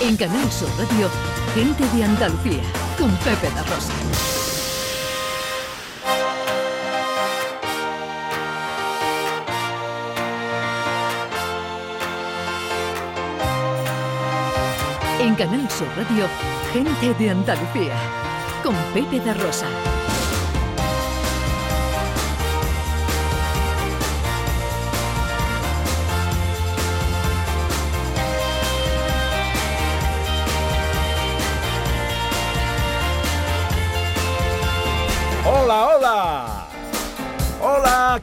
En 0.00 0.16
Canal 0.16 0.50
Sur 0.52 0.68
Radio, 0.78 1.10
Gente 1.54 1.84
de 1.96 2.04
Andalucía, 2.04 2.62
con 2.96 3.10
Pepe 3.16 3.50
da 3.50 3.64
Rosa. 3.64 3.92
En 15.20 15.34
Canal 15.34 15.68
Sur 15.68 15.88
Radio, 15.96 16.26
Gente 16.72 17.14
de 17.14 17.30
Andalucía, 17.30 17.94
con 18.62 18.76
Pepe 18.94 19.18
da 19.18 19.34
Rosa. 19.34 19.66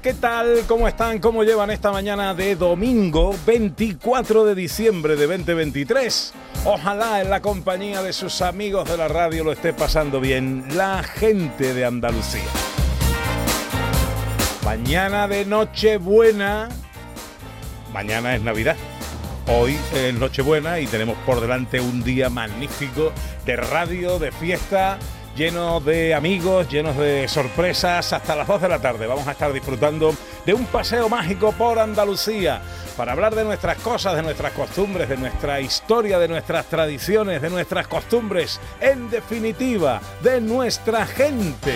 ¿Qué 0.01 0.13
tal? 0.13 0.63
¿Cómo 0.67 0.87
están? 0.87 1.19
¿Cómo 1.19 1.43
llevan 1.43 1.69
esta 1.69 1.91
mañana 1.91 2.33
de 2.33 2.55
domingo 2.55 3.35
24 3.45 4.45
de 4.45 4.55
diciembre 4.55 5.15
de 5.15 5.27
2023? 5.27 6.33
Ojalá 6.65 7.21
en 7.21 7.29
la 7.29 7.41
compañía 7.41 8.01
de 8.01 8.11
sus 8.11 8.41
amigos 8.41 8.89
de 8.89 8.97
la 8.97 9.07
radio 9.07 9.43
lo 9.43 9.51
esté 9.51 9.73
pasando 9.73 10.19
bien 10.19 10.65
la 10.75 11.03
gente 11.03 11.73
de 11.73 11.85
Andalucía. 11.85 12.43
Mañana 14.63 15.27
de 15.27 15.45
Nochebuena. 15.45 16.69
Mañana 17.93 18.35
es 18.35 18.41
Navidad. 18.41 18.77
Hoy 19.47 19.77
es 19.93 20.13
Nochebuena 20.15 20.79
y 20.79 20.87
tenemos 20.87 21.17
por 21.25 21.41
delante 21.41 21.79
un 21.79 22.03
día 22.03 22.29
magnífico 22.29 23.11
de 23.45 23.55
radio, 23.55 24.19
de 24.19 24.31
fiesta, 24.31 24.97
lleno 25.35 25.79
de 25.79 26.13
amigos, 26.13 26.69
llenos 26.69 26.97
de 26.97 27.27
sorpresas. 27.27 28.13
Hasta 28.13 28.35
las 28.35 28.47
2 28.47 28.61
de 28.61 28.69
la 28.69 28.79
tarde 28.79 29.05
vamos 29.05 29.27
a 29.27 29.31
estar 29.31 29.51
disfrutando 29.51 30.15
de 30.45 30.53
un 30.53 30.65
paseo 30.65 31.09
mágico 31.09 31.51
por 31.51 31.77
Andalucía 31.79 32.61
para 32.95 33.11
hablar 33.11 33.35
de 33.35 33.43
nuestras 33.43 33.77
cosas, 33.79 34.15
de 34.15 34.23
nuestras 34.23 34.53
costumbres, 34.53 35.09
de 35.09 35.17
nuestra 35.17 35.59
historia, 35.59 36.17
de 36.17 36.27
nuestras 36.27 36.65
tradiciones, 36.67 37.41
de 37.41 37.49
nuestras 37.49 37.87
costumbres, 37.87 38.59
en 38.79 39.09
definitiva, 39.09 40.01
de 40.21 40.39
nuestra 40.39 41.05
gente. 41.05 41.75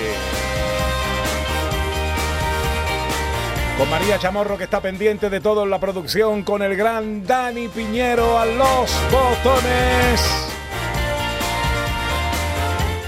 Con 3.77 3.89
María 3.89 4.19
Chamorro 4.19 4.57
que 4.57 4.65
está 4.65 4.81
pendiente 4.81 5.29
de 5.29 5.39
todo 5.39 5.63
en 5.63 5.69
la 5.69 5.79
producción, 5.79 6.43
con 6.43 6.61
el 6.61 6.75
gran 6.75 7.25
Dani 7.25 7.67
Piñero 7.69 8.37
a 8.37 8.45
los 8.45 8.91
botones. 9.11 10.58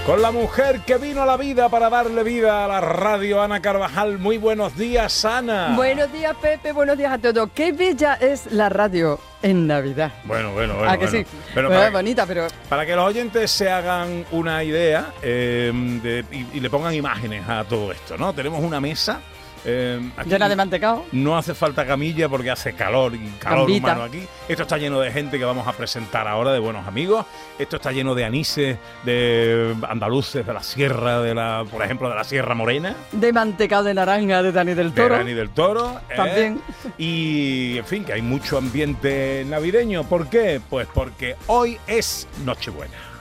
Con 0.06 0.20
la 0.20 0.32
mujer 0.32 0.80
que 0.80 0.96
vino 0.98 1.22
a 1.22 1.26
la 1.26 1.36
vida 1.36 1.68
para 1.68 1.88
darle 1.88 2.24
vida 2.24 2.64
a 2.64 2.68
la 2.68 2.80
radio, 2.80 3.40
Ana 3.40 3.62
Carvajal. 3.62 4.18
Muy 4.18 4.36
buenos 4.36 4.76
días, 4.76 5.24
Ana. 5.24 5.74
Buenos 5.76 6.12
días, 6.12 6.34
Pepe. 6.42 6.72
Buenos 6.72 6.98
días 6.98 7.12
a 7.12 7.18
todos. 7.18 7.50
Qué 7.54 7.70
bella 7.70 8.14
es 8.14 8.50
la 8.50 8.68
radio 8.68 9.20
en 9.42 9.68
Navidad. 9.68 10.10
Bueno, 10.24 10.52
bueno, 10.54 10.74
bueno. 10.74 10.90
¿A 10.90 10.98
que 10.98 11.06
bueno. 11.06 11.18
sí? 11.30 11.36
Pero 11.54 11.68
Bueno, 11.68 11.80
para, 11.82 11.92
bonita, 11.92 12.26
pero 12.26 12.48
para 12.68 12.84
que 12.84 12.96
los 12.96 13.06
oyentes 13.06 13.48
se 13.52 13.70
hagan 13.70 14.26
una 14.32 14.64
idea 14.64 15.12
eh, 15.22 15.70
de- 16.02 16.24
y, 16.32 16.56
y 16.56 16.60
le 16.60 16.68
pongan 16.68 16.92
imágenes 16.94 17.48
a 17.48 17.62
todo 17.62 17.92
esto, 17.92 18.18
¿no? 18.18 18.32
Tenemos 18.32 18.60
una 18.60 18.80
mesa. 18.80 19.20
Eh, 19.64 20.00
llena 20.26 20.48
de 20.48 20.56
mantecao. 20.56 21.06
No 21.12 21.36
hace 21.36 21.54
falta 21.54 21.86
camilla 21.86 22.28
porque 22.28 22.50
hace 22.50 22.72
calor 22.72 23.14
y 23.14 23.18
calor 23.38 23.70
humano 23.70 24.02
aquí. 24.02 24.22
Esto 24.48 24.62
está 24.62 24.78
lleno 24.78 25.00
de 25.00 25.10
gente 25.12 25.38
que 25.38 25.44
vamos 25.44 25.66
a 25.66 25.72
presentar 25.72 26.26
ahora, 26.26 26.52
de 26.52 26.58
buenos 26.58 26.86
amigos. 26.86 27.26
Esto 27.58 27.76
está 27.76 27.92
lleno 27.92 28.14
de 28.14 28.24
anises, 28.24 28.78
de 29.04 29.74
andaluces, 29.88 30.46
de 30.46 30.52
la 30.52 30.62
sierra, 30.62 31.20
de 31.20 31.34
la, 31.34 31.64
por 31.70 31.82
ejemplo, 31.82 32.08
de 32.08 32.16
la 32.16 32.24
Sierra 32.24 32.54
Morena. 32.54 32.94
De 33.12 33.32
mantecao 33.32 33.82
de 33.82 33.94
naranja 33.94 34.42
de 34.42 34.52
Dani 34.52 34.74
del 34.74 34.94
de 34.94 35.02
Toro. 35.02 35.16
Dani 35.16 35.32
del 35.32 35.50
Toro. 35.50 36.00
¿eh? 36.10 36.16
También. 36.16 36.60
Y, 36.98 37.78
en 37.78 37.84
fin, 37.84 38.04
que 38.04 38.12
hay 38.14 38.22
mucho 38.22 38.58
ambiente 38.58 39.44
navideño. 39.48 40.04
¿Por 40.04 40.28
qué? 40.28 40.60
Pues 40.68 40.88
porque 40.92 41.36
hoy 41.46 41.78
es 41.86 42.26
Nochebuena. 42.44 43.11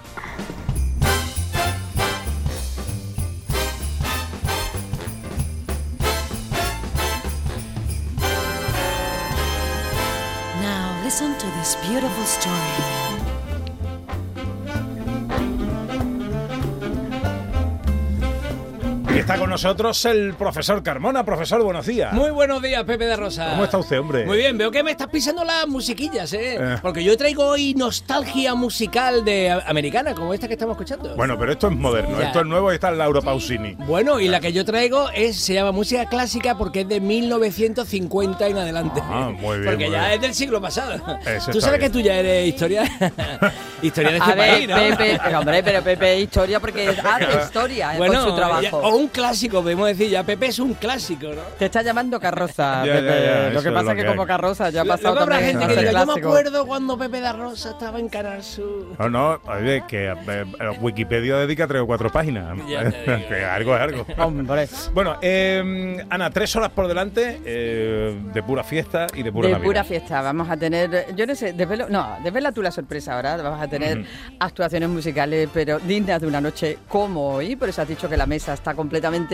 Está 19.21 19.37
con 19.37 19.49
nosotros 19.49 20.03
el 20.05 20.33
profesor 20.33 20.81
Carmona. 20.83 21.23
Profesor, 21.23 21.61
buenos 21.63 21.85
días. 21.85 22.13
Muy 22.13 22.31
buenos 22.31 22.61
días, 22.61 22.83
Pepe 22.83 23.05
de 23.05 23.15
Rosa. 23.15 23.49
¿Cómo 23.51 23.63
está 23.63 23.77
usted, 23.77 23.99
hombre? 23.99 24.25
Muy 24.25 24.37
bien, 24.37 24.57
veo 24.57 24.71
que 24.71 24.83
me 24.83 24.91
estás 24.91 25.07
pisando 25.07 25.43
las 25.43 25.67
musiquillas, 25.67 26.31
¿eh? 26.33 26.55
Eh. 26.59 26.77
Porque 26.81 27.03
yo 27.03 27.15
traigo 27.17 27.45
hoy 27.47 27.73
nostalgia 27.75 28.55
musical 28.55 29.23
de 29.23 29.51
americana, 29.67 30.13
como 30.13 30.33
esta 30.33 30.47
que 30.47 30.53
estamos 30.53 30.73
escuchando. 30.73 31.15
Bueno, 31.15 31.37
pero 31.39 31.51
esto 31.51 31.67
es 31.67 31.75
moderno, 31.75 32.19
Ya. 32.19 32.27
esto 32.27 32.39
es 32.41 32.45
nuevo 32.45 32.71
y 32.71 32.75
está 32.75 32.89
en 32.89 32.97
Lauro 32.97 33.21
Pausini. 33.21 33.75
Bueno, 33.85 34.19
y 34.19 34.27
la 34.27 34.39
que 34.39 34.51
yo 34.53 34.65
traigo 34.65 35.09
es 35.13 35.39
se 35.39 35.53
llama 35.53 35.71
música 35.71 36.05
clásica 36.05 36.57
porque 36.57 36.81
es 36.81 36.87
de 36.87 36.99
1950 36.99 38.47
en 38.47 38.57
adelante. 38.57 39.01
Ah, 39.03 39.29
muy 39.31 39.57
bien, 39.59 39.65
Porque 39.71 39.85
muy 39.85 39.93
ya 39.93 40.01
bien. 40.01 40.11
es 40.13 40.21
del 40.21 40.33
siglo 40.33 40.61
pasado. 40.61 40.93
Eso 41.25 41.51
Tú 41.51 41.61
sabes 41.61 41.79
bien. 41.79 41.91
que 41.91 41.97
tú 41.99 42.03
ya 42.03 42.15
eres 42.15 42.47
historia 42.47 42.83
historia 43.81 44.11
de 44.11 44.17
este 44.17 44.31
A 44.31 44.35
ver, 44.35 44.49
país, 44.53 44.67
¿no? 44.69 44.75
Pepe, 44.75 45.19
pero 45.23 45.39
hombre, 45.39 45.63
pero 45.63 45.81
Pepe 45.81 46.13
es 46.17 46.23
historia 46.23 46.59
porque 46.59 46.87
hace 47.03 47.43
historia 47.45 47.95
eh, 47.95 47.97
Bueno, 47.97 48.21
con 48.21 48.29
su 48.31 48.35
trabajo. 48.35 48.61
ya- 48.61 48.75
o 48.75 48.95
un 48.95 49.07
clásico, 49.11 49.61
podemos 49.61 49.87
decir, 49.87 50.09
ya 50.09 50.23
Pepe 50.23 50.47
es 50.47 50.59
un 50.59 50.73
clásico, 50.73 51.27
¿no? 51.27 51.41
Te 51.59 51.65
está 51.65 51.81
llamando 51.81 52.19
carroza, 52.19 52.85
Ya, 52.85 52.95
ya, 52.95 53.01
Pepe. 53.01 53.23
ya, 53.25 53.49
Lo 53.51 53.61
que 53.63 53.71
pasa 53.71 53.91
es 53.91 53.95
que, 53.97 54.01
que 54.03 54.07
como 54.07 54.25
carroza 54.25 54.69
ya 54.69 54.81
ha 54.81 54.83
Luego 54.83 54.97
pasado 55.01 55.19
habrá 55.19 55.35
también. 55.37 55.59
gente 55.59 55.73
que 55.75 55.79
diga, 55.81 55.91
yo 55.91 55.97
me 55.99 56.03
clásico". 56.05 56.27
acuerdo 56.27 56.65
cuando 56.67 56.97
Pepe 56.97 57.19
da 57.21 57.33
Rosa 57.33 57.69
estaba 57.71 57.99
en 57.99 58.09
Canal 58.09 58.43
Sur. 58.43 58.87
No, 58.99 59.09
no, 59.09 59.39
oye, 59.51 59.83
que 59.87 60.07
eh, 60.07 60.15
eh, 60.27 60.45
Wikipedia 60.81 61.35
dedica 61.37 61.67
tres 61.67 61.81
o 61.81 61.85
cuatro 61.87 62.09
páginas. 62.11 62.57
Ya 62.67 62.89
te 62.89 63.01
digo. 63.17 63.27
que 63.27 63.43
algo 63.45 63.75
es 63.75 63.81
algo. 63.81 64.05
Hombre. 64.17 64.67
Bueno, 64.93 65.17
eh, 65.21 66.05
Ana, 66.09 66.29
tres 66.29 66.55
horas 66.55 66.69
por 66.71 66.87
delante 66.87 67.41
eh, 67.45 68.17
de 68.33 68.43
pura 68.43 68.63
fiesta 68.63 69.07
y 69.13 69.23
de 69.23 69.31
pura 69.31 69.47
de 69.47 69.53
Navidad. 69.53 69.67
pura 69.67 69.83
fiesta. 69.83 70.21
Vamos 70.21 70.49
a 70.49 70.57
tener, 70.57 71.13
yo 71.15 71.25
no 71.25 71.35
sé, 71.35 71.53
desvelo, 71.53 71.87
no, 71.89 72.17
desvela 72.23 72.51
tú 72.51 72.61
la 72.61 72.71
sorpresa 72.71 73.15
ahora. 73.15 73.37
Vamos 73.37 73.61
a 73.61 73.67
tener 73.67 74.05
actuaciones 74.39 74.89
musicales, 74.89 75.49
pero 75.53 75.79
dignas 75.79 76.21
de 76.21 76.27
una 76.27 76.39
noche 76.41 76.77
como 76.87 77.35
hoy. 77.35 77.55
Por 77.55 77.69
eso 77.69 77.81
has 77.81 77.87
dicho 77.87 78.07
que 78.09 78.17
la 78.17 78.25
mesa 78.25 78.53
está 78.53 78.73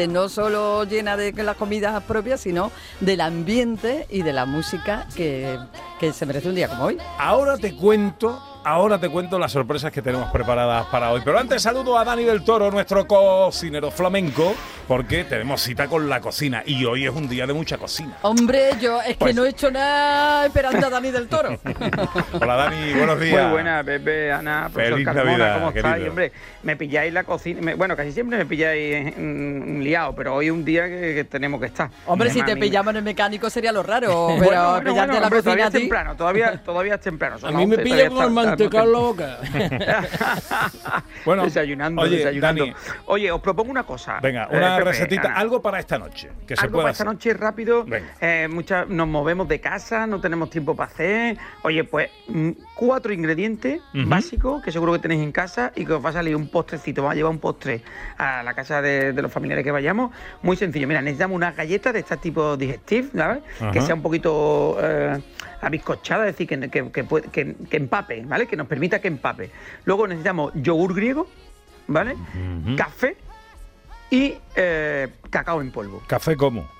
no 0.08 0.30
solo 0.30 0.84
llena 0.86 1.18
de 1.18 1.34
las 1.44 1.56
comidas 1.56 2.02
propias, 2.04 2.42
sino 2.42 2.72
del 3.00 3.22
ambiente 3.22 4.08
y 4.10 4.22
de 4.22 4.34
la 4.34 4.46
música 4.46 5.08
que, 5.16 5.60
que 6.00 6.14
se 6.14 6.26
merece 6.26 6.50
un 6.50 6.56
día 6.56 6.70
como 6.70 6.86
hoy. 6.86 6.98
Ahora 7.18 7.58
te 7.58 7.76
cuento, 7.76 8.57
ahora 8.68 9.00
te 9.00 9.08
cuento 9.10 9.40
las 9.40 9.52
sorpresas 9.54 9.92
que 9.92 10.02
tenemos 10.02 10.30
preparadas 10.32 10.86
para 10.88 11.12
hoy. 11.12 11.22
Pero 11.24 11.40
antes 11.40 11.62
saludo 11.62 11.98
a 11.98 12.04
Dani 12.04 12.24
del 12.26 12.44
Toro, 12.44 12.70
nuestro 12.70 13.08
cocinero 13.08 13.92
flamenco, 13.92 14.54
porque 14.88 15.24
tenemos 15.24 15.62
cita 15.62 15.88
con 15.88 16.10
la 16.10 16.20
cocina 16.20 16.64
y 16.66 16.84
hoy 16.84 17.06
es 17.06 17.12
un 17.12 17.30
día 17.30 17.48
de 17.48 17.54
mucha 17.54 17.78
cocina. 17.78 18.18
Hombre, 18.24 18.72
yo 18.82 19.02
es 19.02 19.16
Pues- 19.16 19.32
que 19.32 19.40
no 19.40 19.46
he 19.46 19.50
hecho 19.50 19.72
nada 19.72 20.46
esperando 20.46 20.86
a 20.86 20.90
Dani 20.90 21.12
del 21.12 21.28
Toro. 21.30 21.58
Hola 22.42 22.56
Dani, 22.56 22.94
buenos 22.94 23.20
días. 23.20 23.44
Muy 23.44 23.52
buena, 23.54 23.84
Pepe, 23.86 24.32
Ana, 24.34 24.70
profesor 24.72 24.94
Feliz 24.94 25.06
Carmona, 25.06 25.26
Navidad, 25.38 25.54
¿cómo 25.60 25.72
querido. 25.74 25.88
estáis? 25.90 26.10
Hombre, 26.10 26.32
me 26.64 26.76
pilláis 26.76 27.14
la 27.14 27.24
cocina. 27.24 27.62
me- 27.62 27.76
bueno, 27.76 27.96
casi 27.96 28.12
siempre 28.12 28.38
me 28.38 28.46
pilláis 28.46 29.14
mm, 29.18 29.80
liado, 29.80 30.14
pero 30.14 30.36
hoy 30.36 30.48
es 30.48 30.52
un 30.52 30.66
día 30.66 30.86
que, 30.88 31.16
que 31.16 31.24
tenemos 31.24 31.60
que 31.62 31.68
estar. 31.68 31.90
Hombre, 32.06 32.30
si 32.32 32.42
te 32.44 32.58
pillamos 32.58 32.92
en 32.92 32.98
el 32.98 33.04
mecánico 33.04 33.50
sería 33.50 33.72
lo 33.72 33.82
raro, 33.84 34.08
pero 34.08 34.18
Bueno, 34.18 34.40
bueno, 34.40 34.80
pillarte 34.84 34.92
bueno, 34.92 35.14
la 35.14 35.18
hombre, 35.28 35.30
cocina 35.40 35.42
todavía 35.44 35.64
a 35.64 35.68
es 35.68 35.74
temprano, 35.74 36.16
todavía, 36.18 36.64
todavía 36.64 36.96
es 36.96 37.02
temprano. 37.02 37.40
son 37.40 37.56
A 37.56 37.58
mí 37.58 37.66
me 37.66 37.76
11, 37.76 37.84
pilla 37.84 38.10
con 38.10 38.34
en 38.66 38.74
la 38.74 38.84
muy 38.84 38.94
boca. 38.94 39.38
Bueno, 41.26 41.44
desayunando, 41.44 42.02
oye, 42.02 42.18
desayunando. 42.18 42.66
Dani. 42.66 42.76
Oye, 43.08 43.32
os 43.32 43.42
propongo 43.42 43.70
una 43.72 43.84
cosa. 43.84 44.20
Venga, 44.22 44.48
eh, 44.52 44.58
una 44.58 44.80
recetita, 44.80 45.28
Ana. 45.28 45.40
algo 45.40 45.62
para 45.62 45.80
esta 45.80 45.98
noche, 45.98 46.32
que 46.48 46.56
se 46.56 46.62
Algo 46.62 46.74
pueda 46.74 46.84
para 46.86 46.92
esta 46.92 47.04
noche 47.04 47.34
rápido. 47.34 47.86
Eh, 48.22 48.48
nos 48.88 49.08
movemos 49.08 49.48
de 49.48 49.60
casa, 49.60 50.08
no 50.08 50.22
tenemos 50.22 50.50
tiempo 50.50 50.76
para 50.76 50.92
hacer. 50.92 51.38
Oye, 51.64 51.84
pues 51.84 52.10
mm, 52.28 52.52
cuatro 52.78 53.12
ingredientes 53.12 53.82
básicos 53.94 54.62
que 54.62 54.72
seguro 54.72 54.94
que 54.94 55.00
tenéis 55.00 55.24
en 55.24 55.32
casa 55.32 55.72
y 55.76 55.84
que 55.84 55.94
os 55.94 56.06
va 56.06 56.12
a 56.12 56.14
salir 56.14 56.36
un 56.36 56.48
postrecito. 56.50 57.02
Vamos 57.02 57.14
a 57.14 57.16
llevar 57.16 57.32
un 57.32 57.40
postre 57.40 57.82
a 58.18 58.44
la 58.44 58.54
casa 58.54 58.82
de, 58.82 59.14
de 59.14 59.22
los 59.22 59.32
familiares 59.32 59.66
que 59.66 59.72
vayamos. 59.72 60.12
Muy 60.44 60.56
sencillo. 60.56 60.88
Mira, 60.88 61.02
necesitamos 61.02 61.36
unas 61.36 61.56
galletas 61.56 61.94
de 61.94 62.00
este 62.00 62.18
tipo 62.18 62.56
digestive, 62.56 63.10
¿sabes? 63.16 63.40
Que 63.74 63.82
sea 63.82 63.96
un 63.96 64.04
poquito 64.04 64.78
eh, 64.80 65.20
abiscochada, 65.62 66.28
es 66.28 66.38
decir, 66.38 66.48
que, 66.48 66.92
que, 66.92 67.56
que 67.70 67.78
empape, 67.78 68.24
¿vale? 68.26 68.46
Que 68.46 68.56
nos 68.56 68.68
permita 68.68 69.02
que 69.02 69.08
empape. 69.08 69.50
Luego 69.86 70.08
necesitamos 70.08 70.54
yogur 70.56 70.94
griego, 70.94 71.28
¿vale? 71.88 72.16
Café 72.78 73.18
y 74.12 74.36
eh, 74.56 75.08
cacao 75.32 75.62
en 75.62 75.72
polvo. 75.72 76.04
¿Café 76.08 76.36
cómo? 76.36 76.77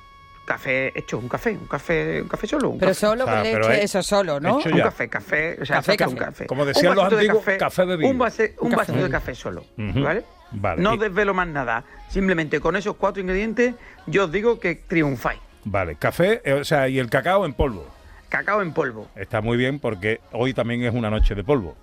Café 0.48 0.92
hecho, 0.98 1.20
un 1.20 1.30
café, 1.30 1.52
un 1.52 1.68
café, 1.68 2.22
un 2.24 2.28
café 2.28 2.48
solo. 2.48 2.70
Un 2.70 2.80
Pero 2.80 2.90
café. 2.92 3.00
solo 3.00 3.24
O 3.26 3.28
sea, 3.28 3.36
con 3.36 3.44
pero 3.44 3.70
leche, 3.70 3.78
es- 3.84 3.84
eso 3.96 4.02
solo, 4.02 4.40
¿no? 4.40 4.60
hecho 4.60 4.70
Un 4.70 4.80
café, 4.82 5.08
café, 5.10 5.58
o 5.62 5.66
sea, 5.66 5.76
Café, 5.78 5.92
saca 5.92 6.08
un 6.08 6.16
café. 6.16 6.26
café. 6.32 6.46
Como 6.48 6.66
decían 6.66 6.96
los 6.96 7.04
vasito 7.04 7.16
de 7.18 7.22
antiguos, 7.30 7.58
café 7.60 7.86
bebido. 7.86 8.10
Un, 8.10 8.16
Un 8.16 8.20
vasito 8.20 8.66
café. 8.78 8.94
de 9.04 9.10
café 9.10 9.36
solo. 9.36 9.66
¿vale? 9.78 10.24
Vale. 10.52 10.82
No 10.82 10.96
Y- 10.96 10.98
desvelo 10.98 11.34
más 11.34 11.48
nada. 11.48 11.84
Simplemente 12.10 12.60
con 12.62 12.76
esos 12.78 12.96
cuatro 12.96 13.22
ingredientes, 13.22 13.76
yo 14.08 14.24
os 14.26 14.32
digo 14.32 14.60
que 14.60 14.76
triunfáis. 14.76 15.40
Vale, 15.66 15.96
café, 15.98 16.42
eh, 16.46 16.54
o 16.54 16.64
sea, 16.64 16.88
y 16.88 16.98
el 16.98 17.10
cacao 17.10 17.46
en 17.46 17.54
polvo. 17.54 17.86
Cacao 18.30 18.62
en 18.62 18.72
polvo. 18.74 19.10
Está 19.16 19.42
muy 19.42 19.58
bien 19.58 19.80
porque 19.80 20.22
hoy 20.32 20.54
también 20.54 20.84
es 20.84 20.94
una 20.94 21.10
noche 21.10 21.36
de 21.36 21.44
polvo. 21.44 21.76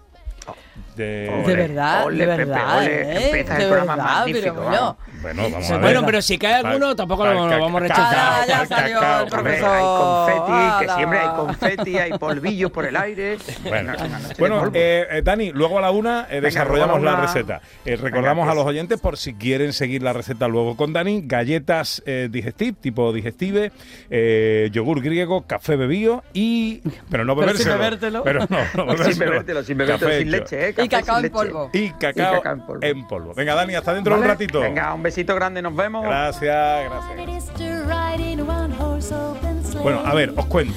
De, 0.97 1.43
De 1.45 1.57
verdad, 1.57 2.07
ole, 2.07 2.19
de 2.19 2.27
Pepe, 2.27 2.45
verdad, 2.45 2.79
ole, 2.79 3.03
¿eh? 3.03 3.27
empieza 3.27 3.55
el 3.57 3.61
de 3.63 3.67
programa 3.67 3.97
verdad, 3.97 4.15
magnífico, 4.19 4.41
pero 4.43 4.55
bueno. 4.55 4.71
vamos. 4.71 4.97
Bueno, 5.23 5.43
vamos 5.43 5.71
a 5.71 5.73
ver. 5.73 5.81
Bueno, 5.83 6.03
pero 6.07 6.23
si 6.23 6.39
cae 6.39 6.55
alguno, 6.55 6.95
tampoco 6.95 7.25
lo, 7.25 7.31
el 7.33 7.51
lo 7.51 7.61
vamos 7.61 7.77
a 7.77 7.81
rechazar. 7.81 8.47
Ya 8.47 8.63
el 8.63 8.69
salió 8.69 8.95
cacao. 9.01 9.27
el 9.27 9.35
Hombre, 9.35 9.59
profesor. 9.59 9.71
hay 9.71 10.37
confeti, 10.45 10.87
que 10.87 10.93
siempre 10.95 11.19
hay 11.19 11.29
confeti, 11.29 11.99
hay 11.99 12.13
polvillos 12.19 12.71
por 12.71 12.85
el 12.87 12.97
aire. 12.97 13.39
Bueno, 13.69 13.93
bueno 14.39 14.71
eh, 14.73 15.07
eh, 15.11 15.23
Dani, 15.25 15.51
luego 15.51 15.79
a 15.79 15.81
la 15.81 15.91
una 15.91 16.27
eh, 16.31 16.41
desarrollamos 16.41 17.03
la 17.03 17.17
receta. 17.21 17.61
Eh, 17.85 17.97
recordamos 17.97 18.43
Venga, 18.45 18.53
a 18.53 18.55
los 18.55 18.65
pues. 18.65 18.75
oyentes 18.75 19.01
por 19.01 19.17
si 19.17 19.35
quieren 19.35 19.73
seguir 19.73 20.03
la 20.03 20.13
receta 20.13 20.47
luego 20.47 20.77
con 20.77 20.93
Dani, 20.93 21.23
galletas 21.25 22.03
eh, 22.07 22.29
digestive, 22.31 22.75
tipo 22.81 23.13
digestive, 23.13 23.73
eh, 24.11 24.69
yogur 24.73 25.01
griego, 25.03 25.43
café 25.47 25.75
bebido 25.77 26.23
y... 26.35 26.83
Pero 27.11 27.25
no 27.25 27.35
Pero 27.35 27.55
sin 27.57 27.69
bebérselo. 27.69 28.23
bebértelo. 28.23 28.23
Pero 28.25 28.41
no, 28.49 28.85
no 28.87 28.93
sin 29.05 29.19
bebérselo. 29.19 29.31
bebértelo, 29.31 29.63
sin 29.65 29.79
bebértelo, 29.79 30.13
sin 30.19 30.31
leche, 30.31 30.64
¿eh? 30.69 30.75
Y 30.77 30.89
cacao 30.89 31.19
en 31.19 31.31
polvo. 31.31 31.71
Y 31.73 31.91
cacao, 31.91 32.11
Y 32.11 32.37
cacao 32.37 32.53
en 32.53 32.61
polvo. 32.61 32.83
en 32.83 33.07
polvo. 33.07 33.35
Venga, 33.35 33.55
Dani, 33.55 33.75
hasta 33.75 33.95
dentro 33.95 34.15
de 34.15 34.21
un 34.23 34.27
ratito. 34.27 34.61
Venga, 34.61 34.95
un 34.95 35.03
besito 35.03 35.35
grande, 35.35 35.63
nos 35.63 35.75
vemos. 35.75 36.05
Gracias, 36.05 36.91
gracias. 36.91 37.53
Bueno, 39.83 40.03
a 40.05 40.15
ver, 40.15 40.33
os 40.37 40.47
cuento. 40.47 40.75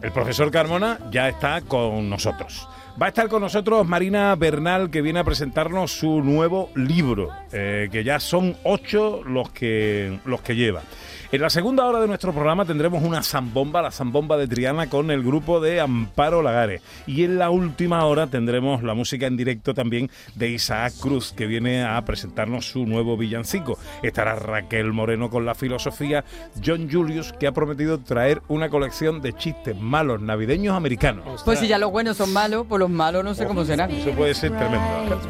El 0.00 0.12
profesor 0.12 0.50
Carmona 0.50 0.98
ya 1.10 1.28
está 1.28 1.60
con 1.62 2.08
nosotros. 2.08 2.68
Va 3.00 3.06
a 3.06 3.08
estar 3.10 3.28
con 3.28 3.40
nosotros 3.42 3.86
Marina 3.86 4.34
Bernal, 4.34 4.90
que 4.90 5.02
viene 5.02 5.20
a 5.20 5.24
presentarnos 5.24 5.92
su 5.92 6.20
nuevo 6.20 6.70
libro, 6.74 7.30
eh, 7.52 7.88
que 7.92 8.02
ya 8.02 8.18
son 8.18 8.56
ocho 8.64 9.22
los 9.24 9.50
que, 9.50 10.18
los 10.24 10.40
que 10.40 10.56
lleva. 10.56 10.82
En 11.30 11.42
la 11.42 11.50
segunda 11.50 11.84
hora 11.84 12.00
de 12.00 12.08
nuestro 12.08 12.32
programa 12.32 12.64
tendremos 12.64 13.02
una 13.02 13.22
zambomba, 13.22 13.82
la 13.82 13.90
zambomba 13.90 14.38
de 14.38 14.48
Triana, 14.48 14.88
con 14.88 15.10
el 15.10 15.22
grupo 15.22 15.60
de 15.60 15.78
Amparo 15.78 16.40
Lagares. 16.40 16.80
Y 17.06 17.24
en 17.24 17.38
la 17.38 17.50
última 17.50 18.06
hora 18.06 18.28
tendremos 18.28 18.82
la 18.82 18.94
música 18.94 19.26
en 19.26 19.36
directo 19.36 19.74
también 19.74 20.10
de 20.36 20.48
Isaac 20.48 20.94
Cruz, 20.98 21.34
que 21.34 21.44
viene 21.44 21.84
a 21.84 22.02
presentarnos 22.06 22.70
su 22.70 22.86
nuevo 22.86 23.18
villancico. 23.18 23.78
Estará 24.02 24.36
Raquel 24.36 24.94
Moreno 24.94 25.28
con 25.28 25.44
la 25.44 25.54
filosofía, 25.54 26.24
John 26.64 26.88
Julius, 26.90 27.34
que 27.34 27.46
ha 27.46 27.52
prometido 27.52 27.98
traer 27.98 28.40
una 28.48 28.70
colección 28.70 29.20
de 29.20 29.34
chistes 29.34 29.78
malos 29.78 30.22
navideños 30.22 30.74
americanos. 30.74 31.42
Pues 31.44 31.58
si 31.58 31.68
ya 31.68 31.76
los 31.76 31.90
buenos 31.90 32.16
son 32.16 32.32
malos, 32.32 32.64
pues 32.66 32.80
los 32.80 32.88
malos 32.88 33.22
no 33.22 33.34
sé 33.34 33.46
cómo 33.46 33.66
serán. 33.66 33.90
Eso 33.90 34.12
puede 34.12 34.32
ser 34.32 34.56
tremendo. 34.56 35.20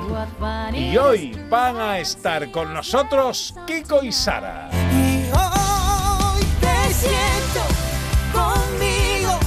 Y 0.76 0.96
hoy 0.96 1.36
van 1.50 1.76
a 1.76 1.98
estar 1.98 2.52
con 2.52 2.72
nosotros 2.72 3.52
Kiko 3.66 4.04
y 4.04 4.12
Sara. 4.12 4.70
Y 6.98 7.00
siento 7.00 7.60
conmigo, 8.32 9.38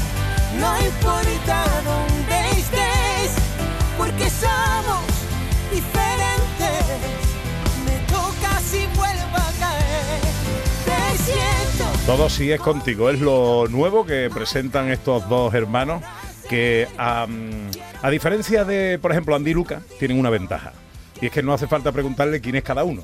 no 0.57 0.85
importa 0.85 1.65
dónde 1.83 2.49
estés, 2.51 3.35
porque 3.97 4.29
somos 4.29 5.03
diferentes. 5.69 6.85
Me 7.85 7.99
toca 8.07 8.57
si 8.61 8.85
vuelvo 8.95 9.35
a 9.35 9.51
caer. 9.59 10.21
Te 10.85 11.17
siento. 11.23 11.85
Todo 12.05 12.29
sí 12.29 12.51
es 12.51 12.61
contigo. 12.61 13.09
Es 13.09 13.19
lo 13.19 13.67
nuevo 13.67 14.05
que 14.05 14.29
presentan 14.33 14.89
estos 14.89 15.27
dos 15.27 15.53
hermanos 15.53 16.01
que, 16.49 16.87
am, 16.97 17.69
a 18.01 18.09
diferencia 18.09 18.63
de, 18.63 18.97
por 18.97 19.11
ejemplo, 19.11 19.35
Andy 19.35 19.51
y 19.51 19.53
Luca, 19.53 19.81
tienen 19.99 20.17
una 20.19 20.29
ventaja. 20.29 20.71
Y 21.21 21.27
es 21.27 21.31
que 21.31 21.43
no 21.43 21.53
hace 21.53 21.67
falta 21.67 21.91
preguntarle 21.91 22.41
quién 22.41 22.55
es 22.55 22.63
cada 22.63 22.83
uno. 22.83 23.03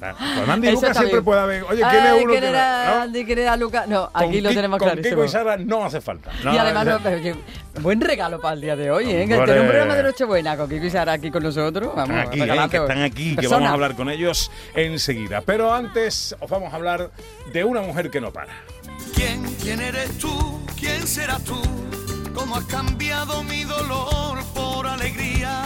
Con 0.00 0.50
Andy 0.50 0.68
y 0.68 0.70
Eso 0.70 0.76
Luca 0.76 0.86
está 0.88 1.00
siempre 1.00 1.10
bien. 1.12 1.24
puede 1.24 1.40
haber, 1.40 1.62
oye, 1.64 1.76
¿quién 1.76 1.84
Ay, 2.02 2.16
es 2.16 2.22
uno? 2.24 2.32
¿quién 2.32 2.44
era 2.44 2.94
¿no? 2.94 3.02
Andy, 3.02 3.24
quién 3.26 3.38
era 3.38 3.56
Luca? 3.56 3.84
No, 3.86 4.10
aquí 4.14 4.34
Con 4.34 4.42
lo 4.42 4.48
tenemos 4.54 4.78
con 4.78 4.88
clarísimo. 4.88 5.14
Kiko 5.16 5.24
y 5.24 5.28
Sara 5.28 5.56
no 5.58 5.84
hace 5.84 6.00
falta. 6.00 6.30
y 6.42 6.56
además, 6.56 6.86
no, 6.86 6.92
no, 6.92 7.00
pero 7.02 7.22
que- 7.22 7.36
buen 7.80 8.00
regalo 8.00 8.40
para 8.40 8.54
el 8.54 8.60
día 8.62 8.74
de 8.76 8.90
hoy, 8.90 9.10
¿eh? 9.10 9.26
Que 9.28 9.36
un 9.36 9.44
programa 9.44 9.94
de 9.96 10.02
Nochebuena 10.02 10.56
con 10.56 10.68
Kiko 10.68 10.86
y 10.86 10.90
Sara 10.90 11.12
aquí 11.12 11.30
con 11.30 11.42
nosotros. 11.42 11.94
Vamos, 11.94 12.16
Están 12.16 12.28
aquí, 12.28 12.40
eh, 12.40 12.68
que 12.70 12.76
están 12.78 13.02
aquí, 13.02 13.30
que 13.30 13.36
Persona. 13.36 13.56
vamos 13.56 13.70
a 13.70 13.74
hablar 13.74 13.94
con 13.94 14.08
ellos 14.10 14.50
enseguida. 14.74 15.42
Pero 15.42 15.74
antes 15.74 16.34
os 16.40 16.48
vamos 16.50 16.72
a 16.72 16.76
hablar 16.76 17.10
de 17.52 17.64
una 17.64 17.82
mujer 17.82 18.10
que 18.10 18.20
no 18.20 18.32
para. 18.32 18.52
¿Quién, 19.14 19.42
quién 19.62 19.80
eres 19.80 20.16
tú? 20.18 20.60
¿Quién 20.78 21.06
serás 21.06 21.42
tú? 21.44 21.60
¿Cómo 22.34 22.56
has 22.56 22.64
cambiado 22.64 23.42
mi 23.44 23.64
dolor 23.64 24.42
por 24.54 24.86
alegría? 24.86 25.62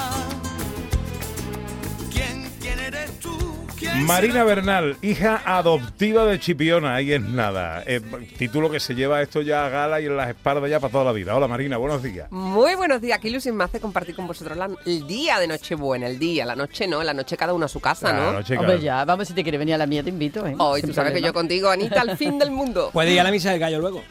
Marina? 4.05 4.45
Bernal, 4.45 4.97
hija 5.03 5.43
adoptiva 5.45 6.25
de 6.25 6.39
Chipiona, 6.41 6.95
ahí 6.95 7.13
es 7.13 7.21
nada. 7.21 7.83
Eh, 7.87 8.01
título 8.39 8.71
que 8.71 8.81
se 8.81 8.95
lleva 8.95 9.21
esto 9.23 9.43
ya 9.43 9.67
a 9.67 9.69
gala 9.69 10.01
y 10.01 10.07
en 10.07 10.17
las 10.17 10.29
espaldas 10.29 10.71
ya 10.71 10.81
para 10.81 10.91
toda 10.93 11.05
la 11.05 11.13
vida. 11.13 11.35
Hola 11.37 11.49
Marina, 11.49 11.77
buenos 11.77 12.03
días. 12.03 12.31
Muy 12.31 12.75
buenos 12.75 13.01
días, 13.01 13.19
qué 13.19 13.29
ilusión 13.29 13.57
me 13.57 13.65
hace 13.65 13.81
compartir 13.81 14.15
con 14.15 14.27
vosotros 14.27 14.57
la- 14.57 14.71
el 14.87 15.07
día 15.07 15.39
de 15.39 15.47
Nochebuena, 15.49 16.07
el 16.07 16.19
día, 16.19 16.45
la 16.45 16.57
noche 16.57 16.87
no, 16.87 17.03
la 17.03 17.15
noche 17.15 17.37
cada 17.37 17.53
uno 17.53 17.67
a 17.67 17.69
su 17.69 17.81
casa, 17.81 18.13
¿no? 18.13 18.33
noche, 18.33 18.55
Hombre, 18.55 18.75
claro. 18.75 18.83
ya, 18.83 19.05
vamos, 19.05 19.29
si 19.29 19.35
te 19.35 19.43
quieres 19.43 19.59
venir 19.59 19.75
a 19.75 19.79
la 19.79 19.87
mía, 19.87 20.03
te 20.03 20.11
invito, 20.11 20.47
¿eh? 20.47 20.55
Hoy 20.59 20.81
Sin 20.81 20.91
tú 20.91 20.95
sabes 20.95 21.13
que 21.13 21.21
yo 21.23 21.33
contigo, 21.33 21.69
Anita, 21.69 22.01
al 22.01 22.17
fin 22.17 22.39
del 22.39 22.51
mundo. 22.51 22.91
Puede 22.93 23.13
ir 23.13 23.21
a 23.21 23.25
la 23.25 23.31
misa 23.31 23.51
del 23.51 23.61
gallo 23.61 23.79
luego. 23.81 24.03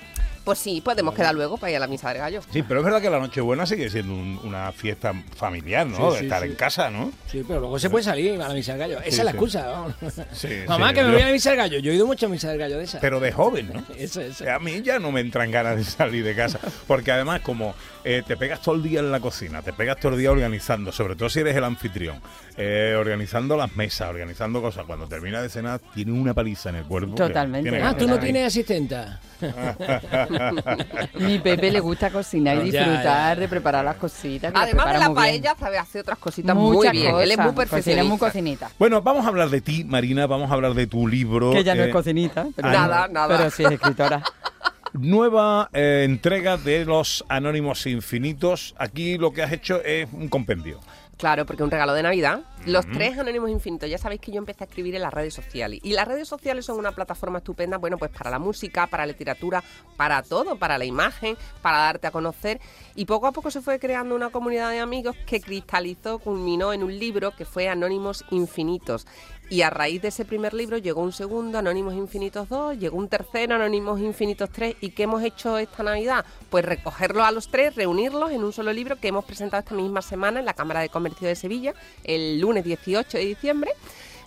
Pues 0.48 0.60
sí, 0.60 0.80
podemos 0.80 1.14
quedar 1.14 1.36
luego 1.36 1.58
para 1.58 1.72
ir 1.72 1.76
a 1.76 1.82
la 1.82 1.88
misa 1.88 2.08
del 2.08 2.20
gallo. 2.20 2.40
Sí, 2.54 2.64
pero 2.64 2.80
es 2.80 2.86
verdad 2.86 3.02
que 3.02 3.10
la 3.10 3.20
Nochebuena 3.20 3.66
sigue 3.66 3.90
siendo 3.90 4.14
un- 4.14 4.40
una 4.46 4.72
fiesta 4.72 5.12
familiar, 5.36 5.86
¿no? 5.86 5.98
Sí, 5.98 6.14
de 6.14 6.20
sí, 6.20 6.26
estar 6.28 6.42
sí. 6.44 6.48
en 6.48 6.56
casa, 6.56 6.90
¿no? 6.90 7.12
Sí, 7.30 7.44
pero 7.46 7.60
luego 7.60 7.78
se 7.78 7.90
puede 7.90 8.06
salir 8.06 8.42
a 8.42 8.48
la 8.48 8.54
misa 8.54 8.72
del 8.72 8.80
gallo. 8.80 9.00
Esa 9.02 9.10
Sí, 9.12 9.18
es 9.20 9.26
la 9.26 9.32
sí. 9.32 9.36
excusa. 9.38 9.68
vamos. 9.68 9.94
Sí, 10.32 10.48
Mamá, 10.66 10.88
sí, 10.88 10.94
que 10.94 11.02
me 11.02 11.08
yo- 11.08 11.14
voy 11.16 11.22
a 11.24 11.26
la 11.26 11.32
misa 11.34 11.50
del 11.50 11.58
gallo. 11.58 11.80
Yo 11.80 11.92
he 11.92 11.96
ido 11.96 12.08
mucho 12.08 12.28
a 12.28 12.30
misa 12.30 12.48
del 12.50 12.60
gallo 12.60 12.78
de 12.78 12.86
esa. 12.86 13.02
Pero 13.02 13.20
de 13.20 13.34
joven, 13.34 13.72
¿no? 13.74 13.84
Eso, 13.98 14.22
eso. 14.22 14.50
A 14.50 14.58
mí 14.60 14.82
ya 14.82 15.00
no 15.00 15.12
me 15.12 15.20
entran 15.20 15.52
ganas 15.52 15.76
de 15.76 15.84
salir 15.84 16.24
de 16.24 16.34
casa. 16.34 16.60
Porque 16.88 17.12
además, 17.12 17.42
como 17.42 17.76
eh, 18.06 18.24
te 18.26 18.38
pegas 18.38 18.62
todo 18.62 18.76
el 18.76 18.84
día 18.84 19.02
en 19.02 19.12
la 19.12 19.20
cocina, 19.20 19.62
te 19.62 19.74
pegas 19.74 20.00
todo 20.00 20.14
el 20.14 20.18
día 20.20 20.32
organizando, 20.32 20.94
sobre 20.94 21.18
todo 21.18 21.28
si 21.30 21.42
eres 21.42 21.58
el 21.58 21.66
anfitrión, 21.66 22.22
eh, 22.56 22.96
organizando 22.98 23.58
las 23.58 23.76
mesas, 23.76 24.08
organizando 24.10 24.62
cosas. 24.62 24.86
Cuando 24.86 25.08
terminas 25.10 25.42
de 25.42 25.50
cenar, 25.50 25.82
tienes 25.94 26.16
una 26.16 26.34
paliza 26.34 26.70
en 26.70 26.76
el 26.78 26.86
cuerpo. 26.86 27.16
que 27.16 27.24
Totalmente. 27.24 27.64
tiene 27.70 27.80
Ah, 27.84 27.88
ganas 27.88 27.98
tú 27.98 28.08
no 28.08 28.14
de 28.16 28.22
tienes 28.22 28.48
asistenta. 28.48 29.20
Mi 31.16 31.40
Pepe 31.40 31.72
le 31.72 31.80
gusta 31.80 32.10
cocinar 32.10 32.58
y 32.66 32.72
Ya, 32.72 32.82
disfrutar 32.82 33.36
ya. 33.38 33.42
de 33.42 33.48
preparar 33.48 33.86
las 33.86 33.96
cositas. 33.98 34.52
Además 34.56 34.86
de 34.88 34.94
la 34.94 35.00
muy 35.00 35.06
bien. 35.08 35.16
paella, 35.16 35.56
sabe 35.60 35.78
hacer 35.78 36.02
otras 36.02 36.18
cositas 36.20 36.56
muy 36.56 36.78
Muchas 36.78 36.92
bien. 36.92 37.16
Él 37.16 37.32
es 37.32 37.38
muy 37.38 37.54
cosas. 37.54 37.70
Cocina 37.70 37.70
perfeccionista. 37.70 38.04
muy 38.10 38.18
cocinita. 38.18 38.70
Bueno, 38.80 39.02
vamos 39.02 39.26
a 39.26 39.30
hablar 39.30 39.50
de 39.50 39.62
ti, 39.62 39.84
Marina, 39.84 40.28
vamos 40.28 40.50
a 40.52 40.54
hablar 40.54 40.74
de 40.74 40.88
tu 40.88 41.08
libro. 41.08 41.52
Que 41.52 41.60
ella 41.60 41.76
no 41.76 41.84
eh, 41.84 41.88
es 41.88 41.94
cocinita. 41.94 42.48
Pero 42.56 42.70
Nada, 42.70 43.08
nada. 43.08 43.38
Pero 43.38 43.50
sí 43.50 43.64
es 43.64 43.72
escritora. 43.72 44.24
Nueva 44.94 45.70
eh, 45.74 46.04
entrega 46.06 46.58
de 46.58 46.86
los 46.86 47.24
Anónimos 47.30 47.86
Infinitos. 47.86 48.74
Aquí 48.78 49.18
lo 49.18 49.32
que 49.32 49.44
has 49.44 49.52
hecho 49.52 49.84
es 49.84 50.08
un 50.14 50.28
compendio. 50.30 50.80
Claro, 51.18 51.48
porque 51.48 51.64
un 51.64 51.72
regalo 51.72 51.94
de 51.94 52.04
Navidad. 52.04 52.42
Los 52.68 52.86
tres 52.86 53.18
anónimos 53.18 53.50
infinitos. 53.50 53.90
Ya 53.90 53.98
sabéis 53.98 54.22
que 54.22 54.32
yo 54.32 54.38
empecé 54.38 54.64
a 54.64 54.68
escribir 54.68 54.96
en 54.96 55.02
las 55.02 55.12
redes 55.12 55.34
sociales. 55.34 55.80
Y 55.82 55.94
las 55.94 56.08
redes 56.08 56.28
sociales 56.28 56.66
son 56.66 56.78
una 56.78 56.92
plataforma 56.92 57.40
estupenda, 57.40 57.78
bueno, 57.78 57.98
pues 57.98 58.12
para 58.12 58.30
la 58.30 58.38
música, 58.38 58.86
para 58.86 59.06
la 59.06 59.14
literatura, 59.14 59.64
para 59.96 60.22
todo, 60.22 60.58
para 60.58 60.78
la 60.78 60.86
imagen, 60.86 61.36
para 61.64 61.80
darte 61.80 62.06
a 62.06 62.12
conocer. 62.12 62.60
Y 62.96 63.06
poco 63.06 63.26
a 63.26 63.32
poco 63.32 63.50
se 63.50 63.62
fue 63.62 63.80
creando 63.80 64.16
una 64.16 64.30
comunidad 64.30 64.70
de 64.70 64.80
amigos 64.80 65.16
que 65.26 65.42
cristalizó, 65.42 66.20
culminó 66.20 66.72
en 66.72 66.84
un 66.84 66.98
libro 67.00 67.32
que 67.36 67.46
fue 67.46 67.68
Anónimos 67.68 68.24
Infinitos. 68.30 69.08
Y 69.50 69.62
a 69.62 69.70
raíz 69.70 70.02
de 70.02 70.10
ese 70.10 70.26
primer 70.26 70.54
libro 70.54 70.78
llegó 70.78 71.02
un 71.02 71.14
segundo, 71.14 71.58
Anónimos 71.58 71.94
Infinitos 71.94 72.50
2, 72.50 72.78
llegó 72.78 72.98
un 72.98 73.08
tercero, 73.08 73.56
Anónimos 73.56 74.00
Infinitos 74.02 74.50
3. 74.50 74.76
¿Y 74.82 74.90
qué 74.90 75.04
hemos 75.04 75.24
hecho 75.24 75.58
esta 75.58 75.84
Navidad? 75.84 76.26
Pues 76.50 76.66
recogerlos 76.66 77.24
a 77.26 77.32
los 77.32 77.48
tres, 77.50 77.74
reunirlos 77.76 78.32
en 78.32 78.44
un 78.44 78.52
solo 78.52 78.74
libro 78.74 78.98
que 78.98 79.08
hemos 79.08 79.24
presentado 79.24 79.62
esta 79.62 79.74
misma 79.74 80.02
semana 80.02 80.40
en 80.42 80.46
la 80.46 80.54
Cámara 80.54 80.82
de 80.82 80.90
Comercio 80.90 81.30
de 81.30 81.36
Sevilla, 81.36 81.74
el 82.04 82.42
lunes 82.42 82.66
18 82.66 83.18
de 83.18 83.24
diciembre 83.26 83.72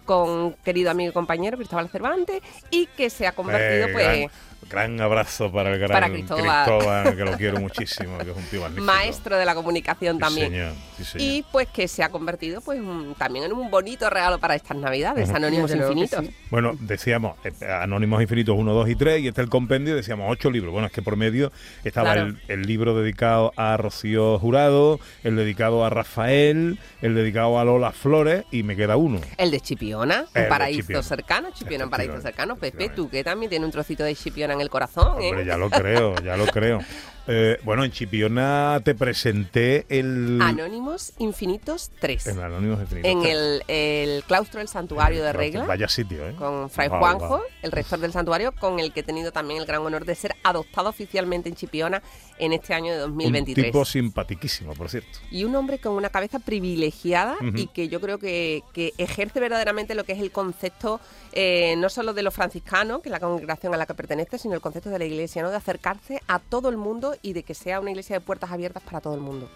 con 0.06 0.54
querido 0.64 0.90
amigo 0.90 1.10
y 1.10 1.12
compañero 1.12 1.56
Cristóbal 1.58 1.88
Cervantes 1.90 2.40
y 2.70 2.86
que 2.86 3.10
se 3.10 3.26
ha 3.26 3.32
convertido 3.32 3.88
Eh, 3.88 3.92
pues 3.92 4.04
gran- 4.06 4.30
gran 4.70 5.00
abrazo 5.00 5.50
para 5.50 5.72
el 5.72 5.78
gran 5.78 5.90
Para 5.90 6.08
Cristóbal. 6.10 6.64
Cristóbal, 6.64 7.16
que 7.16 7.24
lo 7.24 7.32
quiero 7.36 7.60
muchísimo, 7.60 8.16
que 8.18 8.30
es 8.30 8.36
un 8.36 8.44
tío 8.44 8.60
magnífico. 8.62 8.84
Maestro 8.86 9.36
de 9.36 9.44
la 9.44 9.54
comunicación 9.54 10.16
Sí, 10.16 10.20
también. 10.20 10.50
señor, 10.52 10.72
sí, 10.96 11.04
señor. 11.04 11.28
Y 11.28 11.44
pues 11.50 11.68
que 11.68 11.88
se 11.88 12.02
ha 12.02 12.08
convertido 12.08 12.60
pues 12.60 12.78
un- 12.80 13.14
también 13.18 13.44
en 13.46 13.52
un 13.52 13.70
bonito 13.70 14.08
regalo 14.08 14.38
para 14.38 14.54
estas 14.54 14.76
navidades, 14.76 15.28
Ujú. 15.28 15.36
Anónimos 15.36 15.70
Infinitos. 15.74 16.24
sí. 16.24 16.34
Bueno, 16.50 16.72
decíamos, 16.80 17.36
eh, 17.44 17.52
Anónimos 17.66 18.22
Infinitos 18.22 18.56
1, 18.56 18.72
2 18.72 18.88
y 18.88 18.94
3, 18.96 19.20
y 19.22 19.28
está 19.28 19.42
el 19.42 19.48
compendio, 19.48 19.96
decíamos 19.96 20.26
8 20.30 20.50
libros. 20.50 20.72
Bueno, 20.72 20.86
es 20.86 20.92
que 20.92 21.02
por 21.02 21.16
medio 21.16 21.50
estaba 21.84 22.12
Claro. 22.12 22.28
el, 22.28 22.38
el 22.48 22.62
libro 22.62 22.94
dedicado 22.96 23.52
a 23.56 23.76
Rocío 23.76 24.38
Jurado, 24.38 25.00
el 25.24 25.36
dedicado 25.36 25.84
a 25.84 25.90
Rafael, 25.90 26.78
el 27.02 27.14
dedicado 27.14 27.58
a 27.58 27.64
Lola 27.64 27.90
Flores, 27.92 28.44
y 28.52 28.62
me 28.62 28.76
queda 28.76 28.96
uno. 28.96 29.20
El 29.36 29.50
de 29.50 29.60
Chipiona, 29.60 30.26
El 30.34 30.44
un 30.44 30.48
paraíso 30.48 30.80
Chipiona. 30.82 31.02
cercano, 31.02 31.48
Chipiona, 31.52 31.84
un 31.84 31.90
paraíso 31.90 32.20
cercano. 32.20 32.56
Pepe, 32.56 32.88
tú 32.90 33.08
que 33.10 33.24
también 33.24 33.50
tienes 33.50 33.64
un 33.66 33.72
trocito 33.72 34.04
de 34.04 34.14
Chipiona 34.14 34.54
en 34.60 34.64
el 34.64 34.70
corazón, 34.70 35.22
¿eh? 35.22 35.30
Hombre, 35.30 35.44
ya 35.44 35.56
lo 35.56 35.70
creo, 35.70 36.14
ya 36.16 36.36
lo 36.36 36.46
creo. 36.46 36.80
Eh, 37.26 37.58
bueno, 37.64 37.84
en 37.84 37.92
Chipiona 37.92 38.80
te 38.84 38.94
presenté 38.94 39.86
el... 39.88 40.40
Anónimos 40.42 41.12
Infinitos 41.18 41.90
3. 42.00 42.26
En 42.28 42.38
Anónimos 42.40 42.80
Infinitos. 42.80 43.10
En 43.10 43.24
el, 43.24 43.62
el 43.68 44.24
claustro 44.24 44.58
del 44.58 44.68
santuario 44.68 45.22
de 45.22 45.32
Regla. 45.32 45.64
Vaya 45.64 45.88
sitio, 45.88 46.26
¿eh? 46.28 46.34
Con 46.36 46.70
Fray 46.70 46.88
Juanjo, 46.88 47.42
el 47.62 47.72
rector 47.72 47.98
del 47.98 48.12
santuario, 48.12 48.52
con 48.52 48.80
el 48.80 48.92
que 48.92 49.00
he 49.00 49.02
tenido 49.04 49.32
también 49.32 49.60
el 49.60 49.66
gran 49.66 49.82
honor 49.82 50.04
de 50.04 50.14
ser 50.14 50.34
adoptado 50.42 50.88
oficialmente 50.88 51.48
en 51.48 51.54
Chipiona 51.54 52.02
en 52.38 52.52
este 52.52 52.74
año 52.74 52.92
de 52.92 53.04
Un 53.04 53.10
2023. 53.10 53.66
tipo 53.66 53.84
simpaticísimo, 53.84 54.72
por 54.74 54.88
cierto. 54.88 55.18
y 55.30 55.44
un 55.44 55.54
hombre 55.56 55.78
con 55.78 55.92
una 55.92 56.08
cabeza 56.08 56.38
privilegiada 56.38 57.36
y 57.54 57.66
que 57.66 57.88
yo 57.88 58.00
creo 58.00 58.18
que, 58.18 58.62
que 58.72 58.94
ejerce 58.96 59.40
verdaderamente 59.40 59.94
lo 59.94 60.04
que 60.04 60.12
es 60.12 60.20
el 60.20 60.30
concepto 60.30 61.00
eh, 61.32 61.74
no 61.76 61.88
solo 61.88 62.12
de 62.14 62.22
los 62.22 62.34
franciscanos, 62.34 63.02
que 63.02 63.08
es 63.08 63.12
la 63.12 63.20
congregación 63.20 63.74
a 63.74 63.76
la 63.76 63.86
que 63.86 63.94
pertenece, 63.94 64.38
sino 64.38 64.54
el 64.54 64.60
concepto 64.60 64.90
de 64.90 64.98
la 64.98 65.04
iglesia, 65.04 65.42
¿no? 65.42 65.50
de 65.50 65.56
acercarse 65.56 66.20
a 66.26 66.38
todo 66.38 66.68
el 66.70 66.76
mundo 66.76 67.09
y 67.22 67.32
de 67.32 67.42
que 67.42 67.54
sea 67.54 67.80
una 67.80 67.90
iglesia 67.90 68.16
de 68.16 68.20
puertas 68.20 68.50
abiertas 68.50 68.82
para 68.82 69.00
todo 69.00 69.14
el 69.14 69.20
mundo. 69.20 69.48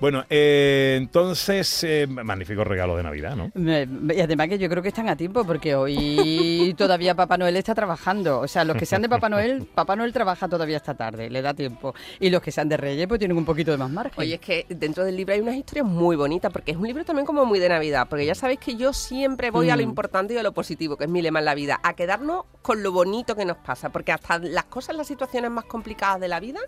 Bueno, 0.00 0.24
eh, 0.30 0.96
entonces, 0.98 1.84
eh, 1.84 2.06
magnífico 2.06 2.64
regalo 2.64 2.96
de 2.96 3.02
Navidad, 3.02 3.36
¿no? 3.36 3.50
Y 3.54 4.20
además 4.20 4.48
que 4.48 4.58
yo 4.58 4.68
creo 4.68 4.82
que 4.82 4.88
están 4.88 5.08
a 5.08 5.16
tiempo 5.16 5.44
porque 5.44 5.74
hoy 5.74 6.74
todavía 6.78 7.14
Papá 7.14 7.36
Noel 7.36 7.56
está 7.56 7.74
trabajando. 7.74 8.40
O 8.40 8.48
sea, 8.48 8.64
los 8.64 8.76
que 8.76 8.86
sean 8.86 9.02
de 9.02 9.08
Papá 9.08 9.28
Noel, 9.28 9.66
Papá 9.74 9.96
Noel 9.96 10.12
trabaja 10.12 10.48
todavía 10.48 10.76
esta 10.78 10.94
tarde, 10.94 11.28
le 11.30 11.42
da 11.42 11.54
tiempo. 11.54 11.94
Y 12.18 12.30
los 12.30 12.40
que 12.42 12.50
sean 12.52 12.68
de 12.68 12.76
Reyes 12.76 13.06
pues 13.06 13.18
tienen 13.18 13.36
un 13.36 13.44
poquito 13.44 13.70
de 13.70 13.76
más 13.76 13.90
margen. 13.90 14.14
Oye, 14.16 14.34
es 14.34 14.40
que 14.40 14.66
dentro 14.68 15.04
del 15.04 15.16
libro 15.16 15.34
hay 15.34 15.40
unas 15.40 15.56
historias 15.56 15.86
muy 15.86 16.16
bonitas, 16.16 16.52
porque 16.52 16.72
es 16.72 16.76
un 16.76 16.86
libro 16.86 17.04
también 17.04 17.26
como 17.26 17.44
muy 17.44 17.58
de 17.58 17.68
Navidad, 17.68 18.06
porque 18.08 18.24
ya 18.26 18.34
sabéis 18.34 18.60
que 18.60 18.76
yo 18.76 18.92
siempre 18.92 19.50
voy 19.50 19.70
a 19.70 19.76
lo 19.76 19.80
Mm. 19.82 19.88
importante 19.90 20.34
y 20.34 20.36
a 20.38 20.42
lo 20.42 20.52
positivo, 20.52 20.96
que 20.96 21.04
es 21.04 21.10
mi 21.10 21.22
lema 21.22 21.38
en 21.40 21.44
la 21.44 21.54
vida, 21.54 21.80
a 21.82 21.94
quedarnos 21.94 22.44
con 22.62 22.82
lo 22.82 22.92
bonito 22.92 23.34
que 23.34 23.44
nos 23.44 23.56
pasa, 23.56 23.88
porque 23.90 24.12
hasta 24.12 24.38
las 24.38 24.64
cosas, 24.64 24.94
las 24.96 25.06
situaciones 25.06 25.50
más 25.50 25.64
complicadas 25.64 26.20
de 26.20 26.28
la 26.30 26.40
vida, 26.40 26.60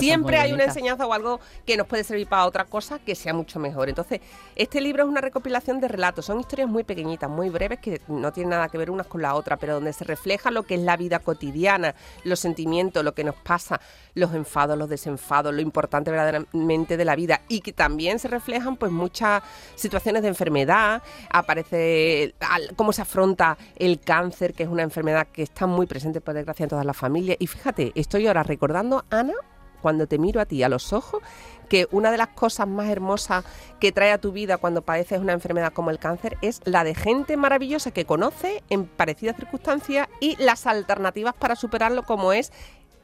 siempre 0.00 0.36
hay 0.38 0.52
una 0.52 0.64
enseñanza 0.64 1.06
o 1.06 1.12
algo 1.12 1.40
que 1.64 1.76
nos 1.76 1.86
puede 1.86 2.04
servir 2.04 2.26
para 2.26 2.44
otra 2.46 2.64
cosa 2.64 2.98
que 2.98 3.14
sea 3.14 3.32
mucho 3.32 3.58
mejor. 3.58 3.88
Entonces, 3.88 4.20
este 4.54 4.80
libro 4.80 5.04
es 5.04 5.08
una 5.08 5.20
recopilación 5.20 5.80
de 5.80 5.88
relatos, 5.88 6.26
son 6.26 6.40
historias 6.40 6.68
muy 6.68 6.84
pequeñitas, 6.84 7.30
muy 7.30 7.48
breves, 7.48 7.78
que 7.80 8.00
no 8.08 8.32
tienen 8.32 8.50
nada 8.50 8.68
que 8.68 8.78
ver 8.78 8.90
unas 8.90 9.06
con 9.06 9.22
la 9.22 9.34
otra, 9.34 9.56
pero 9.56 9.74
donde 9.74 9.92
se 9.92 10.04
refleja 10.04 10.50
lo 10.50 10.64
que 10.64 10.74
es 10.74 10.80
la 10.80 10.96
vida 10.96 11.20
cotidiana, 11.20 11.94
los 12.24 12.40
sentimientos, 12.40 13.04
lo 13.04 13.14
que 13.14 13.24
nos 13.24 13.36
pasa, 13.36 13.80
los 14.14 14.34
enfados, 14.34 14.76
los 14.76 14.88
desenfados, 14.88 15.54
lo 15.54 15.60
importante 15.60 16.10
verdaderamente 16.10 16.96
de 16.96 17.04
la 17.04 17.14
vida. 17.16 17.42
Y 17.48 17.60
que 17.60 17.72
también 17.72 18.18
se 18.18 18.28
reflejan 18.28 18.76
pues 18.76 18.90
muchas 18.92 19.42
situaciones 19.76 20.22
de 20.22 20.28
enfermedad, 20.28 21.02
aparece 21.30 22.34
al- 22.40 22.74
cómo 22.76 22.92
se 22.92 23.02
afronta 23.02 23.56
el 23.76 24.00
cáncer, 24.00 24.52
que 24.54 24.64
es 24.64 24.68
una 24.68 24.82
enfermedad 24.82 25.26
que 25.32 25.42
está 25.42 25.66
muy 25.66 25.86
presente 25.86 26.20
por 26.20 26.34
desgracia 26.34 26.64
en 26.64 26.70
todas 26.70 26.84
las 26.84 26.96
familias. 26.96 27.36
Y 27.40 27.46
fíjate, 27.46 27.92
estoy 27.94 28.26
ahora 28.26 28.42
recordando, 28.42 28.95
Ana, 29.10 29.34
cuando 29.82 30.06
te 30.06 30.18
miro 30.18 30.40
a 30.40 30.46
ti 30.46 30.62
a 30.62 30.68
los 30.68 30.92
ojos, 30.92 31.22
que 31.68 31.88
una 31.90 32.10
de 32.10 32.16
las 32.16 32.28
cosas 32.28 32.66
más 32.66 32.88
hermosas 32.88 33.44
que 33.80 33.92
trae 33.92 34.12
a 34.12 34.18
tu 34.18 34.32
vida 34.32 34.56
cuando 34.56 34.82
padeces 34.82 35.20
una 35.20 35.32
enfermedad 35.32 35.72
como 35.72 35.90
el 35.90 35.98
cáncer 35.98 36.38
es 36.42 36.60
la 36.64 36.84
de 36.84 36.94
gente 36.94 37.36
maravillosa 37.36 37.90
que 37.90 38.04
conoce 38.04 38.62
en 38.70 38.86
parecidas 38.86 39.36
circunstancias 39.36 40.08
y 40.20 40.36
las 40.42 40.66
alternativas 40.66 41.34
para 41.34 41.56
superarlo 41.56 42.04
como 42.04 42.32
es 42.32 42.52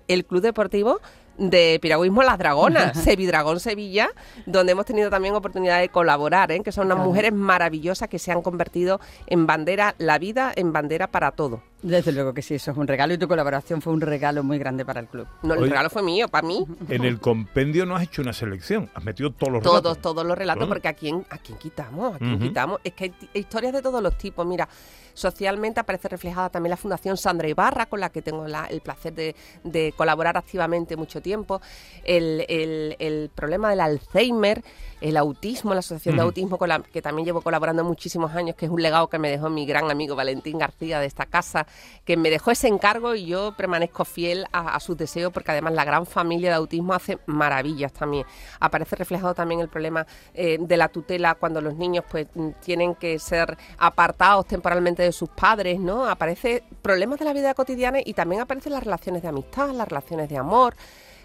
el 0.08 0.24
Club 0.24 0.42
Deportivo 0.42 1.00
de 1.38 1.78
Piragüismo 1.80 2.22
Las 2.22 2.38
Dragonas, 2.38 2.98
Sevidragón 3.02 3.60
Sevilla, 3.60 4.10
donde 4.46 4.72
hemos 4.72 4.86
tenido 4.86 5.10
también 5.10 5.34
oportunidad 5.34 5.80
de 5.80 5.88
colaborar, 5.88 6.52
¿eh? 6.52 6.60
que 6.60 6.72
son 6.72 6.86
unas 6.86 6.98
mujeres 6.98 7.32
maravillosas 7.32 8.08
que 8.08 8.18
se 8.18 8.32
han 8.32 8.42
convertido 8.42 9.00
en 9.26 9.46
bandera, 9.46 9.94
la 9.98 10.18
vida 10.18 10.52
en 10.54 10.72
bandera 10.72 11.06
para 11.10 11.32
todo. 11.32 11.62
Desde 11.82 12.12
luego 12.12 12.32
que 12.32 12.42
sí, 12.42 12.54
eso 12.54 12.70
es 12.70 12.76
un 12.76 12.86
regalo 12.86 13.12
y 13.12 13.18
tu 13.18 13.26
colaboración 13.26 13.82
fue 13.82 13.92
un 13.92 14.00
regalo 14.00 14.44
muy 14.44 14.56
grande 14.58 14.84
para 14.84 15.00
el 15.00 15.08
club. 15.08 15.26
No, 15.42 15.54
el 15.54 15.68
regalo 15.68 15.90
fue 15.90 16.02
mío, 16.02 16.28
para 16.28 16.46
mí. 16.46 16.64
En 16.88 17.04
el 17.04 17.18
compendio 17.18 17.84
no 17.86 17.96
has 17.96 18.04
hecho 18.04 18.22
una 18.22 18.32
selección, 18.32 18.88
has 18.94 19.02
metido 19.02 19.32
todos 19.32 19.52
los 19.52 19.62
relatos. 19.64 19.82
Todos, 19.82 19.98
todos 19.98 20.24
los 20.24 20.38
relatos, 20.38 20.68
porque 20.68 20.88
¿a 20.88 20.92
quién, 20.94 21.26
¿a 21.28 21.38
quién 21.38 21.58
quitamos? 21.58 22.14
¿A 22.14 22.18
quién 22.18 22.38
quitamos? 22.38 22.80
Es 22.84 22.92
que 22.92 23.04
hay 23.04 23.14
historias 23.34 23.72
de 23.72 23.82
todos 23.82 24.00
los 24.02 24.16
tipos. 24.16 24.46
Mira, 24.46 24.68
socialmente 25.14 25.80
aparece 25.80 26.08
reflejada 26.08 26.48
también 26.50 26.70
la 26.70 26.76
Fundación 26.76 27.16
Sandra 27.16 27.48
Ibarra, 27.48 27.86
con 27.86 28.00
la 28.00 28.10
que 28.10 28.22
tengo 28.22 28.46
la- 28.46 28.66
el 28.66 28.80
placer 28.80 29.12
de, 29.12 29.34
de 29.64 29.92
colaborar 29.96 30.36
activamente 30.36 30.96
mucho 30.96 31.20
tiempo. 31.20 31.60
El, 32.04 32.46
el- 32.48 32.96
el 33.00 33.30
problema 33.34 33.70
del 33.70 33.80
Alzheimer, 33.80 34.62
el 35.02 35.16
autismo, 35.16 35.74
la 35.74 35.80
Asociación 35.80 36.16
de. 36.16 36.22
Autismo, 36.22 36.56
con 36.56 36.68
la 36.68 36.80
que 36.80 37.02
también 37.02 37.26
llevo 37.26 37.40
colaborando 37.40 37.84
muchísimos 37.84 38.34
años, 38.34 38.54
que 38.56 38.66
es 38.66 38.70
un 38.70 38.80
legado 38.80 39.08
que 39.08 39.18
me 39.18 39.28
dejó 39.28 39.50
mi 39.50 39.66
gran 39.66 39.90
amigo 39.90 40.14
Valentín 40.14 40.58
García 40.58 41.00
de 41.00 41.06
esta 41.06 41.26
casa, 41.26 41.66
que 42.04 42.16
me 42.16 42.30
dejó 42.30 42.52
ese 42.52 42.68
encargo 42.68 43.14
y 43.14 43.26
yo 43.26 43.52
permanezco 43.56 44.04
fiel 44.04 44.46
a, 44.52 44.74
a 44.74 44.80
sus 44.80 44.96
deseos, 44.96 45.32
porque 45.32 45.50
además 45.50 45.72
la 45.74 45.84
gran 45.84 46.06
familia 46.06 46.50
de 46.50 46.56
autismo 46.56 46.94
hace 46.94 47.18
maravillas 47.26 47.92
también. 47.92 48.24
Aparece 48.60 48.96
reflejado 48.96 49.34
también 49.34 49.60
el 49.60 49.68
problema 49.68 50.06
eh, 50.34 50.58
de 50.60 50.76
la 50.76 50.88
tutela 50.88 51.34
cuando 51.34 51.60
los 51.60 51.74
niños 51.74 52.04
pues 52.08 52.28
mm, 52.34 52.50
tienen 52.64 52.94
que 52.94 53.18
ser 53.18 53.58
apartados 53.78 54.46
temporalmente 54.46 55.02
de 55.02 55.12
sus 55.12 55.28
padres, 55.28 55.80
¿no? 55.80 56.06
Aparece 56.06 56.62
problemas 56.80 57.18
de 57.18 57.24
la 57.24 57.32
vida 57.32 57.54
cotidiana 57.54 57.98
y 58.04 58.14
también 58.14 58.42
aparecen 58.42 58.72
las 58.72 58.84
relaciones 58.84 59.22
de 59.22 59.28
amistad, 59.28 59.70
las 59.70 59.88
relaciones 59.88 60.28
de 60.28 60.38
amor. 60.38 60.74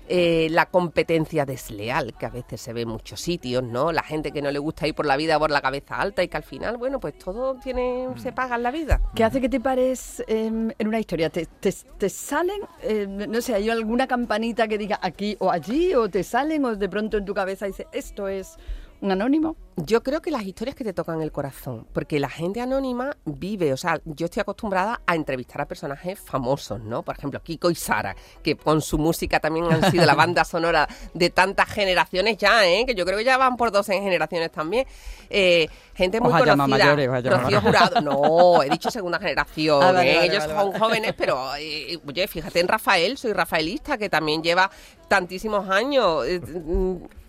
Eh, 0.10 0.48
la 0.52 0.68
competencia 0.68 1.46
desleal 1.46 2.14
que 2.18 2.26
a 2.26 2.30
veces 2.30 2.62
se 2.62 2.74
ve 2.74 2.82
en 2.82 2.90
muchos 2.90 3.20
sitios, 3.20 3.64
¿no? 3.64 3.92
La 3.92 4.04
gente 4.04 4.32
que 4.32 4.42
no 4.42 4.52
le 4.52 4.60
gusta 4.60 4.88
ir 4.88 4.96
por 4.96 5.06
la 5.06 5.18
vida 5.18 5.38
por 5.38 5.52
la 5.52 5.62
cabeza 5.62 6.00
alta 6.00 6.24
y 6.24 6.28
que 6.28 6.38
al 6.38 6.44
final, 6.44 6.78
bueno, 6.78 7.00
pues 7.00 7.18
todo 7.18 7.56
tiene, 7.56 8.08
se 8.16 8.32
paga 8.32 8.56
en 8.56 8.64
la 8.64 8.72
vida. 8.72 9.02
¿Qué 9.16 9.24
hace 9.24 9.42
que 9.42 9.50
te 9.50 9.60
pares 9.60 10.24
em, 10.28 10.72
en 10.78 10.88
una 10.88 11.00
historia? 11.00 11.30
¿Te, 11.30 12.10
salen, 12.10 12.62
em, 12.84 13.30
no 13.30 13.42
sé, 13.42 13.54
hay 13.54 13.70
alguna 13.70 14.08
campanita 14.08 14.68
que 14.68 14.78
diga 14.78 15.00
aquí 15.02 15.36
o 15.40 15.52
allí 15.52 15.94
o 15.94 16.10
te 16.10 16.24
salen 16.24 16.64
o 16.66 16.76
de 16.76 16.90
pronto 16.90 17.18
en 17.18 17.26
tu 17.26 17.34
cabeza 17.34 17.66
dice 17.66 17.88
esto 17.92 18.28
es 18.28 18.58
un 19.02 19.12
anónimo? 19.12 19.56
Yo 19.86 20.01
creo 20.01 20.24
que 20.24 20.31
las 20.31 20.41
historias 20.41 20.75
que 20.75 20.84
te 20.84 20.91
tocan 20.91 21.22
el 21.22 21.31
corazón, 21.31 21.86
porque 21.93 22.19
la 22.19 22.29
gente 22.29 22.62
anónima 22.62 23.15
vive, 23.25 23.74
o 23.74 23.77
sea, 23.77 24.01
yo 24.05 24.25
estoy 24.25 24.41
acostumbrada 24.41 25.01
a 25.05 25.13
entrevistar 25.13 25.62
a 25.62 25.67
personajes 25.67 26.19
famosos, 26.19 26.81
¿no? 26.81 27.03
Por 27.03 27.15
ejemplo, 27.15 27.43
Kiko 27.43 27.69
y 27.69 27.75
Sara, 27.75 28.15
que 28.41 28.57
con 28.57 28.81
su 28.81 28.98
música 28.98 29.39
también 29.39 29.72
han 29.72 29.91
sido 29.91 30.03
la 30.07 30.15
banda 30.15 30.43
sonora 30.46 30.88
de 31.13 31.29
tantas 31.29 31.69
generaciones 31.69 32.38
ya, 32.38 32.65
¿eh? 32.67 32.88
Que 32.88 32.96
yo 32.96 33.05
creo 33.05 33.19
que 33.19 33.24
ya 33.24 33.38
van 33.38 33.55
por 33.55 33.72
12 33.72 34.01
generaciones 34.01 34.51
también. 34.51 34.88
Eh, 35.29 35.69
gente 35.93 36.22
muy 36.22 36.31
llamado 36.31 36.57
conocida. 36.57 36.96
mayores, 36.96 37.31
Rocío 37.31 37.62
Jurado, 37.62 38.01
no, 38.01 38.63
he 38.63 38.72
dicho 38.72 38.89
segunda 38.89 39.19
generación, 39.19 39.84
Ah, 39.84 39.91
vale, 39.91 40.12
¿eh? 40.12 40.15
vale, 40.15 40.27
ellos 40.27 40.48
vale, 40.48 40.60
son 40.60 40.79
jóvenes, 40.79 41.13
pero 41.15 41.55
eh, 41.55 42.00
oye, 42.03 42.27
fíjate 42.27 42.60
en 42.62 42.67
Rafael, 42.67 43.15
soy 43.15 43.31
rafaelista, 43.31 43.96
que 44.00 44.10
también 44.10 44.41
lleva 44.41 44.72
tantísimos 45.07 45.69
años 45.69 46.25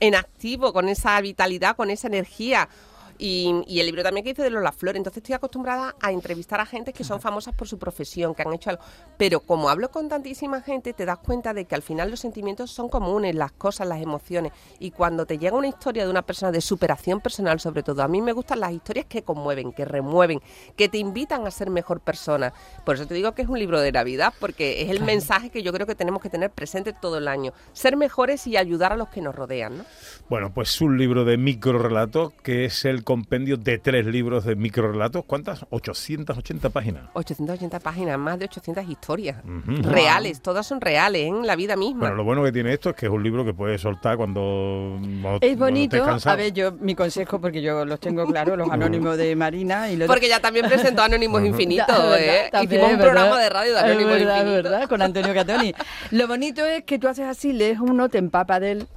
en 0.01 0.15
activo, 0.15 0.73
con 0.73 0.89
esa 0.89 1.21
vitalidad, 1.21 1.77
con 1.77 1.91
esa 1.91 2.09
energía. 2.09 2.38
aqui, 2.39 2.53
ó. 2.55 2.88
Y, 3.19 3.65
y 3.67 3.81
el 3.81 3.87
libro 3.87 4.03
también 4.03 4.25
que 4.25 4.31
hice 4.31 4.43
de 4.43 4.51
Lola 4.51 4.73
Flor. 4.73 4.97
Entonces 4.97 5.19
estoy 5.19 5.35
acostumbrada 5.35 5.95
a 6.01 6.13
entrevistar 6.13 6.61
a 6.61 6.67
gente 6.67 6.93
que 6.93 7.05
son 7.05 7.21
famosas 7.21 7.55
por 7.55 7.69
su 7.69 7.79
profesión, 7.79 8.35
que 8.35 8.43
han 8.43 8.53
hecho 8.53 8.71
algo. 8.71 8.83
Pero 9.17 9.41
como 9.41 9.69
hablo 9.69 9.91
con 9.91 10.09
tantísima 10.09 10.61
gente, 10.61 10.93
te 10.93 11.05
das 11.05 11.19
cuenta 11.19 11.55
de 11.55 11.65
que 11.65 11.75
al 11.75 11.83
final 11.83 12.11
los 12.11 12.21
sentimientos 12.21 12.71
son 12.71 12.89
comunes, 12.89 13.35
las 13.35 13.53
cosas, 13.53 13.89
las 13.89 14.01
emociones. 14.01 14.53
Y 14.79 14.93
cuando 14.93 15.27
te 15.27 15.39
llega 15.39 15.57
una 15.57 15.69
historia 15.69 16.05
de 16.05 16.11
una 16.11 16.23
persona 16.23 16.53
de 16.53 16.61
superación 16.61 17.21
personal, 17.21 17.61
sobre 17.61 17.83
todo, 17.83 18.03
a 18.03 18.09
mí 18.09 18.21
me 18.21 18.33
gustan 18.33 18.61
las 18.61 18.73
historias 18.73 19.07
que 19.07 19.23
conmueven, 19.23 19.73
que 19.73 19.85
remueven, 19.85 20.41
que 20.77 20.89
te 20.89 20.99
invitan 20.99 21.47
a 21.47 21.51
ser 21.51 21.71
mejor 21.71 22.01
persona. 22.01 22.53
Por 22.85 22.95
eso 22.95 23.07
te 23.07 23.15
digo 23.15 23.33
que 23.33 23.43
es 23.43 23.49
un 23.49 23.59
libro 23.59 23.81
de 23.81 23.93
Navidad, 23.93 24.33
porque 24.39 24.83
es 24.83 24.91
el 24.91 25.03
mensaje 25.03 25.51
que 25.51 25.63
yo 25.63 25.73
creo 25.73 25.87
que 25.87 25.95
tenemos 25.95 26.23
que 26.23 26.31
tener 26.31 26.51
presente 26.51 26.93
todo 26.93 27.19
el 27.19 27.29
año. 27.29 27.53
Ser 27.73 27.97
mejores 27.97 28.47
y 28.47 28.57
ayudar 28.57 28.93
a 28.93 28.97
los 28.97 29.09
que 29.09 29.21
nos 29.21 29.35
rodean, 29.35 29.79
¿no? 29.79 29.85
Bueno, 30.29 30.53
pues 30.53 30.81
un 30.81 30.99
libro 30.99 31.25
de 31.25 31.37
microrelatos 31.37 32.33
que 32.43 32.65
es 32.65 32.85
el 32.85 33.05
compendio 33.09 33.57
de 33.57 33.79
tres 33.79 34.05
libros 34.05 34.45
de 34.45 34.55
microrelatos. 34.55 35.25
¿Cuántas? 35.25 35.65
880 35.71 36.69
páginas. 36.69 37.05
880 37.15 37.81
páginas, 37.81 38.19
más 38.19 38.39
de 38.39 38.45
800 38.45 38.87
historias. 38.87 39.39
Reales, 39.81 40.43
todas 40.43 40.67
son 40.67 40.79
reales, 40.79 41.27
en 41.27 41.47
la 41.47 41.57
vida 41.57 41.75
misma. 41.75 42.01
Bueno, 42.01 42.17
lo 42.17 42.25
bueno 42.25 42.45
que 42.45 42.53
tiene 42.53 42.71
esto 42.75 42.91
es 42.91 42.97
que 42.97 43.07
es 43.07 43.11
un 43.11 43.23
libro 43.23 43.47
que 43.47 43.55
puedes 43.55 43.81
soltar 43.81 44.19
cuando, 44.19 44.99
Es 45.41 45.57
cuando 45.57 45.65
bonito, 45.65 46.05
a 46.05 46.37
ver, 46.37 46.53
yo 46.53 46.73
mi 46.73 46.95
consejo, 46.95 47.41
porque 47.41 47.63
yo 47.63 47.87
los 47.87 47.99
tengo 47.99 48.27
claros, 48.27 48.59
los 48.59 48.69
anónimos 48.69 49.17
de 49.17 49.35
Marina 49.35 49.91
y 49.91 49.97
los 49.97 50.07
Porque 50.07 50.29
ya 50.29 50.41
también 50.41 50.67
presentó 50.69 51.01
Anónimos 51.01 51.43
Infinitos, 51.43 51.89
¿eh? 52.19 52.51
también, 52.53 52.83
Hicimos 52.83 52.93
un 52.93 52.99
¿verdad? 52.99 53.13
programa 53.15 53.41
de 53.41 53.49
radio 53.49 53.73
de 53.73 53.81
Anónimos 53.81 54.21
Infinitos. 54.21 54.53
verdad, 54.53 54.87
con 54.87 55.01
Antonio 55.01 55.33
Catoni. 55.33 55.73
Lo 56.11 56.29
bonito 56.29 56.67
es 56.67 56.85
que 56.85 56.99
tú 56.99 57.09
haces 57.09 57.25
así, 57.25 57.55
lees 57.55 57.81
uno, 57.81 58.11
te 58.11 58.19
empapas 58.19 58.61
de 58.61 58.73
él, 58.73 58.89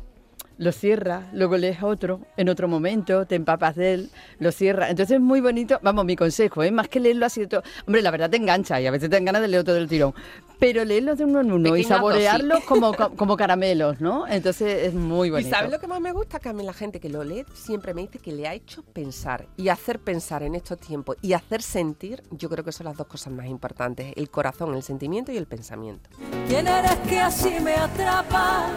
lo 0.61 0.71
cierras, 0.71 1.25
luego 1.33 1.57
lees 1.57 1.81
otro, 1.81 2.21
en 2.37 2.47
otro 2.47 2.67
momento 2.67 3.25
te 3.25 3.33
empapas 3.33 3.75
de 3.75 3.95
él, 3.95 4.11
lo 4.37 4.51
cierras. 4.51 4.91
Entonces 4.91 5.15
es 5.15 5.21
muy 5.21 5.41
bonito, 5.41 5.79
vamos, 5.81 6.05
mi 6.05 6.15
consejo, 6.15 6.61
¿eh? 6.61 6.69
más 6.69 6.87
que 6.87 6.99
leerlo 6.99 7.25
así 7.25 7.41
de 7.41 7.47
todo. 7.47 7.63
Hombre, 7.87 8.03
la 8.03 8.11
verdad 8.11 8.29
te 8.29 8.37
engancha 8.37 8.79
y 8.79 8.85
a 8.85 8.91
veces 8.91 9.09
te 9.09 9.15
dan 9.15 9.25
ganas 9.25 9.41
de 9.41 9.47
leer 9.47 9.63
todo 9.63 9.73
del 9.73 9.87
tirón. 9.87 10.13
Pero 10.59 10.85
leerlo 10.85 11.15
de 11.15 11.25
uno 11.25 11.41
en 11.41 11.51
uno 11.51 11.75
y 11.75 11.83
saborearlos 11.83 12.63
como, 12.65 12.93
como 12.93 13.35
caramelos, 13.37 14.01
¿no? 14.01 14.27
Entonces 14.27 14.85
es 14.85 14.93
muy 14.93 15.31
bonito. 15.31 15.49
¿Y 15.49 15.51
sabes 15.51 15.71
lo 15.71 15.79
que 15.79 15.87
más 15.87 15.99
me 15.99 16.11
gusta? 16.11 16.37
Que 16.37 16.49
a 16.49 16.53
mí 16.53 16.63
la 16.63 16.73
gente 16.73 16.99
que 16.99 17.09
lo 17.09 17.23
lee 17.23 17.43
siempre 17.55 17.95
me 17.95 18.01
dice 18.01 18.19
que 18.19 18.31
le 18.31 18.47
ha 18.47 18.53
hecho 18.53 18.83
pensar. 18.83 19.47
Y 19.57 19.69
hacer 19.69 19.97
pensar 19.97 20.43
en 20.43 20.53
estos 20.53 20.79
tiempos 20.79 21.17
y 21.23 21.33
hacer 21.33 21.63
sentir, 21.63 22.21
yo 22.29 22.49
creo 22.49 22.63
que 22.63 22.71
son 22.71 22.85
las 22.85 22.97
dos 22.97 23.07
cosas 23.07 23.33
más 23.33 23.47
importantes. 23.47 24.13
El 24.15 24.29
corazón, 24.29 24.75
el 24.75 24.83
sentimiento 24.83 25.31
y 25.31 25.37
el 25.37 25.47
pensamiento. 25.47 26.11
¿Quién 26.47 26.67
eres 26.67 26.97
que 27.09 27.19
así 27.19 27.59
me 27.59 27.73
atrapa 27.73 28.67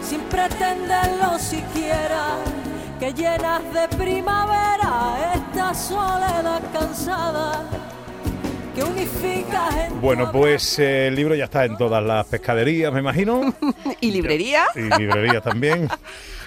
sin 0.00 0.20
pretenderlo 0.20 1.25
siquiera? 1.38 2.36
Que 2.98 3.12
llenas 3.12 3.62
de 3.74 3.88
primavera 3.96 5.32
esta 5.34 5.74
soledad 5.74 6.62
cansada 6.72 7.64
que 8.74 8.82
unifica 8.82 9.68
en 9.86 10.00
Bueno, 10.00 10.30
pues 10.32 10.78
eh, 10.78 11.08
el 11.08 11.14
libro 11.14 11.34
ya 11.34 11.44
está 11.44 11.64
en 11.64 11.76
todas 11.76 12.02
las 12.02 12.26
pescaderías, 12.26 12.92
me 12.92 13.00
imagino. 13.00 13.54
¿Y 14.00 14.10
librería? 14.10 14.64
Y 14.74 14.80
librerías 14.98 15.42
también. 15.42 15.88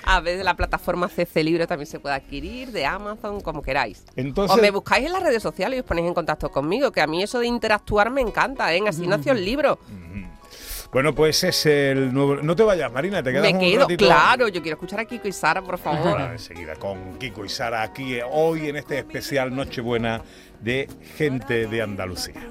A 0.06 0.22
veces 0.22 0.44
la 0.44 0.56
plataforma 0.56 1.08
CC 1.08 1.44
Libro 1.44 1.68
también 1.68 1.86
se 1.86 2.00
puede 2.00 2.16
adquirir, 2.16 2.72
de 2.72 2.84
Amazon, 2.84 3.42
como 3.42 3.62
queráis. 3.62 4.04
Entonces- 4.16 4.58
o 4.58 4.62
me 4.62 4.72
buscáis 4.72 5.06
en 5.06 5.12
las 5.12 5.22
redes 5.22 5.44
sociales 5.44 5.78
y 5.78 5.80
os 5.82 5.86
ponéis 5.86 6.08
en 6.08 6.16
contacto 6.16 6.50
conmigo, 6.50 6.92
que 6.92 7.02
a 7.02 7.06
mí 7.06 7.22
eso 7.22 7.38
de 7.40 7.46
interactuar 7.46 8.10
me 8.10 8.22
encanta, 8.22 8.74
¿eh? 8.74 8.82
Así 8.88 9.06
nació 9.06 9.34
el 9.34 9.46
libro. 9.46 9.78
Bueno, 10.92 11.14
pues 11.14 11.44
es 11.44 11.66
el 11.68 12.12
nuevo... 12.12 12.38
No 12.38 12.56
te 12.56 12.64
vayas, 12.64 12.92
Marina, 12.92 13.22
te 13.22 13.32
quedas 13.32 13.44
Me 13.44 13.54
un 13.54 13.60
quedo, 13.60 13.82
ratito. 13.82 14.06
claro, 14.06 14.48
yo 14.48 14.62
quiero 14.62 14.76
escuchar 14.76 15.00
a 15.02 15.06
Kiko 15.06 15.28
y 15.28 15.32
Sara, 15.32 15.62
por 15.62 15.78
favor. 15.78 16.08
Ahora, 16.08 16.32
enseguida 16.34 16.76
con 16.76 17.20
Kiko 17.20 17.46
y 17.46 17.50
Sara 17.50 17.84
aquí 17.84 18.16
eh, 18.16 18.24
hoy 18.28 18.70
en 18.70 18.76
este 18.76 18.98
especial 18.98 19.56
Nochebuena 19.56 20.22
de 20.60 20.90
Gente 21.16 21.68
de 21.68 21.82
Andalucía. 21.84 22.42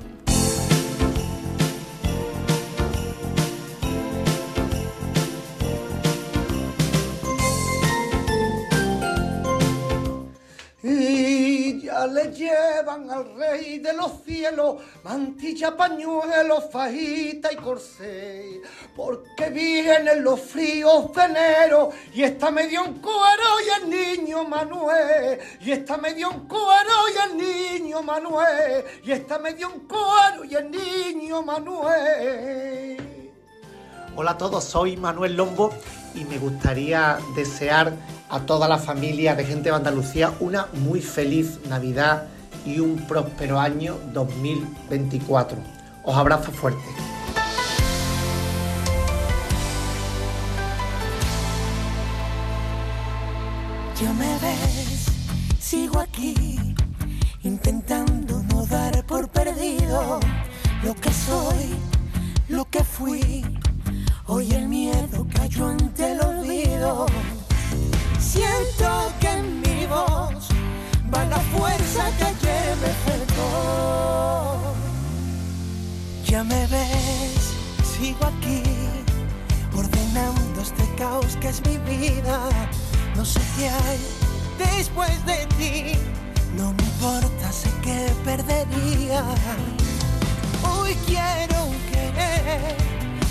Ya 11.89 12.07
le 12.07 12.31
llevan 12.33 13.11
al 13.11 13.35
rey 13.35 13.79
de 13.79 13.95
los 13.95 14.23
cielos 14.23 14.77
mantilla, 15.03 15.75
pañuelo, 15.75 16.61
fajita 16.61 17.51
y 17.51 17.57
corsé, 17.57 18.61
porque 18.95 19.49
vienen 19.49 20.23
los 20.23 20.39
fríos 20.39 21.11
de 21.15 21.23
enero 21.23 21.89
y 22.13 22.25
está 22.25 22.51
medio 22.51 22.85
en 22.85 22.95
cuero 22.99 23.49
y 23.65 23.83
el 23.83 23.89
niño 23.89 24.45
Manuel, 24.45 25.39
y 25.61 25.73
está 25.73 25.97
medio 25.97 26.31
en 26.31 26.41
cuero 26.41 26.97
y 27.15 27.31
el 27.31 27.39
niño 27.39 28.03
Manuel, 28.03 28.85
y 29.03 29.13
está 29.13 29.39
medio 29.39 29.71
en 29.73 29.81
cuero 29.89 30.45
y 30.45 30.55
el 30.57 30.71
niño 30.71 31.43
Manuel. 31.43 32.99
Hola 34.15 34.33
a 34.33 34.37
todos, 34.37 34.65
soy 34.65 34.99
Manuel 34.99 35.37
Lombo 35.37 35.73
y 36.15 36.25
me 36.25 36.39
gustaría 36.39 37.19
desear 37.35 37.95
a 38.31 38.41
toda 38.41 38.69
la 38.69 38.79
familia 38.79 39.35
de 39.35 39.45
gente 39.45 39.71
de 39.71 39.77
Andalucía 39.77 40.33
una 40.41 40.67
muy 40.75 41.01
feliz 41.01 41.61
Navidad 41.69 42.25
y 42.65 42.81
un 42.81 42.97
próspero 43.07 43.59
año 43.59 43.99
2024. 44.13 45.59
Os 46.05 46.17
abrazo 46.17 46.53
fuerte. 46.53 46.83
Ya 54.01 54.13
me 54.13 54.39
ves, 54.39 55.07
sigo 55.59 55.99
aquí, 55.99 56.75
intentando 57.43 58.43
no 58.45 58.65
dar 58.67 59.05
por 59.07 59.29
perdido 59.29 60.21
lo 60.85 60.95
que 60.95 61.13
soy, 61.13 61.75
lo 62.49 62.65
que 62.67 62.85
fui. 62.85 63.45
Hoy 64.27 64.53
el 64.53 64.69
miedo 64.69 65.27
cayó 65.35 65.67
ante 65.67 66.13
el 66.13 66.21
olvido. 66.21 67.07
La 71.39 71.59
fuerza 71.59 72.11
que 72.17 72.25
ayer 72.25 72.77
me 72.85 72.93
faltó. 73.07 74.75
Ya 76.27 76.45
me 76.45 76.67
ves, 76.67 77.55
sigo 77.93 78.25
aquí, 78.27 78.63
ordenando 79.77 80.61
este 80.61 80.85
caos 80.97 81.37
que 81.41 81.49
es 81.49 81.61
mi 81.67 81.79
vida. 81.79 82.41
No 83.17 83.25
sé 83.25 83.41
qué 83.57 83.69
hay 83.69 84.01
después 84.59 85.15
de 85.27 85.47
ti, 85.59 85.99
no 86.57 86.73
me 86.73 86.83
importa, 86.93 87.53
sé 87.53 87.71
que 87.83 87.99
perdería. 88.25 89.23
Hoy 90.71 90.97
quiero 91.07 91.59
querer 91.91 92.77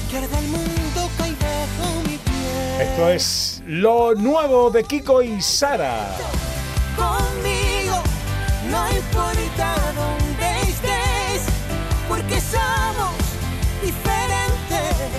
que 0.10 0.17
arda 0.17 0.39
el 0.39 0.48
mundo 0.48 1.10
cae 1.17 1.36
bajo 1.46 1.88
mi 2.08 2.17
piel. 2.17 2.82
Esto 2.82 3.10
es 3.10 3.62
lo 3.65 4.15
nuevo 4.15 4.70
de 4.72 4.84
Kiko 4.84 5.22
y 5.22 5.41
Sara. 5.41 6.15
conmigo, 6.96 7.47
no 8.71 8.89
importa 8.91 9.75
dónde 9.95 10.62
estés, 10.62 11.45
porque 12.08 12.39
somos 12.41 13.15
diferentes. 13.82 15.10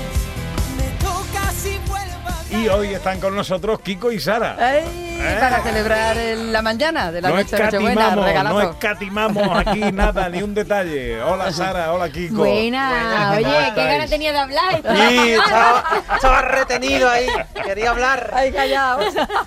Me 0.76 0.88
toca 0.98 1.50
si 1.52 1.78
vuelvo 1.86 2.28
a 2.28 2.56
Y 2.56 2.68
hoy 2.68 2.94
están 2.94 3.20
con 3.20 3.34
nosotros 3.34 3.80
Kiko 3.80 4.12
y 4.12 4.20
Sara. 4.20 4.56
¡Ay! 4.58 5.07
Para 5.18 5.62
celebrar 5.62 6.16
el- 6.16 6.52
la 6.52 6.62
mañana 6.62 7.10
de 7.10 7.20
la 7.20 7.28
No 7.30 7.36
noche 7.36 7.56
de 7.56 7.62
Nochebuena, 7.64 8.02
escatimamos, 8.08 8.52
no 8.54 8.60
escatimamos 8.70 9.58
aquí 9.66 9.80
nada, 9.92 10.28
ni 10.28 10.42
un 10.42 10.54
detalle. 10.54 11.20
Hola 11.22 11.52
Sara, 11.52 11.92
hola 11.92 12.08
Kiko. 12.08 12.36
Buena, 12.36 13.32
oye, 13.36 13.42
¿cómo 13.44 13.74
qué 13.74 13.84
ganas 13.84 14.10
tenía 14.10 14.32
de 14.32 14.38
hablar. 14.38 14.74
Sí, 14.76 15.30
estaba, 15.32 15.84
estaba 16.14 16.42
retenido 16.42 17.08
ahí, 17.10 17.26
quería 17.64 17.90
hablar. 17.90 18.30
Ay, 18.32 18.52
callado. 18.52 19.00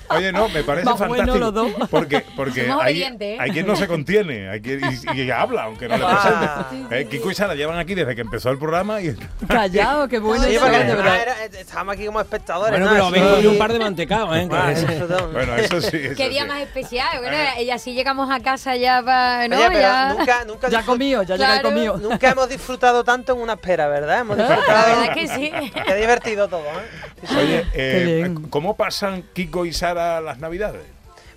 Oye, 0.10 0.32
no, 0.32 0.50
me 0.50 0.64
parece 0.64 0.86
bueno 0.86 0.98
fantástico. 0.98 1.38
los 1.38 1.54
dos. 1.54 1.72
Porque, 1.90 2.26
porque 2.36 2.70
hay, 2.82 3.04
¿eh? 3.04 3.38
hay 3.40 3.52
quien 3.52 3.66
no 3.66 3.76
se 3.76 3.88
contiene 3.88 4.50
hay 4.50 4.62
quien, 4.62 4.82
y, 5.16 5.22
y 5.22 5.32
habla, 5.32 5.64
aunque 5.64 5.88
no 5.88 5.98
le 5.98 6.04
Ah. 6.06 6.66
presente. 6.70 7.00
Eh, 7.02 7.06
Kiko 7.08 7.32
y 7.32 7.36
Sara 7.36 7.56
llevan 7.56 7.80
aquí 7.80 7.96
desde 7.96 8.14
que 8.16 8.22
empezó 8.22 8.50
el 8.50 8.58
programa 8.60 9.02
y 9.02 9.16
Callado, 9.48 10.08
qué 10.08 10.20
bueno. 10.20 10.44
Sí, 10.44 10.58
porque 10.60 10.76
ah, 10.76 11.22
era- 11.22 11.46
estábamos 11.60 11.94
aquí 11.96 12.06
como 12.06 12.20
espectadores. 12.20 12.72
Bueno, 12.72 12.86
¿no? 12.86 12.92
pero 12.92 13.06
habéis 13.08 13.24
cogido 13.26 13.52
un 13.52 13.58
par 13.58 13.74
de 13.74 13.80
mantecados, 13.80 14.36
¿eh? 14.38 14.48
Ah. 14.52 14.74
Bueno, 15.32 15.54
eso 15.66 15.82
sí. 15.82 15.98
eso 16.04 16.16
Qué 16.16 16.30
día 16.30 16.44
sí. 16.44 16.48
más 16.48 16.62
especial. 16.62 17.20
Bueno, 17.20 17.38
y 17.60 17.70
así 17.70 17.94
llegamos 17.94 18.30
a 18.32 18.40
casa 18.40 18.76
ya 18.76 19.02
para. 19.04 19.48
¿no? 19.48 19.58
Oye, 19.58 19.68
pero 19.70 19.80
ya. 19.80 20.14
nunca, 20.18 20.46
nunca, 20.46 20.70
Ya 20.70 20.84
comido, 20.84 21.24
ya 21.24 21.36
Claro. 21.36 21.70
comido. 21.70 21.98
nunca 21.98 22.30
hemos 22.32 22.50
disfrutado 22.50 23.04
tanto 23.04 23.34
en 23.34 23.40
una 23.40 23.54
espera, 23.54 23.88
¿verdad? 23.88 24.20
Hemos 24.20 24.38
La 24.38 24.48
disfrutado. 24.48 25.00
verdad 25.00 25.14
que 25.14 25.28
sí. 25.28 25.52
Qué 25.86 25.96
divertido 25.96 26.48
todo, 26.48 26.64
¿eh? 26.64 27.28
Oye, 27.38 27.66
eh. 27.74 28.36
¿cómo 28.50 28.76
pasan 28.76 29.24
Kiko 29.34 29.66
y 29.66 29.74
Sara 29.74 30.20
las 30.22 30.38
navidades? 30.40 30.82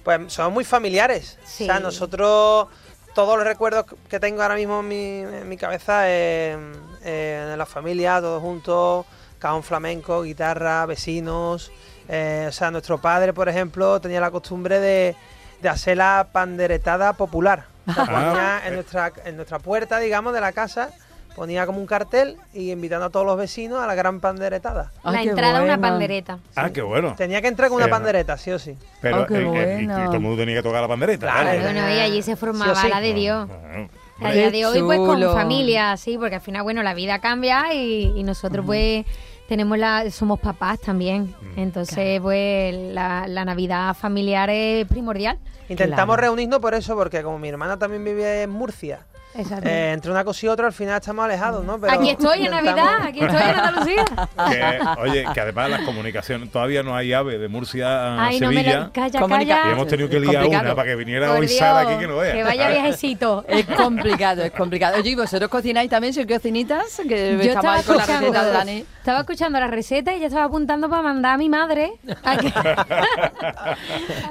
Pues 0.02 0.32
somos 0.32 0.52
muy 0.52 0.64
familiares. 0.64 1.38
Sí. 1.44 1.64
O 1.64 1.66
sea, 1.66 1.80
nosotros, 1.80 2.68
todos 3.14 3.36
los 3.38 3.46
recuerdos 3.46 3.86
que 4.08 4.20
tengo 4.20 4.42
ahora 4.42 4.54
mismo 4.56 4.80
en 4.80 4.88
mi, 4.88 5.18
en 5.20 5.48
mi 5.48 5.56
cabeza, 5.56 6.02
eh, 6.10 6.58
eh, 7.02 7.48
en 7.52 7.58
la 7.58 7.64
familia, 7.66 8.20
todos 8.20 8.42
juntos, 8.42 9.06
cajón 9.44 9.62
flamenco, 9.62 10.22
guitarra, 10.22 10.86
vecinos. 10.86 11.70
eh, 12.08 12.46
o 12.48 12.52
sea, 12.52 12.70
nuestro 12.70 12.96
padre, 12.98 13.34
por 13.34 13.46
ejemplo, 13.50 14.00
tenía 14.00 14.18
la 14.20 14.30
costumbre 14.30 14.80
de, 14.80 15.14
de 15.60 15.68
hacer 15.68 15.98
la 15.98 16.28
panderetada 16.32 17.12
popular. 17.12 17.66
Ah. 17.86 17.94
ponía 18.06 18.62
en 18.66 18.74
nuestra, 18.76 19.12
en 19.26 19.36
nuestra 19.36 19.58
puerta, 19.58 19.98
digamos, 19.98 20.32
de 20.32 20.40
la 20.40 20.52
casa, 20.52 20.88
ponía 21.36 21.66
como 21.66 21.78
un 21.78 21.86
cartel 21.86 22.38
y 22.54 22.70
invitando 22.70 23.04
a 23.04 23.10
todos 23.10 23.26
los 23.26 23.36
vecinos 23.36 23.80
a 23.82 23.86
la 23.86 23.94
gran 23.94 24.20
panderetada. 24.20 24.92
La 25.04 25.10
Ay, 25.18 25.24
qué 25.24 25.30
entrada 25.30 25.60
una 25.62 25.76
buena. 25.76 25.88
pandereta. 25.90 26.38
Ah, 26.56 26.70
qué 26.70 26.80
bueno. 26.80 27.14
Tenía 27.14 27.42
que 27.42 27.48
entrar 27.48 27.68
con 27.68 27.76
una 27.76 27.84
Sí, 27.86 27.90
pandereta, 27.90 28.38
sí 28.38 28.50
o 28.52 28.58
sí. 28.58 28.78
Pero 29.02 29.16
Ah, 29.22 29.26
qué 29.28 29.34
eh, 29.34 29.38
eh, 29.40 29.76
y- 29.80 29.82
y, 29.82 29.86
bueno. 29.86 30.04
todo 30.06 30.14
el 30.14 30.20
mundo 30.20 30.38
tenía 30.38 30.56
que 30.56 30.62
tocar 30.62 30.80
la 30.80 30.88
pandereta. 30.88 31.26
Claro. 31.26 31.44
¿vale? 31.48 31.60
Bueno, 31.60 31.80
y 31.90 32.00
allí 32.00 32.22
se 32.22 32.36
formaba 32.36 32.74
Sí 32.74 32.80
o 32.80 32.82
sí. 32.84 32.88
la 32.88 33.00
de 33.02 33.12
Dios. 33.12 33.46
Bueno, 33.48 33.88
A 34.22 34.32
día 34.32 34.44
Qué 34.44 34.50
de 34.58 34.64
hoy, 34.66 34.80
pues 34.82 34.98
con 34.98 35.20
familia, 35.34 35.94
sí, 35.98 36.16
porque 36.16 36.36
al 36.36 36.40
final, 36.40 36.62
bueno, 36.62 36.82
la 36.82 36.94
vida 36.94 37.18
cambia 37.18 37.74
y, 37.74 38.12
y 38.16 38.22
nosotros, 38.22 38.64
pues, 38.64 39.04
tenemos 39.48 39.78
la. 39.78 40.10
Somos 40.10 40.40
papás 40.40 40.80
también. 40.80 41.34
Entonces, 41.56 42.20
pues 42.20 42.74
la, 42.92 43.26
la 43.28 43.44
Navidad 43.44 43.94
familiar 43.94 44.50
es 44.50 44.86
primordial. 44.86 45.38
Intentamos 45.68 46.18
reunirnos 46.18 46.60
por 46.60 46.74
eso, 46.74 46.94
porque 46.94 47.22
como 47.22 47.38
mi 47.38 47.48
hermana 47.48 47.78
también 47.78 48.04
vive 48.04 48.42
en 48.42 48.50
Murcia. 48.50 49.06
Eh, 49.36 49.90
entre 49.94 50.10
una 50.10 50.24
cosa 50.24 50.46
y 50.46 50.48
otra 50.48 50.66
al 50.66 50.72
final 50.72 50.96
estamos 50.96 51.24
alejados, 51.24 51.64
¿no? 51.64 51.78
Pero 51.80 51.92
aquí 51.92 52.10
estoy 52.10 52.44
en 52.46 52.50
Navidad, 52.52 53.02
aquí 53.02 53.20
estoy 53.20 53.36
en 53.42 53.48
Andalucía. 53.58 54.04
Que, 54.50 55.00
oye, 55.00 55.24
que 55.32 55.40
además 55.40 55.70
las 55.70 55.80
comunicaciones, 55.82 56.50
todavía 56.50 56.82
no 56.82 56.94
hay 56.94 57.12
ave 57.12 57.38
de 57.38 57.48
Murcia 57.48 57.86
a 57.88 58.26
Ay, 58.26 58.40
no 58.40 58.48
me 58.50 58.56
Sevilla. 58.56 58.78
la... 58.80 58.90
Calla, 58.92 59.20
Comunica- 59.20 59.54
calla. 59.56 59.68
y 59.68 59.72
hemos 59.72 59.86
tenido 59.88 60.08
que 60.08 60.20
liar 60.20 60.46
una 60.46 60.74
para 60.74 60.84
que 60.88 60.96
viniera 60.96 61.28
Por 61.28 61.38
hoy 61.38 61.46
Dios, 61.46 61.58
Sara 61.58 61.80
aquí 61.80 61.98
que 62.00 62.06
no 62.06 62.16
vea. 62.18 62.32
que 62.34 62.42
vaya 62.44 62.68
viajecito. 62.68 63.44
Es 63.54 63.66
complicado, 63.66 64.42
es 64.42 64.52
complicado. 64.52 64.96
Oye, 64.98 65.10
¿y 65.10 65.14
vosotros 65.14 65.48
cocináis 65.50 65.88
también? 65.90 66.12
¿Sois 66.12 66.26
cocinitas? 66.26 67.00
Que 67.08 67.36
Yo 67.36 67.42
estaba 67.52 67.82
con 67.82 67.96
la 67.96 68.02
escuchando, 68.02 68.26
receta 68.28 68.44
de 68.44 68.52
Dani. 68.52 68.84
estaba 68.98 69.20
escuchando 69.20 69.60
la 69.60 69.66
receta 69.68 70.14
y 70.14 70.20
ya 70.20 70.26
estaba 70.26 70.44
apuntando 70.44 70.88
para 70.90 71.02
mandar 71.02 71.34
a 71.34 71.38
mi 71.38 71.48
madre. 71.48 71.92
a 72.24 72.36
que- 72.36 72.52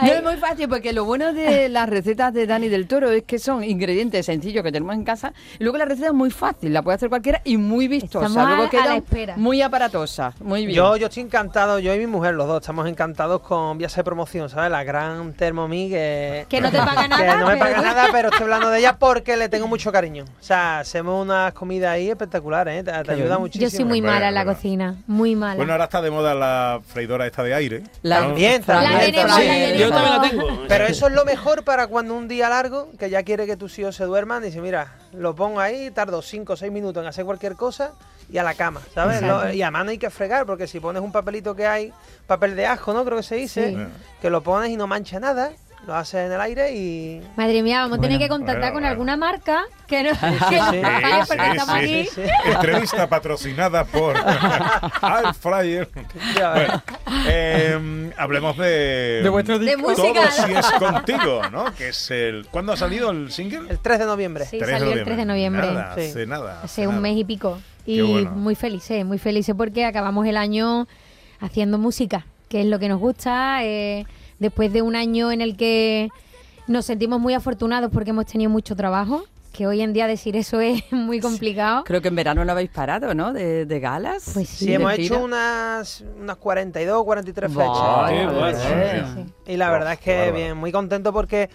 No 0.02 0.08
es 0.14 0.24
muy 0.24 0.36
fácil 0.38 0.68
porque 0.70 0.94
lo 0.94 1.06
bueno 1.06 1.34
de 1.34 1.70
las 1.70 1.90
recetas 1.90 2.34
de 2.34 2.46
Dani 2.48 2.68
del 2.70 2.88
Toro 2.88 3.10
es 3.12 3.24
que 3.24 3.40
son 3.40 3.64
ingredientes 3.64 4.26
sencillos 4.26 4.64
que 4.64 4.72
tenemos 4.72 4.93
en 4.94 5.04
casa. 5.04 5.34
Y 5.60 5.64
luego 5.64 5.78
la 5.78 5.86
receta 5.86 6.08
es 6.08 6.14
muy 6.14 6.32
fácil, 6.32 6.74
la 6.74 6.82
puede 6.82 6.96
hacer 6.96 7.10
cualquiera 7.10 7.42
y 7.44 7.58
muy 7.58 7.88
vistosa. 7.88 8.28
Estamos 8.28 8.48
luego 8.50 8.64
a 8.64 8.70
queda 8.70 8.86
la 8.86 8.96
espera. 8.98 9.36
muy 9.38 9.62
aparatosa. 9.62 10.34
Muy 10.40 10.66
bien. 10.66 10.76
Yo, 10.78 10.96
yo 10.98 11.08
estoy 11.08 11.24
encantado, 11.24 11.80
yo 11.80 11.94
y 11.94 12.00
mi 12.00 12.08
mujer, 12.08 12.34
los 12.36 12.48
dos, 12.48 12.62
estamos 12.62 12.88
encantados 12.88 13.42
con 13.42 13.78
Vías 13.78 13.96
de 13.96 14.04
Promoción, 14.04 14.50
¿sabes? 14.50 14.72
La 14.72 14.84
gran 14.84 15.34
Thermomix 15.34 15.92
que... 15.94 16.46
Que 16.50 16.62
no 16.62 16.72
te 16.72 16.78
paga 16.78 17.02
que 17.04 17.08
nada, 17.10 17.36
no 17.38 17.48
me 17.48 17.54
pero- 17.54 17.60
paga 17.66 17.82
nada, 17.82 18.08
pero 18.12 18.30
estoy 18.30 18.44
hablando 18.44 18.70
de 18.70 18.80
ella 18.80 18.98
porque 18.98 19.38
le 19.38 19.50
tengo 19.50 19.68
mucho 19.68 19.92
cariño. 19.92 20.24
O 20.40 20.44
sea, 20.44 20.80
hacemos 20.80 21.22
unas 21.24 21.54
comidas 21.54 21.92
ahí 21.92 22.10
espectaculares, 22.10 22.80
¿eh? 22.80 22.84
Te, 22.84 22.92
te 23.04 23.12
ayuda 23.12 23.38
muchísimo. 23.40 23.70
Yo 23.70 23.76
soy 23.76 23.86
muy 23.86 24.02
mala 24.02 24.30
en 24.30 24.36
la 24.36 24.46
cocina, 24.46 24.96
muy 25.08 25.36
mala. 25.36 25.56
Bueno, 25.56 25.72
ahora 25.74 25.86
está 25.86 26.02
de 26.02 26.12
moda 26.12 26.34
la 26.34 26.80
freidora 26.86 27.26
esta 27.26 27.44
de 27.44 27.54
aire. 27.54 27.84
La-. 28.02 28.20
También, 28.22 28.62
La 28.68 28.82
también, 28.82 29.16
la. 29.28 29.76
Yo 29.76 29.90
también 29.90 30.16
la 30.22 30.30
tengo. 30.30 30.64
Pero 30.68 30.86
eso 30.86 31.08
es 31.08 31.14
lo 31.14 31.26
mejor 31.26 31.64
para 31.64 31.88
cuando 31.88 32.16
un 32.16 32.28
día 32.28 32.50
largo, 32.50 32.90
que 32.98 33.10
ya 33.10 33.24
quiere 33.24 33.46
que 33.46 33.58
tus 33.58 33.78
hijos 33.80 33.96
se 33.96 34.06
duerman, 34.06 34.44
dice, 34.44 34.62
mira, 34.62 34.83
lo 35.14 35.36
pongo 35.36 35.60
ahí, 35.60 35.92
tardo 35.92 36.22
5 36.22 36.54
o 36.54 36.56
6 36.56 36.72
minutos 36.72 37.02
en 37.04 37.08
hacer 37.10 37.26
cualquier 37.26 37.56
cosa 37.56 37.92
y 38.30 38.38
a 38.38 38.44
la 38.44 38.54
cama, 38.54 38.82
¿sabes? 38.94 39.22
Lo- 39.22 39.52
y 39.52 39.62
además 39.62 39.86
no 39.86 39.92
hay 39.92 39.98
que 39.98 40.10
fregar, 40.10 40.46
porque 40.46 40.66
si 40.68 40.80
pones 40.80 41.02
un 41.02 41.12
papelito 41.12 41.56
que 41.56 41.68
hay, 41.68 41.94
papel 42.28 42.56
de 42.56 42.66
ajo, 42.66 42.94
¿no? 42.94 43.04
Creo 43.06 43.18
que 43.18 43.24
se 43.24 43.36
dice, 43.36 43.72
Sí. 43.72 43.78
que 44.22 44.30
lo 44.30 44.42
pones 44.42 44.70
y 44.72 44.78
no 44.78 44.88
mancha 44.88 45.20
nada, 45.20 45.52
lo 45.86 45.96
haces 45.96 46.26
en 46.28 46.32
el 46.32 46.40
aire 46.40 46.74
y... 46.74 47.22
Madre 47.36 47.62
mía, 47.62 47.82
vamos 47.82 47.98
a 47.98 48.02
tener 48.02 48.18
que 48.18 48.30
contactar 48.30 48.72
bueno, 48.72 48.74
con 48.74 48.82
bueno. 48.82 48.88
alguna 48.90 49.18
marca 49.18 49.64
que 49.88 50.04
no, 50.04 50.10
que 50.12 50.16
sí. 50.16 50.82
porque 51.28 51.44
sí, 51.44 51.50
estamos 51.52 51.80
sí, 51.80 51.84
aquí. 51.84 52.06
sí. 52.16 52.22
Entrevista 52.46 53.08
patrocinada 53.10 53.84
por 53.84 54.16
Al 55.02 55.34
Fryer. 55.36 55.90
Ya 56.36 56.50
ves. 56.52 56.68
Bueno, 56.70 56.82
eh, 57.28 58.12
hablemos 58.18 58.58
de, 58.58 59.22
De 59.24 59.30
vuestro 59.30 59.60
De 59.60 59.66
disco. 59.66 59.82
música. 59.90 60.14
Todo 60.14 60.48
si 60.48 60.54
es 60.54 60.72
contigo, 60.72 61.42
¿no? 61.52 61.66
Que 61.76 61.90
es 61.90 62.12
el. 62.12 62.48
¿Cuándo 62.50 62.72
ha 62.74 62.78
salido 62.78 63.12
el 63.12 63.32
single? 63.32 63.70
El 63.70 63.80
3 63.80 64.00
de 64.00 64.06
noviembre. 64.06 64.46
Sí, 64.46 64.60
salió 64.60 64.94
el 64.94 65.04
3 65.04 65.18
de 65.18 65.26
noviembre. 65.26 65.68
Nada, 65.68 65.96
Sí. 65.96 66.02
hace 66.10 66.26
nada. 66.26 66.62
Hace 66.64 66.88
un 66.88 67.02
mes 67.02 67.18
y 67.18 67.26
pico. 67.26 67.60
Y 67.86 68.00
bueno. 68.02 68.32
muy 68.32 68.56
felices, 68.56 69.04
muy 69.06 69.18
felices 69.18 69.54
porque 69.58 69.84
acabamos 69.86 70.26
el 70.28 70.38
año 70.38 70.88
haciendo 71.42 71.78
música, 71.78 72.26
que 72.48 72.62
es 72.62 72.68
lo 72.68 72.80
que 72.80 72.88
nos 72.88 73.00
gusta. 73.02 73.66
eh, 73.66 74.06
después 74.44 74.72
de 74.72 74.84
un 74.84 74.96
año 74.96 75.32
en 75.32 75.42
el 75.42 75.58
que 75.58 76.10
nos 76.68 76.86
sentimos 76.86 77.20
muy 77.20 77.34
afortunados 77.34 77.90
porque 77.92 78.12
hemos 78.12 78.26
tenido 78.28 78.52
mucho 78.52 78.76
trabajo, 78.76 79.24
que 79.52 79.68
hoy 79.68 79.82
en 79.82 79.94
día 79.94 80.06
decir 80.08 80.36
eso 80.36 80.60
es 80.60 80.84
muy 80.92 81.20
complicado. 81.20 81.84
Creo 81.86 82.02
que 82.02 82.10
en 82.10 82.16
verano 82.16 82.44
no 82.46 82.52
habéis 82.52 82.70
parado, 82.70 83.14
¿no? 83.14 83.34
De, 83.34 83.66
de 83.66 83.80
galas. 83.80 84.32
Pues 84.34 84.50
Sí, 84.50 84.68
de 84.68 84.74
hemos 84.76 84.94
gira. 84.94 85.16
hecho 85.16 85.24
unas, 85.24 86.04
unas 86.20 86.38
42 86.38 87.04
43 87.04 87.54
Vale, 87.54 87.70
fechas. 87.70 87.88
vale, 87.88 88.26
bueno, 88.26 88.40
vale. 88.40 89.04
sí. 89.16 89.34
Y 89.54 89.58
la 89.58 89.72
verdad 89.72 89.94
es 89.94 90.00
que 90.00 90.16
bárbaro. 90.16 90.36
bien, 90.36 90.58
muy 90.58 90.72
contento 90.72 91.14
porque 91.14 91.50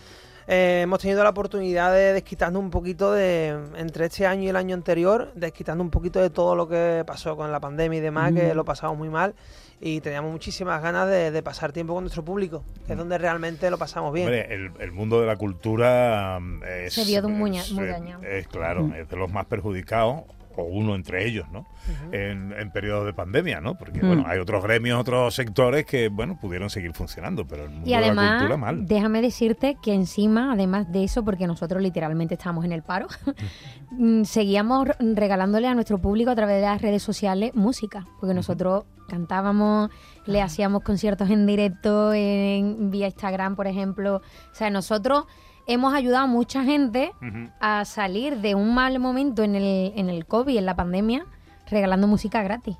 eh, 0.46 0.80
hemos 0.84 0.98
tenido 1.00 1.22
la 1.24 1.30
oportunidad 1.30 1.92
de 1.92 2.12
desquitarnos 2.14 2.62
un 2.62 2.70
poquito 2.70 3.12
de, 3.12 3.54
entre 3.76 4.06
este 4.06 4.26
año 4.26 4.44
y 4.44 4.48
el 4.48 4.56
año 4.56 4.74
anterior, 4.74 5.30
desquitarnos 5.34 5.84
un 5.84 5.90
poquito 5.90 6.20
de 6.20 6.30
todo 6.30 6.54
lo 6.56 6.68
que 6.68 7.02
pasó 7.06 7.36
con 7.36 7.50
la 7.52 7.60
pandemia 7.60 7.98
y 7.98 8.00
demás, 8.02 8.32
que 8.32 8.54
lo 8.54 8.64
pasamos 8.64 8.96
muy 8.96 9.08
mal. 9.10 9.34
Y 9.80 10.00
teníamos 10.00 10.32
muchísimas 10.32 10.82
ganas 10.82 11.08
de, 11.08 11.30
de 11.30 11.42
pasar 11.42 11.72
tiempo 11.72 11.94
con 11.94 12.02
nuestro 12.02 12.24
público, 12.24 12.64
que 12.86 12.92
es 12.94 12.98
donde 12.98 13.16
realmente 13.16 13.70
lo 13.70 13.78
pasamos 13.78 14.12
bien. 14.12 14.26
Hombre, 14.26 14.52
el, 14.52 14.72
el 14.80 14.90
mundo 14.92 15.20
de 15.20 15.26
la 15.26 15.36
cultura 15.36 16.38
mm, 16.40 16.62
es, 16.64 16.94
Se 16.94 17.04
vio 17.04 17.20
de 17.20 17.26
un 17.28 17.38
muña- 17.38 17.62
es, 17.62 17.70
muy 17.72 17.86
dañado. 17.86 18.22
es, 18.24 18.48
claro, 18.48 18.92
es 18.96 19.08
de 19.08 19.16
los 19.16 19.30
más 19.30 19.46
perjudicados, 19.46 20.22
o 20.58 20.64
uno 20.64 20.94
entre 20.94 21.26
ellos, 21.26 21.46
¿no? 21.52 21.64
en, 22.12 22.52
en 22.52 22.70
periodos 22.70 23.06
de 23.06 23.14
pandemia, 23.14 23.60
¿no? 23.60 23.76
Porque, 23.76 24.00
bueno, 24.00 24.24
hay 24.26 24.38
otros 24.38 24.62
gremios, 24.62 25.00
otros 25.00 25.34
sectores 25.34 25.86
que, 25.86 26.08
bueno, 26.08 26.38
pudieron 26.40 26.68
seguir 26.68 26.92
funcionando, 26.92 27.46
pero 27.46 27.64
el 27.64 27.70
mundo 27.70 27.86
Y 27.86 27.90
de 27.92 28.00
la 28.00 28.06
además, 28.06 28.32
cultura 28.32 28.56
mal. 28.56 28.86
déjame 28.86 29.22
decirte 29.22 29.76
que 29.80 29.94
encima, 29.94 30.52
además 30.52 30.90
de 30.92 31.04
eso, 31.04 31.24
porque 31.24 31.46
nosotros 31.46 31.80
literalmente 31.82 32.34
estábamos 32.34 32.64
en 32.64 32.72
el 32.72 32.82
paro, 32.82 33.06
mm, 33.92 34.24
seguíamos 34.24 34.88
regalándole 34.98 35.68
a 35.68 35.74
nuestro 35.74 35.98
público 35.98 36.30
a 36.30 36.34
través 36.34 36.56
de 36.56 36.62
las 36.62 36.82
redes 36.82 37.02
sociales 37.02 37.54
música, 37.54 38.04
porque 38.20 38.34
nosotros 38.34 38.84
cantábamos, 39.08 39.90
le 40.26 40.42
hacíamos 40.42 40.82
conciertos 40.82 41.30
en 41.30 41.46
directo, 41.46 42.12
en, 42.12 42.90
vía 42.90 43.06
Instagram, 43.06 43.56
por 43.56 43.66
ejemplo. 43.66 44.16
O 44.16 44.54
sea, 44.54 44.70
nosotros 44.70 45.24
hemos 45.68 45.94
ayudado 45.94 46.24
a 46.24 46.26
mucha 46.26 46.64
gente 46.64 47.12
a 47.60 47.84
salir 47.84 48.38
de 48.38 48.56
un 48.56 48.74
mal 48.74 48.98
momento 48.98 49.44
en 49.44 49.54
el, 49.54 49.92
en 49.94 50.08
el 50.08 50.26
COVID, 50.26 50.56
en 50.56 50.66
la 50.66 50.74
pandemia, 50.74 51.26
regalando 51.70 52.08
música 52.08 52.42
gratis. 52.42 52.76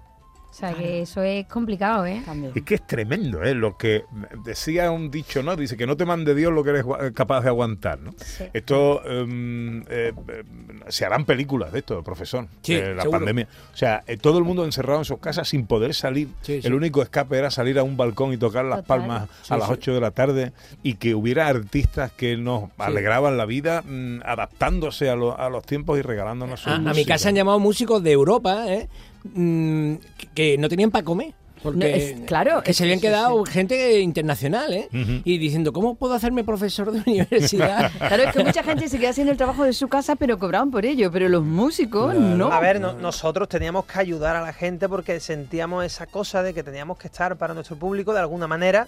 O 0.50 0.54
sea, 0.60 0.72
que 0.74 1.02
eso 1.02 1.22
es 1.22 1.46
complicado, 1.46 2.04
¿eh? 2.06 2.20
También. 2.24 2.52
Es 2.54 2.62
que 2.64 2.74
es 2.76 2.86
tremendo, 2.86 3.44
¿eh? 3.44 3.54
Lo 3.54 3.76
que 3.76 4.04
decía 4.44 4.90
un 4.90 5.08
dicho, 5.10 5.40
¿no? 5.42 5.54
Dice 5.54 5.76
que 5.76 5.86
no 5.86 5.96
te 5.96 6.04
mande 6.04 6.34
Dios 6.34 6.52
lo 6.52 6.64
que 6.64 6.70
eres 6.70 6.84
capaz 7.14 7.42
de 7.42 7.48
aguantar, 7.50 8.00
¿no? 8.00 8.10
Sí. 8.16 8.44
Esto, 8.52 9.04
em, 9.08 9.82
eh, 9.82 10.12
eh, 10.28 10.42
se 10.88 11.04
harán 11.04 11.26
películas 11.26 11.70
de 11.72 11.80
esto, 11.80 12.02
profesor, 12.02 12.48
Sí, 12.62 12.74
de 12.74 12.94
la 12.94 13.02
seguro. 13.02 13.18
pandemia. 13.20 13.46
O 13.72 13.76
sea, 13.76 14.02
eh, 14.06 14.16
todo 14.16 14.38
el 14.38 14.44
mundo 14.44 14.64
encerrado 14.64 14.98
en 14.98 15.04
sus 15.04 15.18
casas 15.20 15.46
sin 15.48 15.66
poder 15.66 15.94
salir. 15.94 16.28
Sí, 16.40 16.60
sí. 16.60 16.66
El 16.66 16.74
único 16.74 17.02
escape 17.02 17.38
era 17.38 17.50
salir 17.52 17.78
a 17.78 17.84
un 17.84 17.96
balcón 17.96 18.32
y 18.32 18.36
tocar 18.36 18.64
las 18.64 18.80
Total. 18.82 18.98
palmas 19.00 19.28
Sí, 19.42 19.54
a 19.54 19.58
las 19.58 19.68
sí. 19.68 19.74
8 19.74 19.94
de 19.94 20.00
la 20.00 20.10
tarde 20.10 20.52
y 20.82 20.94
que 20.94 21.14
hubiera 21.14 21.46
artistas 21.46 22.10
que 22.10 22.36
nos 22.36 22.64
alegraban 22.78 23.36
la 23.36 23.44
vida 23.46 23.82
mm, 23.86 24.22
adaptándose 24.24 25.08
a, 25.10 25.14
lo- 25.14 25.38
a 25.38 25.50
los 25.50 25.64
tiempos 25.64 25.98
y 25.98 26.02
regalándonos 26.02 26.60
su 26.60 26.70
A, 26.70 26.76
a 26.76 26.78
mi 26.94 27.04
casa 27.04 27.28
han 27.28 27.34
llamado 27.36 27.60
músicos 27.60 28.02
de 28.02 28.10
Europa, 28.12 28.64
¿eh? 28.72 28.88
Mm, 29.34 29.94
que- 30.34 30.56
no 30.58 30.68
tenían 30.68 30.90
para 30.90 31.04
comer. 31.04 31.34
Porque 31.60 31.78
No, 31.80 31.86
es- 31.86 32.14
claro, 32.28 32.62
que 32.62 32.70
es- 32.70 32.76
se 32.76 32.84
habían 32.84 33.00
sí, 33.00 33.06
quedado 33.08 33.44
gente 33.44 33.98
internacional, 33.98 34.72
¿eh? 34.72 34.88
Y 35.24 35.38
diciendo, 35.38 35.72
¿cómo 35.72 35.96
puedo 35.96 36.14
hacerme 36.14 36.44
profesor 36.44 36.92
de 36.92 37.00
universidad? 37.06 37.90
Claro, 37.98 38.22
es 38.22 38.32
que 38.32 38.44
mucha 38.44 38.62
gente 38.62 38.88
se 38.88 38.96
queda 39.00 39.10
haciendo 39.10 39.32
el 39.32 39.36
trabajo 39.38 39.64
de 39.64 39.72
su 39.72 39.88
casa, 39.88 40.14
pero 40.14 40.38
cobraban 40.38 40.70
por 40.70 40.86
ello. 40.86 41.10
Pero 41.10 41.28
los 41.28 41.42
músicos 41.42 42.14
no. 42.14 42.52
A 42.52 42.60
ver, 42.60 42.80
no- 42.80 42.92
nosotros 42.92 43.48
teníamos 43.48 43.86
que 43.86 43.98
ayudar 43.98 44.36
a 44.36 44.40
la 44.42 44.52
gente 44.52 44.88
porque 44.88 45.18
sentíamos 45.18 45.84
esa 45.84 46.06
cosa 46.06 46.44
de 46.44 46.54
que 46.54 46.62
teníamos 46.62 46.96
que 46.96 47.08
estar 47.08 47.36
para 47.36 47.54
nuestro 47.54 47.76
público 47.76 48.12
de 48.12 48.20
alguna 48.20 48.46
manera. 48.46 48.86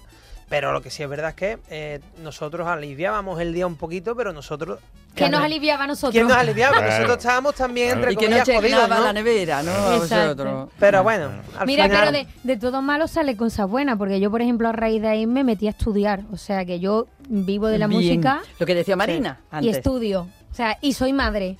Pero 0.50 0.72
lo 0.72 0.82
que 0.82 0.90
sí 0.90 1.02
es 1.04 1.08
verdad 1.08 1.30
es 1.30 1.36
que 1.36 1.58
eh, 1.70 2.00
nosotros 2.22 2.66
aliviábamos 2.66 3.40
el 3.40 3.54
día 3.54 3.66
un 3.68 3.76
poquito, 3.76 4.16
pero 4.16 4.32
nosotros. 4.32 4.80
¿Qué 5.14 5.28
nos 5.28 5.40
aliviaba 5.42 5.84
a 5.84 5.86
nosotros? 5.86 6.12
¿Quién 6.12 6.26
nos 6.26 6.36
aliviaba? 6.36 6.76
Claro. 6.78 6.92
Nosotros 6.92 7.18
estábamos 7.18 7.54
también 7.54 7.90
entre 7.90 8.12
y 8.12 8.16
que 8.16 8.28
no 8.28 8.36
jodidos, 8.44 8.88
la 8.88 9.12
nevera, 9.12 9.62
¿no? 9.62 9.70
A 9.72 9.96
vosotros. 9.98 10.68
Pero 10.78 11.02
bueno, 11.04 11.30
al 11.56 11.66
Mira, 11.66 11.84
final. 11.84 11.98
pero 12.00 12.12
de, 12.12 12.26
de 12.42 12.56
todo 12.56 12.82
malo 12.82 13.06
sale 13.06 13.36
cosas 13.36 13.68
buenas, 13.68 13.96
porque 13.96 14.18
yo, 14.18 14.28
por 14.30 14.42
ejemplo, 14.42 14.68
a 14.68 14.72
raíz 14.72 15.00
de 15.00 15.08
ahí 15.08 15.26
me 15.26 15.44
metí 15.44 15.68
a 15.68 15.70
estudiar. 15.70 16.22
O 16.32 16.36
sea, 16.36 16.64
que 16.64 16.80
yo 16.80 17.06
vivo 17.28 17.68
de 17.68 17.78
la 17.78 17.86
Bien. 17.86 18.00
música 18.00 18.42
Lo 18.58 18.66
que 18.66 18.74
decía 18.74 18.96
Marina 18.96 19.38
y 19.52 19.56
antes. 19.56 19.76
estudio. 19.78 20.26
O 20.50 20.54
sea, 20.54 20.78
y 20.80 20.94
soy 20.94 21.12
madre. 21.12 21.58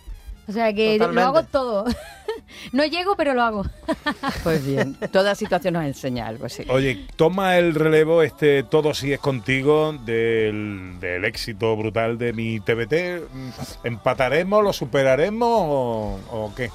O 0.50 0.52
sea, 0.52 0.72
que 0.72 0.98
Totalmente. 0.98 1.14
lo 1.14 1.26
hago 1.28 1.42
todo. 1.44 1.84
no 2.72 2.84
llego, 2.84 3.14
pero 3.14 3.34
lo 3.34 3.42
hago. 3.42 3.64
Pues 4.42 4.66
bien, 4.66 4.94
toda 5.12 5.34
situación 5.36 5.74
nos 5.74 5.84
enseña 5.84 6.26
algo, 6.26 6.48
sí. 6.48 6.64
Oye, 6.68 7.06
toma 7.14 7.56
el 7.58 7.74
relevo 7.74 8.22
este 8.22 8.62
Todo 8.64 8.94
si 8.94 9.12
es 9.12 9.20
contigo 9.20 9.92
del, 9.92 10.96
del 10.98 11.24
éxito 11.24 11.76
brutal 11.76 12.18
de 12.18 12.32
mi 12.32 12.58
TBT. 12.58 13.84
¿Empataremos, 13.84 14.64
lo 14.64 14.72
superaremos 14.72 15.48
o, 15.48 16.18
o 16.30 16.52
qué? 16.56 16.70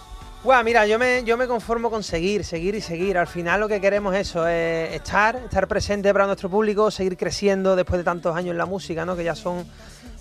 Guau, 0.46 0.64
mira, 0.64 0.86
yo 0.86 0.98
me, 0.98 1.24
yo 1.26 1.38
me 1.38 1.48
conformo 1.48 1.90
con 1.90 2.04
seguir, 2.04 2.46
seguir 2.46 2.76
y 2.76 2.82
seguir. 2.82 3.18
Al 3.18 3.28
final 3.28 3.60
lo 3.60 3.68
que 3.68 3.82
queremos 3.82 4.14
es 4.14 4.30
eso, 4.30 4.48
es 4.48 4.94
estar, 4.94 5.36
estar 5.36 5.68
presente 5.68 6.14
para 6.14 6.28
nuestro 6.28 6.50
público, 6.50 6.92
seguir 6.92 7.18
creciendo 7.18 7.76
después 7.76 7.98
de 7.98 8.04
tantos 8.06 8.36
años 8.36 8.52
en 8.52 8.60
la 8.60 8.68
música, 8.68 9.06
¿no? 9.06 9.16
Que 9.18 9.24
ya 9.24 9.34
son, 9.36 9.66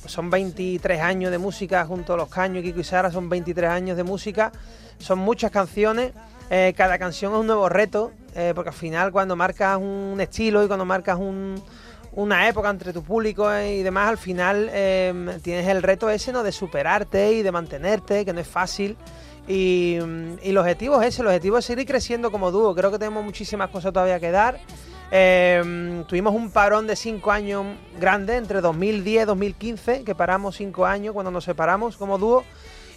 son 0.06 0.30
23 0.30 1.00
años 1.00 1.30
de 1.30 1.38
música 1.38 1.84
junto 1.86 2.14
a 2.14 2.16
Los 2.16 2.28
Caños, 2.28 2.62
Kiko 2.62 2.80
y 2.80 2.84
Sara, 2.84 3.10
son 3.10 3.28
23 3.28 3.70
años 3.70 3.96
de 3.96 4.04
música. 4.04 4.52
Son 4.98 5.18
muchas 5.18 5.50
canciones, 5.50 6.12
eh, 6.50 6.72
cada 6.76 6.98
canción 6.98 7.32
es 7.32 7.38
un 7.40 7.46
nuevo 7.46 7.68
reto, 7.68 8.12
eh, 8.34 8.52
porque 8.54 8.68
al 8.70 8.74
final 8.76 9.10
cuando 9.12 9.34
marcas 9.36 9.76
un 9.78 10.16
estilo 10.20 10.62
y 10.62 10.66
cuando 10.68 10.84
marcas 10.84 11.18
un- 11.18 11.60
una 12.12 12.48
época 12.48 12.70
entre 12.70 12.92
tu 12.92 13.02
público 13.02 13.52
eh, 13.52 13.76
y 13.78 13.82
demás, 13.82 14.08
al 14.08 14.18
final 14.18 14.68
eh, 14.72 15.38
tienes 15.42 15.66
el 15.66 15.82
reto 15.82 16.08
ese, 16.10 16.32
¿no? 16.32 16.44
De 16.44 16.52
superarte 16.52 17.32
y 17.32 17.42
de 17.42 17.50
mantenerte, 17.50 18.24
que 18.24 18.32
no 18.32 18.40
es 18.40 18.46
fácil. 18.46 18.96
Y, 19.48 19.98
y 20.42 20.48
el 20.50 20.56
objetivo 20.58 21.02
es 21.02 21.08
ese, 21.08 21.22
el 21.22 21.26
objetivo 21.28 21.58
es 21.58 21.64
seguir 21.64 21.86
creciendo 21.86 22.30
como 22.30 22.50
dúo. 22.52 22.72
Creo 22.74 22.92
que 22.92 22.98
tenemos 22.98 23.24
muchísimas 23.24 23.68
cosas 23.70 23.92
todavía 23.92 24.20
que 24.20 24.30
dar. 24.30 24.58
Eh, 25.10 26.02
tuvimos 26.08 26.34
un 26.34 26.50
parón 26.50 26.86
de 26.86 26.96
cinco 26.96 27.30
años 27.30 27.64
grande, 27.98 28.36
entre 28.36 28.60
2010 28.60 29.22
y 29.22 29.26
2015, 29.26 30.04
que 30.04 30.14
paramos 30.14 30.56
cinco 30.56 30.86
años 30.86 31.12
cuando 31.14 31.30
nos 31.30 31.44
separamos 31.44 31.96
como 31.96 32.18
dúo. 32.18 32.44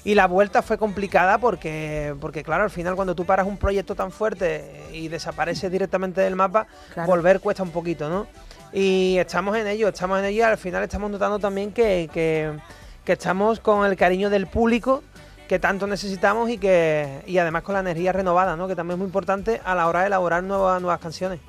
Y 0.03 0.15
la 0.15 0.25
vuelta 0.25 0.61
fue 0.61 0.77
complicada 0.77 1.37
porque, 1.37 2.15
porque, 2.21 2.41
claro, 2.41 2.63
al 2.63 2.69
final 2.69 2.95
cuando 2.95 3.13
tú 3.13 3.25
paras 3.25 3.45
un 3.45 3.57
proyecto 3.57 3.93
tan 3.93 4.11
fuerte 4.11 4.85
y 4.93 5.09
desapareces 5.09 5.69
directamente 5.69 6.21
del 6.21 6.35
mapa, 6.35 6.67
Claro. 6.93 7.07
volver 7.07 7.39
cuesta 7.41 7.61
un 7.63 7.71
poquito, 7.71 8.07
¿no? 8.09 8.25
Y 8.71 9.17
estamos 9.17 9.57
en 9.57 9.67
ello, 9.67 9.89
estamos 9.89 10.19
en 10.19 10.25
ello 10.25 10.39
y 10.39 10.41
al 10.43 10.57
final 10.57 10.83
estamos 10.83 11.11
notando 11.11 11.39
también 11.39 11.73
que, 11.73 12.09
que, 12.13 12.53
que 13.03 13.13
estamos 13.13 13.59
con 13.59 13.85
el 13.85 13.97
cariño 13.97 14.29
del 14.29 14.47
público 14.47 15.03
que 15.49 15.59
tanto 15.59 15.87
necesitamos 15.87 16.49
y 16.49 16.57
que 16.57 17.21
y 17.25 17.37
además 17.37 17.63
con 17.63 17.73
la 17.73 17.79
energía 17.79 18.11
renovada, 18.13 18.55
¿no? 18.55 18.67
Que 18.67 18.75
también 18.75 18.95
es 18.95 18.99
muy 18.99 19.05
importante 19.07 19.61
a 19.65 19.75
la 19.75 19.87
hora 19.87 20.01
de 20.01 20.07
elaborar 20.07 20.43
nuevas, 20.43 20.81
nuevas 20.81 20.99
canciones. 20.99 21.39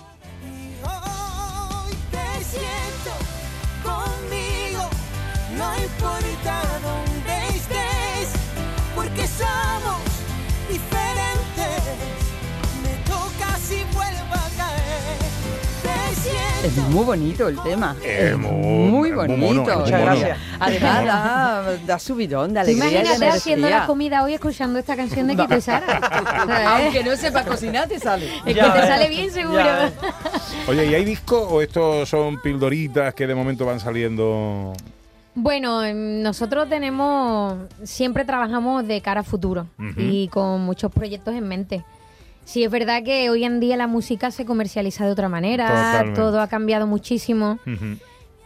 Importa 5.93 6.63
dónde 6.83 7.49
estés, 7.57 8.29
porque 8.95 9.27
somos 9.27 10.01
diferentes. 10.69 11.83
Me 12.83 12.95
toca 13.05 13.57
si 13.59 13.83
vuelvo 13.95 14.35
a 14.35 14.49
caer. 14.57 15.19
Es 16.65 16.77
muy 16.91 17.05
bonito 17.05 17.49
el 17.49 17.63
tema. 17.63 17.95
Es 18.05 18.37
muy- 18.37 18.51
muy 18.91 19.11
bonito. 19.13 19.39
mono, 19.39 19.63
muy 19.63 19.75
Muchas 19.77 20.01
gracias. 20.01 20.39
Además, 20.59 21.05
da, 21.05 21.77
da 21.87 21.99
subidón 22.01 22.53
de 22.53 22.61
Tú 22.61 22.71
alegría. 22.71 22.85
de 22.91 22.97
Imagínate 23.07 23.29
haciendo 23.29 23.71
la 23.71 23.87
comida 23.87 24.25
hoy 24.25 24.35
escuchando 24.35 24.79
esta 24.81 24.97
canción 24.97 25.29
de 25.29 25.37
Kiko 25.37 25.55
y 25.57 25.61
Sara. 25.61 25.97
Aunque 26.77 27.05
no 27.05 27.17
sepa 27.17 27.45
cocinar, 27.45 27.87
te 27.89 27.99
sale. 28.01 28.27
Es 28.45 28.55
que 28.55 28.61
te 28.61 28.61
sale 28.87 29.09
bien 29.09 29.31
seguro. 29.31 29.63
Oye, 30.67 30.87
¿y 30.87 30.95
hay 30.95 31.05
disco 31.05 31.41
o 31.41 31.63
estos 31.63 32.09
son 32.09 32.41
pildoritas 32.43 33.15
que 33.15 33.27
de 33.27 33.35
momento 33.37 33.65
van 33.65 33.79
saliendo? 33.81 34.73
Bueno, 35.41 35.85
em, 35.85 36.21
nosotros 36.21 36.69
tenemos, 36.69 37.55
siempre 37.85 38.25
trabajamos 38.25 38.85
de 38.89 39.01
cara 39.01 39.21
a 39.21 39.23
futuro 39.25 39.69
y 39.97 40.27
con 40.29 40.63
muchos 40.63 40.91
proyectos 40.91 41.33
en 41.33 41.47
mente. 41.47 41.85
Sí, 42.45 42.65
es 42.65 42.71
verdad 42.73 43.05
que 43.05 43.31
hoy 43.31 43.45
en 43.45 43.61
día 43.61 43.77
la 43.77 43.87
música 43.87 44.33
se 44.33 44.45
comercializa 44.45 45.05
de 45.05 45.13
otra 45.13 45.29
manera, 45.29 45.69
Totalmente. 45.69 46.21
todo 46.21 46.41
ha 46.41 46.49
cambiado 46.49 46.89
muchísimo. 46.89 47.61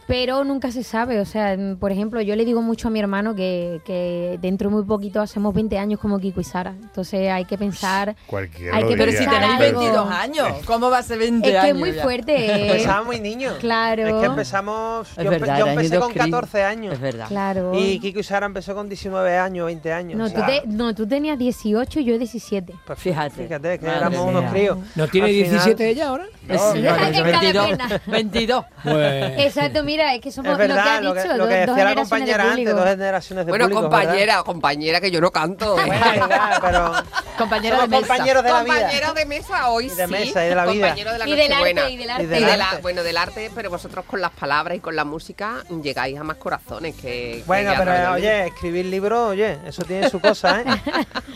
Pero 0.07 0.43
nunca 0.43 0.71
se 0.71 0.83
sabe. 0.83 1.19
O 1.19 1.25
sea, 1.25 1.53
em, 1.53 1.77
por 1.77 1.91
ejemplo, 1.91 2.21
yo 2.21 2.35
le 2.35 2.45
digo 2.45 2.61
mucho 2.61 2.87
a 2.87 2.91
mi 2.91 2.99
hermano 2.99 3.35
que, 3.35 3.81
que 3.85 4.37
dentro 4.41 4.69
de 4.69 4.75
muy 4.75 4.85
poquito 4.85 5.21
hacemos 5.21 5.53
20 5.53 5.77
años 5.77 5.99
como 5.99 6.19
Kiko 6.19 6.41
y 6.41 6.43
Sara. 6.43 6.71
Entonces 6.81 7.29
hay 7.29 7.45
que 7.45 7.57
pensar... 7.57 8.15
Cualquiera 8.27 8.77
Hay 8.77 8.85
que 8.87 8.95
Pero 8.97 9.11
si 9.11 9.17
tenéis 9.19 9.41
algo. 9.59 9.79
22 9.79 10.09
años, 10.11 10.47
¿cómo 10.65 10.89
va 10.89 10.97
a 10.99 11.03
ser 11.03 11.19
20 11.19 11.47
Es 11.47 11.51
que 11.53 11.57
años? 11.59 11.69
es 11.75 11.79
muy 11.79 11.93
ya? 11.93 12.03
fuerte. 12.03 12.67
Empezamos 12.71 13.05
muy 13.05 13.19
niños. 13.19 13.53
Claro. 13.59 14.07
Es 14.07 14.13
que 14.15 14.25
empezamos. 14.25 15.09
Es 15.17 15.23
yo, 15.23 15.29
verdad, 15.29 15.59
yo 15.59 15.67
empecé 15.67 15.99
con 15.99 16.11
crin. 16.11 16.31
14 16.31 16.63
años. 16.63 16.93
Es 16.93 16.99
verdad. 16.99 17.27
Claro. 17.27 17.71
Y 17.75 17.99
Kiko 17.99 18.19
y 18.19 18.23
Sara 18.23 18.45
empezó 18.45 18.75
con 18.75 18.87
19 18.89 19.37
años, 19.37 19.65
20 19.65 19.93
años. 19.93 20.17
No, 20.17 20.25
o 20.25 20.29
tú, 20.29 20.35
sea, 20.35 20.45
te- 20.47 20.63
no, 20.67 20.93
tú 20.93 21.07
tenías 21.07 21.37
18 21.39 21.99
y 21.99 22.03
yo 22.05 22.17
17. 22.17 22.73
pues 22.85 22.99
Fíjate. 22.99 23.43
Fíjate 23.43 23.79
que 23.79 23.85
Madre 23.85 23.97
éramos 23.99 24.19
mía. 24.27 24.37
unos 24.39 24.51
críos. 24.51 24.77
¿No 24.95 25.07
tiene 25.07 25.27
Al 25.27 25.33
final- 25.33 25.49
17 25.51 25.89
ella 25.89 26.07
ahora? 26.09 26.25
Es- 26.47 26.61
No, 26.61 26.73
sí, 26.73 26.79
no, 26.81 26.91
vale, 26.91 27.07
en 27.07 27.13
cada 27.23 27.39
22. 27.39 27.65
pierna. 27.67 28.01
22. 28.05 28.65
Pues, 28.83 29.33
Exacto, 29.39 29.83
mira, 29.83 30.13
es 30.13 30.21
que 30.21 30.31
somos 30.31 30.51
Es 30.51 30.57
verdad, 30.57 31.01
lo 31.01 31.01
que 31.01 31.01
lo 31.01 31.13
que, 31.13 31.21
dicho, 31.23 31.37
lo 31.37 31.37
que 31.37 31.39
dos, 31.39 31.49
decía 31.49 31.65
dos 31.65 31.77
la 31.77 31.83
generaciones 31.83 31.95
de 31.95 32.09
compañera 32.09 32.51
antes, 32.51 32.75
dos 32.75 32.85
generaciones 32.85 33.45
de 33.45 33.51
Bueno, 33.51 33.65
público, 33.65 33.81
¿verdad? 33.83 33.99
compañera, 34.01 34.43
compañera, 34.43 35.01
que 35.01 35.11
yo 35.11 35.21
no 35.21 35.31
canto. 35.31 35.79
¿eh? 35.79 35.83
Bueno, 35.85 36.27
ya, 36.29 36.59
pero 36.61 36.91
Compañera 37.37 37.75
de 37.77 37.81
somos 37.83 37.89
mesa. 38.01 38.07
compañeros 38.13 38.43
de 38.43 38.49
la 38.51 38.63
vida. 38.63 38.73
Compañero 38.75 39.13
de 39.13 39.25
mesa 39.25 39.69
hoy 39.69 39.85
Y 39.85 39.89
de 39.89 40.05
sí. 40.05 40.11
mesa 40.11 40.45
y 40.45 40.49
de 40.49 40.55
la 40.55 40.65
vida. 40.65 40.87
Compañero 40.87 41.11
de 41.13 41.17
la 41.19 41.27
Y 41.27 41.35
del 41.35 41.51
arte, 41.53 41.69
y 41.91 41.97
del 41.97 42.09
arte. 42.09 42.23
Y 42.23 42.27
del 42.27 42.45
de 42.45 42.57
la- 42.57 42.69
arte. 42.69 42.81
bueno, 42.81 43.03
del 43.03 43.17
arte, 43.17 43.51
pero 43.55 43.69
vosotros 43.69 44.05
con 44.05 44.21
las 44.21 44.31
palabras 44.31 44.77
y 44.77 44.81
con 44.81 44.95
la 44.95 45.05
música 45.05 45.63
llegáis 45.81 46.19
a 46.19 46.23
más 46.23 46.35
corazones 46.37 46.95
que. 46.95 47.01
que 47.01 47.43
Bueno, 47.47 47.73
través 47.73 47.93
pero 48.01 48.13
oye, 48.13 48.47
escribir 48.47 48.85
libros, 48.85 49.29
oye, 49.31 49.57
eso 49.65 49.83
tiene 49.83 50.09
su 50.09 50.19
cosa, 50.19 50.61
¿eh? 50.61 50.65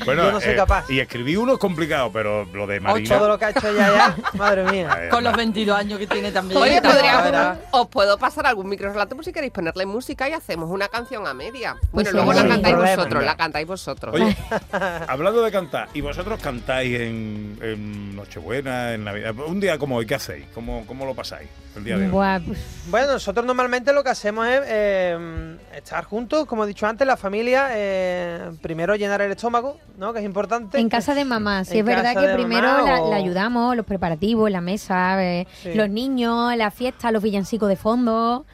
Bueno, 0.05 0.23
Yo 0.25 0.31
no 0.33 0.41
soy 0.41 0.51
eh, 0.51 0.55
capaz. 0.55 0.83
Y 0.89 0.99
escribir 0.99 1.39
uno 1.39 1.53
es 1.53 1.59
complicado, 1.59 2.11
pero 2.11 2.45
lo 2.45 2.67
de 2.67 2.79
Marina. 2.79 3.17
Todo 3.17 3.27
lo 3.29 3.39
que 3.39 3.45
ha 3.45 3.49
hecho 3.51 3.67
ella 3.69 3.93
ya, 3.95 4.15
madre 4.33 4.63
mía. 4.65 4.96
Con 5.09 5.23
los 5.23 5.35
22 5.35 5.77
años 5.77 5.99
que 5.99 6.07
tiene 6.07 6.31
también. 6.31 6.61
Oye, 6.61 6.77
era- 6.77 7.59
os 7.71 7.87
puedo 7.87 8.17
pasar 8.17 8.45
algún 8.47 8.67
micro 8.69 8.91
relato 8.91 9.15
por 9.15 9.23
si 9.25 9.31
queréis 9.31 9.51
ponerle 9.53 9.85
música 9.85 10.27
y 10.29 10.33
hacemos 10.33 10.69
una 10.69 10.87
canción 10.87 11.25
a 11.27 11.33
media. 11.33 11.75
Bueno, 11.91 12.09
sí, 12.09 12.15
luego 12.15 12.33
la 12.33 12.41
sí. 12.41 12.47
cantáis 12.47 12.75
Problema. 12.75 12.95
vosotros, 12.95 13.23
la 13.25 13.37
cantáis 13.37 13.67
vosotros. 13.67 14.15
Oye, 14.15 14.37
hablando 15.07 15.41
de 15.41 15.51
cantar, 15.51 15.89
¿y 15.93 16.01
vosotros 16.01 16.39
cantáis 16.41 16.99
en, 16.99 17.57
en 17.61 18.15
Nochebuena, 18.15 18.93
en 18.93 19.03
Navidad? 19.03 19.35
Un 19.47 19.59
día 19.59 19.77
como 19.77 19.95
hoy, 19.97 20.05
¿qué 20.05 20.15
hacéis? 20.15 20.45
¿Cómo, 20.53 20.85
cómo 20.87 21.05
lo 21.05 21.13
pasáis 21.15 21.47
el 21.77 21.83
día 21.83 21.97
de 21.97 22.05
hoy? 22.05 22.11
Buah, 22.11 22.39
pues, 22.45 22.59
Bueno, 22.89 23.13
nosotros 23.13 23.45
normalmente 23.45 23.93
lo 23.93 24.03
que 24.03 24.09
hacemos 24.09 24.47
es 24.47 24.61
eh, 24.65 25.57
estar 25.75 26.03
juntos, 26.05 26.45
como 26.45 26.63
he 26.63 26.67
dicho 26.67 26.85
antes, 26.87 27.05
la 27.07 27.17
familia, 27.17 27.67
eh, 27.71 28.51
primero 28.61 28.95
llenar 28.95 29.21
el 29.21 29.31
estómago, 29.31 29.77
¿no? 29.97 30.13
Que 30.13 30.19
es 30.19 30.25
importante. 30.25 30.79
en 30.79 30.89
casa 30.89 31.13
de 31.15 31.25
mamá, 31.25 31.63
sí 31.65 31.73
En 31.73 31.79
es 31.79 31.85
verdad 31.85 32.13
que 32.19 32.33
primero 32.33 32.67
mamá 32.67 32.81
la, 32.83 33.01
o- 33.01 33.09
la 33.11 33.15
ayudamos, 33.17 33.75
los 33.75 33.85
preparativos, 33.85 34.49
la 34.51 34.61
mesa, 34.61 35.23
eh, 35.23 35.47
Sí. 35.63 35.73
los 35.73 35.89
niños, 35.89 36.55
la 36.55 36.71
fiesta, 36.71 37.11
los 37.11 37.21
villancicos 37.23 37.69
de 37.69 37.75
fondo. 37.75 38.45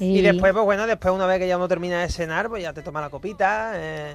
Y 0.00 0.20
después, 0.20 0.52
pues 0.52 0.64
bueno, 0.66 0.86
después 0.86 1.14
una 1.14 1.24
vez 1.26 1.38
que 1.38 1.48
ya 1.48 1.56
uno 1.56 1.66
termina 1.66 2.00
de 2.02 2.08
cenar, 2.10 2.48
pues 2.50 2.62
ya 2.62 2.74
te 2.74 2.82
toma 2.82 3.00
la 3.00 3.08
copita, 3.08 3.72
eh, 3.74 4.12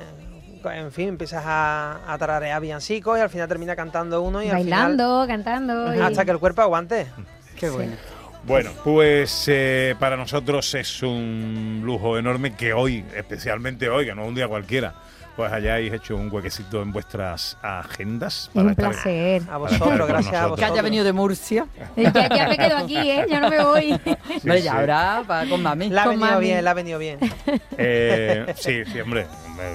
en 0.65 0.91
fin, 0.91 1.07
empiezas 1.09 1.43
a, 1.45 1.99
a 2.13 2.17
tararear 2.17 2.61
villancicos 2.61 3.17
y 3.17 3.21
al 3.21 3.29
final 3.29 3.47
termina 3.47 3.75
cantando 3.75 4.21
uno 4.21 4.43
y 4.43 4.49
bailando, 4.51 5.25
cantando. 5.27 5.87
al 5.87 5.93
final, 5.93 6.07
hasta 6.11 6.25
que 6.25 6.31
el 6.31 6.39
cuerpo 6.39 6.61
aguante. 6.61 7.07
Qué 7.59 7.69
bueno. 7.71 7.93
Bueno, 8.47 8.71
pues 8.83 9.45
eh, 9.47 9.93
para 9.99 10.15
nosotros 10.15 10.73
es 10.73 11.03
un 11.03 11.81
lujo 11.83 12.17
enorme 12.17 12.55
que 12.55 12.71
hoy, 12.73 13.03
especialmente 13.15 13.89
hoy, 13.89 14.05
que 14.05 14.15
no 14.15 14.21
es 14.23 14.27
un 14.29 14.35
día 14.35 14.47
cualquiera, 14.47 14.93
pues 15.35 15.51
hayáis 15.51 15.91
hecho 15.91 16.15
un 16.15 16.31
huequecito 16.31 16.81
en 16.81 16.93
vuestras 16.93 17.57
agendas. 17.61 18.49
Para 18.53 18.67
un 18.67 18.71
estar- 18.73 18.91
placer. 18.91 19.41
A 19.51 19.57
vosotros, 19.57 20.07
gracias 20.07 20.33
a 20.33 20.41
nosotros. 20.43 20.59
Que 20.59 20.65
haya 20.73 20.81
venido 20.81 21.03
de 21.03 21.11
Murcia. 21.13 21.67
Eh, 21.97 22.09
Ya, 22.13 22.29
ya 22.29 22.47
me 22.47 22.57
quedo 22.57 22.77
aquí, 22.77 22.97
¿eh? 22.97 23.25
Ya 23.29 23.39
no 23.41 23.49
me 23.49 23.63
voy. 23.63 23.91
Hombre, 24.37 24.61
ya 24.61 24.71
sí. 24.71 24.77
ahora 24.77 25.23
va 25.29 25.45
con 25.45 25.61
mami. 25.61 25.89
La 25.89 26.03
ha 26.03 26.07
venido 26.07 26.25
mami. 26.27 26.45
bien, 26.45 26.63
la 26.63 26.71
ha 26.71 26.73
venido 26.73 26.99
bien. 26.99 27.19
Eh, 27.77 28.53
sí, 28.57 28.83
sí, 28.85 28.99
hombre. 29.01 29.27
hombre, 29.45 29.65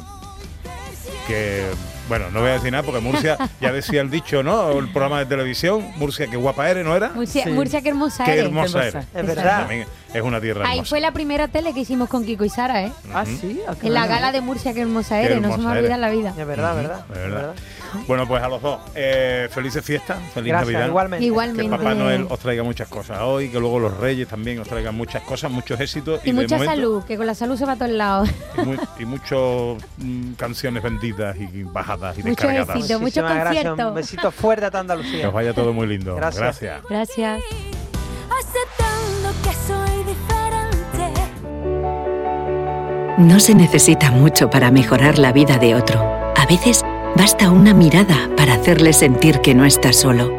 Que, 1.29 1.65
bueno, 2.13 2.31
no 2.31 2.41
voy 2.41 2.51
a 2.51 2.53
decir 2.53 2.71
nada 2.71 2.83
porque 2.85 3.01
Murcia, 3.01 3.39
ya 3.59 3.73
decía 3.73 4.03
el 4.03 4.11
dicho, 4.11 4.43
¿no? 4.43 4.71
El 4.79 4.89
programa 4.91 5.19
de 5.21 5.25
televisión, 5.25 5.83
Murcia, 5.97 6.27
qué 6.27 6.37
guapa 6.37 6.69
eres, 6.69 6.85
¿no 6.85 6.95
era? 6.95 7.09
Murcia, 7.15 7.45
Sí. 7.45 7.51
Murcia, 7.51 7.81
qué 7.81 7.89
hermosa 7.89 8.25
Qué 8.25 8.33
eres. 8.33 8.45
hermosa 8.45 8.81
Qué 8.81 8.87
eres. 8.89 8.95
hermosa. 8.97 9.19
Es 9.21 9.27
verdad. 9.27 9.61
También 9.61 9.87
es 10.13 10.23
una 10.23 10.39
tierra 10.39 10.67
Ahí 10.67 10.73
hermosa. 10.73 10.91
fue 10.91 11.01
la 11.01 11.13
primera 11.13 11.49
tele 11.49 11.73
que 11.73 11.81
hicimos 11.81 12.11
con 12.11 12.27
Kiko 12.27 12.45
y 12.45 12.51
Sara, 12.51 12.83
¿eh? 12.85 12.93
Ah, 13.15 13.25
sí. 13.25 13.61
Ah, 13.67 13.75
En 13.83 13.95
la 13.95 14.07
gala 14.07 14.31
de 14.31 14.43
Murcia, 14.43 14.75
qué 14.75 14.83
hermosa 14.83 15.21
Qué 15.21 15.25
eres. 15.25 15.41
No 15.41 15.49
se 15.49 15.55
hermosa 15.55 15.69
me 15.71 15.79
olvida 15.79 15.95
eres. 15.97 15.99
la 16.01 16.11
vida. 16.11 16.35
Es 16.39 16.47
verdad, 16.47 16.77
verdad. 16.77 17.05
es 17.11 17.17
es 17.17 17.23
verdad. 17.33 17.55
Bueno, 18.09 18.27
pues 18.27 18.43
a 18.43 18.49
los 18.49 18.61
dos, 18.63 18.81
eh, 18.95 19.49
felices 19.51 19.85
fiestas, 19.85 20.19
feliz 20.35 20.49
Gracias, 20.49 20.73
Navidad. 20.73 20.89
igualmente. 20.89 21.21
Que 21.23 21.27
Igualmente. 21.27 21.77
Papá 21.77 21.95
Noel 21.95 22.27
os 22.29 22.39
traiga 22.39 22.63
muchas 22.63 22.89
cosas 22.89 23.19
hoy, 23.23 23.49
que 23.49 23.59
luego 23.61 23.79
los 23.79 23.97
Reyes 23.99 24.29
también 24.29 24.59
os 24.61 24.69
traigan 24.69 24.95
muchas 24.95 25.23
cosas, 25.23 25.51
muchos 25.51 25.79
éxitos 25.81 26.21
Y, 26.25 26.33
de 26.33 26.33
mucha 26.43 26.57
momento- 26.57 26.75
salud, 26.75 27.05
que 27.05 27.17
con 27.17 27.27
la 27.27 27.35
salud 27.35 27.57
se 27.57 27.65
va 27.65 27.73
a 27.73 27.77
todos 27.77 27.91
lados. 27.93 28.29
y, 28.59 28.61
mu- 28.63 28.77
y 28.99 29.05
muchas 29.05 29.85
canciones 30.37 30.83
benditas 30.83 31.37
y 31.37 31.63
bajadas 31.65 32.19
y 32.19 32.23
Muchos 32.23 32.37
descargadas. 32.47 32.77
Muchísimas 33.01 33.35
gracias. 33.35 33.45
conciertos. 33.65 33.87
Un 33.89 33.95
besito 33.95 34.31
fuerte 34.31 34.65
a 34.67 34.71
toda 34.71 34.85
Que 34.85 34.93
Andalucía. 34.93 35.29
os 35.29 35.35
vaya 35.35 35.53
todo 35.55 35.73
muy 35.73 35.87
lindo. 35.87 36.15
Gracias. 36.17 36.61
Gracias. 36.61 36.83
Gracias. 36.89 37.43
aceptando 38.31 39.31
que 39.43 39.53
soy 39.67 39.97
diferente. 40.05 41.23
No 43.19 43.39
se 43.41 43.55
necesita 43.55 44.11
mucho 44.11 44.51
para 44.51 44.71
mejorar 44.71 45.19
la 45.19 45.33
vida 45.33 45.59
de 45.59 45.75
otro. 45.75 46.01
A 46.37 46.47
veces 46.47 46.83
basta 47.17 47.51
una 47.51 47.75
mirada 47.75 48.29
para 48.37 48.55
hacerle 48.55 48.93
sentir 48.93 49.41
que 49.41 49.55
no 49.55 49.65
está 49.65 49.93
solo. 49.93 50.33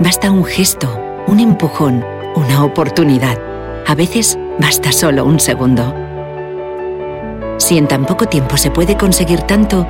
Basta 0.00 0.30
un 0.30 0.44
gesto, 0.44 1.00
un 1.26 1.40
empujón, 1.40 2.04
una 2.34 2.64
oportunidad. 2.64 3.38
A 3.86 3.94
veces 3.94 4.38
basta 4.58 4.92
solo 4.92 5.24
un 5.24 5.38
segundo. 5.40 5.94
Si 7.58 7.78
en 7.78 7.86
tan 7.86 8.04
poco 8.04 8.26
tiempo 8.26 8.56
se 8.56 8.70
puede 8.70 8.96
conseguir 8.96 9.42
tanto, 9.42 9.86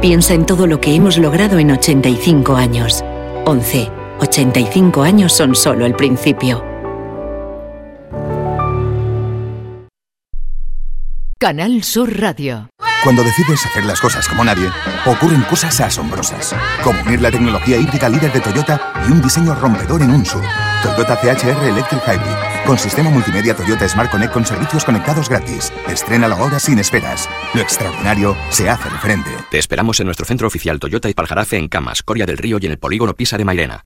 piensa 0.00 0.34
en 0.34 0.46
todo 0.46 0.66
lo 0.66 0.80
que 0.80 0.94
hemos 0.94 1.18
logrado 1.18 1.58
en 1.58 1.70
85 1.70 2.56
años. 2.56 3.04
11. 3.44 3.90
85 4.20 5.02
años 5.02 5.32
son 5.32 5.54
solo 5.54 5.84
el 5.84 5.94
principio. 5.94 6.64
Canal 11.38 11.82
Sur 11.82 12.20
Radio. 12.20 12.68
Cuando 13.02 13.24
decides 13.24 13.66
hacer 13.66 13.84
las 13.84 14.00
cosas 14.00 14.28
como 14.28 14.44
nadie, 14.44 14.70
ocurren 15.04 15.42
cosas 15.42 15.80
asombrosas, 15.80 16.54
como 16.84 17.00
unir 17.02 17.20
la 17.20 17.32
tecnología 17.32 17.76
híbrida 17.76 18.08
líder 18.08 18.32
de 18.32 18.40
Toyota 18.40 18.92
y 19.08 19.10
un 19.10 19.20
diseño 19.20 19.56
rompedor 19.56 20.02
en 20.02 20.10
un 20.12 20.24
SUV. 20.24 20.44
Toyota 20.84 21.16
CHR 21.20 21.64
Electric 21.64 22.00
Hybrid, 22.06 22.64
con 22.64 22.78
sistema 22.78 23.10
multimedia 23.10 23.56
Toyota 23.56 23.88
Smart 23.88 24.08
Connect 24.08 24.32
con 24.32 24.46
servicios 24.46 24.84
conectados 24.84 25.28
gratis. 25.28 25.72
Estrénalo 25.88 26.36
ahora 26.36 26.60
sin 26.60 26.78
esperas. 26.78 27.28
Lo 27.54 27.60
extraordinario 27.60 28.36
se 28.50 28.70
hace 28.70 28.88
de 28.88 28.98
frente. 28.98 29.30
Te 29.50 29.58
esperamos 29.58 29.98
en 29.98 30.06
nuestro 30.06 30.24
centro 30.24 30.46
oficial 30.46 30.78
Toyota 30.78 31.10
y 31.10 31.14
Paljarafe 31.14 31.56
en 31.56 31.66
Camas, 31.66 32.04
Coria 32.04 32.24
del 32.24 32.38
Río 32.38 32.58
y 32.60 32.66
en 32.66 32.72
el 32.72 32.78
polígono 32.78 33.14
Pisa 33.14 33.36
de 33.36 33.44
Mairena. 33.44 33.84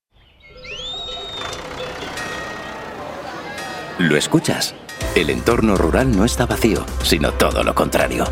¿Lo 3.98 4.14
escuchas? 4.14 4.74
El 5.14 5.30
entorno 5.30 5.74
rural 5.74 6.14
no 6.14 6.26
está 6.26 6.44
vacío, 6.44 6.84
sino 7.02 7.32
todo 7.32 7.64
lo 7.64 7.74
contrario. 7.74 8.26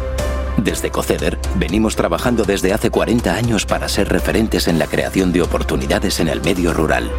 Desde 0.56 0.90
Coceder 0.90 1.38
venimos 1.56 1.96
trabajando 1.96 2.44
desde 2.44 2.72
hace 2.72 2.90
40 2.90 3.34
años 3.34 3.66
para 3.66 3.88
ser 3.88 4.08
referentes 4.08 4.68
en 4.68 4.78
la 4.78 4.86
creación 4.86 5.32
de 5.32 5.42
oportunidades 5.42 6.20
en 6.20 6.28
el 6.28 6.40
medio 6.40 6.72
rural. 6.72 7.10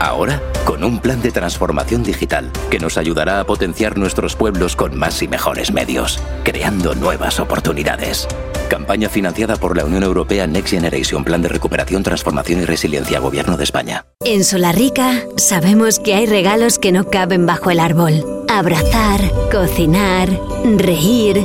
Ahora, 0.00 0.42
con 0.64 0.82
un 0.82 0.98
plan 0.98 1.20
de 1.20 1.30
transformación 1.30 2.02
digital 2.02 2.50
que 2.70 2.78
nos 2.78 2.96
ayudará 2.96 3.38
a 3.38 3.44
potenciar 3.44 3.98
nuestros 3.98 4.34
pueblos 4.34 4.74
con 4.74 4.96
más 4.96 5.22
y 5.22 5.28
mejores 5.28 5.72
medios, 5.72 6.18
creando 6.42 6.94
nuevas 6.94 7.38
oportunidades. 7.38 8.26
Campaña 8.70 9.08
financiada 9.08 9.56
por 9.56 9.76
la 9.76 9.84
Unión 9.84 10.02
Europea 10.02 10.46
Next 10.46 10.70
Generation, 10.70 11.22
Plan 11.24 11.42
de 11.42 11.48
Recuperación, 11.48 12.02
Transformación 12.02 12.60
y 12.60 12.64
Resiliencia, 12.64 13.18
Gobierno 13.18 13.56
de 13.56 13.64
España. 13.64 14.06
En 14.24 14.44
Solarrica 14.44 15.24
sabemos 15.36 15.98
que 15.98 16.14
hay 16.14 16.26
regalos 16.26 16.78
que 16.78 16.92
no 16.92 17.10
caben 17.10 17.46
bajo 17.46 17.70
el 17.70 17.80
árbol. 17.80 18.24
Abrazar, 18.48 19.20
cocinar, 19.50 20.28
reír, 20.76 21.44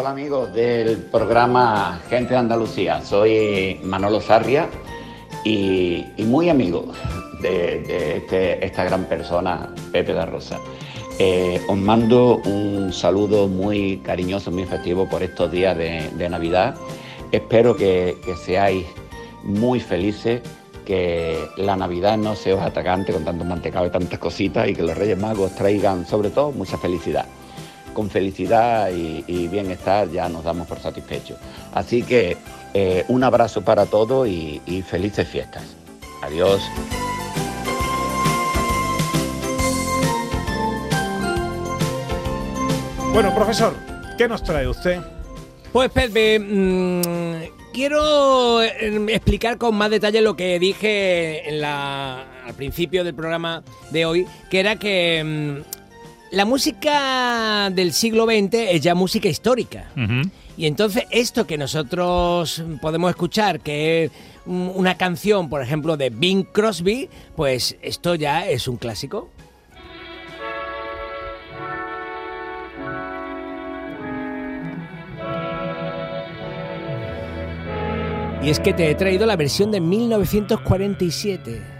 Hola 0.00 0.12
amigos 0.12 0.54
del 0.54 0.96
programa 0.96 2.00
Gente 2.08 2.32
de 2.32 2.38
Andalucía, 2.40 3.02
soy 3.04 3.78
Manolo 3.84 4.22
Sarria 4.22 4.66
y, 5.44 6.06
muy 6.20 6.48
amigo 6.48 6.86
de, 7.42 8.16
este- 8.16 8.64
esta 8.64 8.84
gran 8.84 9.04
persona, 9.04 9.68
Pepe 9.92 10.14
da 10.14 10.24
Rosa. 10.24 10.58
Eh, 11.18 11.60
os 11.68 11.76
mando 11.76 12.40
un 12.46 12.94
saludo 12.94 13.46
muy 13.46 13.98
cariñoso, 13.98 14.50
muy 14.50 14.64
festivo 14.64 15.06
por 15.06 15.22
estos 15.22 15.52
días 15.52 15.76
de, 15.76 16.28
Navidad. 16.30 16.76
Espero 17.30 17.76
que, 17.76 18.16
seáis 18.42 18.86
muy 19.42 19.80
felices, 19.80 20.40
que 20.86 21.36
la 21.58 21.76
Navidad 21.76 22.16
no 22.16 22.36
sea 22.36 22.54
os 22.54 22.62
atacante 22.62 23.12
con 23.12 23.26
tanto 23.26 23.44
mantecado 23.44 23.84
y 23.84 23.90
tantas 23.90 24.18
cositas 24.18 24.66
y 24.66 24.74
que 24.74 24.82
los 24.82 24.96
Reyes 24.96 25.18
Magos 25.18 25.54
traigan 25.56 26.06
sobre 26.06 26.30
todo 26.30 26.52
mucha 26.52 26.78
felicidad 26.78 27.26
con 27.92 28.10
felicidad 28.10 28.90
y, 28.90 29.24
y 29.26 29.48
bienestar 29.48 30.10
ya 30.10 30.28
nos 30.28 30.44
damos 30.44 30.66
por 30.66 30.78
satisfechos. 30.80 31.38
Así 31.74 32.02
que 32.02 32.36
eh, 32.74 33.04
un 33.08 33.24
abrazo 33.24 33.62
para 33.62 33.86
todos 33.86 34.28
y, 34.28 34.60
y 34.66 34.82
felices 34.82 35.28
fiestas. 35.28 35.64
Adiós. 36.22 36.62
Bueno, 43.12 43.34
profesor, 43.34 43.74
¿qué 44.16 44.28
nos 44.28 44.42
trae 44.42 44.68
usted? 44.68 45.00
Pues 45.72 45.90
Pepe, 45.90 46.38
mm, 46.38 47.72
quiero 47.72 48.62
eh, 48.62 49.04
explicar 49.08 49.58
con 49.58 49.74
más 49.74 49.90
detalle 49.90 50.20
lo 50.20 50.36
que 50.36 50.58
dije 50.58 51.48
en 51.48 51.60
la- 51.60 52.24
al 52.46 52.54
principio 52.54 53.04
del 53.04 53.14
programa 53.14 53.62
de 53.90 54.06
hoy, 54.06 54.26
que 54.50 54.60
era 54.60 54.76
que 54.76 55.22
mm, 55.24 55.79
la 56.30 56.44
música 56.44 57.70
del 57.70 57.92
siglo 57.92 58.24
XX 58.24 58.54
es 58.54 58.80
ya 58.80 58.94
música 58.94 59.28
histórica. 59.28 59.90
Y 60.56 60.66
entonces 60.66 61.04
esto 61.10 61.46
que 61.46 61.58
nosotros 61.58 62.62
podemos 62.80 63.10
escuchar, 63.10 63.60
que 63.60 64.04
es 64.04 64.10
una 64.46 64.96
canción, 64.96 65.48
por 65.48 65.62
ejemplo, 65.62 65.96
de 65.96 66.10
Bing 66.10 66.44
Crosby, 66.44 67.08
pues 67.36 67.76
esto 67.82 68.14
ya 68.14 68.48
es 68.48 68.68
un 68.68 68.76
clásico. 68.76 69.30
Y 78.42 78.48
es 78.48 78.58
que 78.58 78.72
te 78.72 78.90
he 78.90 78.94
traído 78.94 79.26
la 79.26 79.36
versión 79.36 79.70
de 79.70 79.80
1947. 79.80 81.79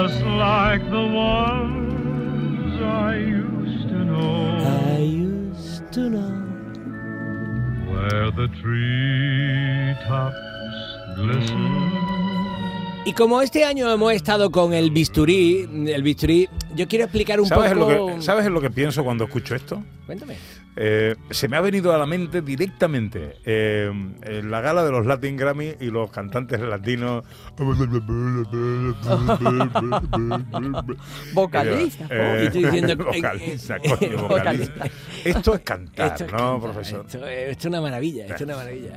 Just 0.00 0.22
like 0.24 0.82
the 0.90 1.06
ones 1.12 2.80
I 2.80 3.16
used 3.16 3.88
to 3.92 3.98
know. 4.08 4.56
I 4.92 4.98
used 4.98 5.92
to 5.92 6.08
know. 6.08 6.32
Where 7.90 8.30
the 8.30 8.48
treetops 8.60 10.36
glisten. 11.16 11.90
Y 13.04 13.12
como 13.12 13.42
este 13.42 13.64
año 13.64 13.90
hemos 13.92 14.12
estado 14.14 14.50
con 14.50 14.72
el 14.72 14.90
bisturí, 14.90 15.68
el 15.88 16.02
bisturí, 16.02 16.48
yo 16.74 16.88
quiero 16.88 17.04
explicar 17.04 17.40
un 17.40 17.46
¿Sabes, 17.46 17.72
poco... 17.72 17.90
lo 17.90 18.06
que, 18.16 18.22
¿Sabes 18.22 18.46
en 18.46 18.54
lo 18.54 18.60
que 18.60 18.70
pienso 18.70 19.04
cuando 19.04 19.24
escucho 19.24 19.54
esto? 19.54 19.82
Cuéntame. 20.06 20.36
Eh, 20.76 21.16
se 21.30 21.48
me 21.48 21.56
ha 21.56 21.60
venido 21.60 21.92
a 21.92 21.98
la 21.98 22.06
mente 22.06 22.42
directamente 22.42 23.36
eh, 23.44 23.90
en 24.22 24.50
la 24.50 24.60
gala 24.60 24.84
de 24.84 24.92
los 24.92 25.04
Latin 25.04 25.36
Grammy 25.36 25.74
y 25.80 25.86
los 25.90 26.10
cantantes 26.10 26.60
latinos. 26.60 27.24
Vocaliza, 31.34 32.06
Eh, 32.10 32.50
diciendo- 32.52 32.96
vocaliza, 33.04 33.78
coño. 33.98 34.28
Esto 35.24 35.54
es 35.54 35.60
cantar, 35.60 36.12
Esto 36.12 36.24
es 36.24 36.32
¿no, 36.32 36.38
cantar, 36.38 36.60
profesor? 36.60 37.04
Esto, 37.06 37.26
es- 37.26 37.48
esto 37.50 37.60
es 37.60 37.66
una 37.66 37.80
maravilla, 37.80 38.22
esto 38.22 38.34
es 38.36 38.40
una 38.42 38.56
maravilla. 38.56 38.92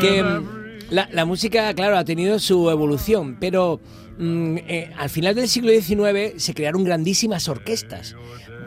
Que 0.00 0.22
mm, 0.22 0.48
la, 0.90 1.08
la 1.12 1.24
música, 1.24 1.72
claro, 1.74 1.98
ha 1.98 2.04
tenido 2.04 2.38
su 2.38 2.70
evolución, 2.70 3.36
pero 3.40 3.80
mm, 4.20 4.56
eh, 4.68 4.92
al 4.96 5.10
final 5.10 5.34
del 5.34 5.48
siglo 5.48 5.70
XIX 5.70 6.42
se 6.42 6.54
crearon 6.54 6.84
grandísimas 6.84 7.48
orquestas 7.48 8.14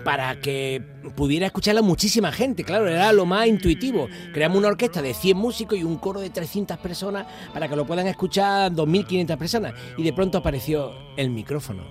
para 0.04 0.40
que 0.40 0.82
pudiera 1.16 1.46
escucharla 1.46 1.82
muchísima 1.82 2.32
gente, 2.32 2.64
claro, 2.64 2.88
era 2.88 3.12
lo 3.14 3.26
más 3.26 3.48
intuitivo. 3.48 4.08
Creamos 4.34 4.58
una 4.58 4.68
orquesta 4.68 5.02
de 5.02 5.14
100 5.14 5.38
músicos 5.38 5.78
y 5.78 5.84
un 5.84 5.98
coro 5.98 6.20
de 6.20 6.30
300 6.30 6.78
personas 6.78 7.26
para 7.54 7.68
que 7.68 7.76
lo 7.76 7.86
puedan 7.86 8.08
escuchar 8.08 8.72
2.500 8.72 9.38
personas. 9.38 9.74
Y 9.98 10.04
de 10.04 10.14
pronto 10.14 10.38
apareció 10.38 10.94
el 11.18 11.30
micrófono. 11.30 11.84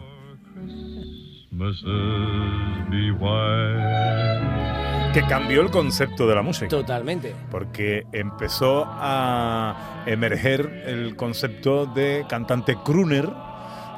Que 5.12 5.22
cambió 5.29 5.61
el 5.61 5.70
concepto 5.70 6.27
de 6.27 6.35
la 6.35 6.42
música. 6.42 6.68
Totalmente. 6.68 7.35
Porque 7.51 8.05
empezó 8.12 8.85
a 8.87 10.05
emerger 10.07 10.85
el 10.87 11.16
concepto 11.16 11.87
de 11.87 12.25
cantante 12.29 12.77
crooner 12.83 13.29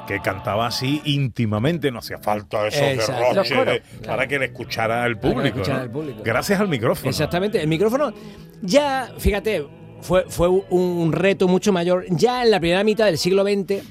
que 0.07 0.19
cantaba 0.21 0.67
así 0.67 1.01
íntimamente, 1.05 1.91
no 1.91 1.99
hacía 1.99 2.17
falta 2.19 2.67
esos 2.67 2.81
Exacto. 2.81 3.23
derroches 3.29 3.51
coros, 3.57 3.73
de- 3.73 3.81
claro. 3.81 4.05
para 4.05 4.27
que 4.27 4.39
le 4.39 4.45
escuchara 4.45 5.05
el 5.05 5.17
Para 5.17 5.21
que 5.21 5.27
le 5.27 5.33
público. 5.35 5.55
escuchara 5.57 5.77
¿no? 5.79 5.83
el 5.85 5.91
público. 5.91 6.21
Gracias 6.23 6.59
al 6.59 6.67
micrófono. 6.67 7.09
Exactamente, 7.09 7.61
el 7.61 7.67
micrófono 7.67 8.13
ya, 8.61 9.09
fíjate, 9.17 9.65
fue, 10.01 10.25
fue 10.29 10.47
un 10.49 11.11
reto 11.11 11.47
mucho 11.47 11.73
mayor. 11.73 12.05
Ya 12.09 12.43
en 12.43 12.51
la 12.51 12.59
primera 12.59 12.83
mitad 12.83 13.05
del 13.05 13.17
siglo 13.17 13.43
XX, 13.43 13.83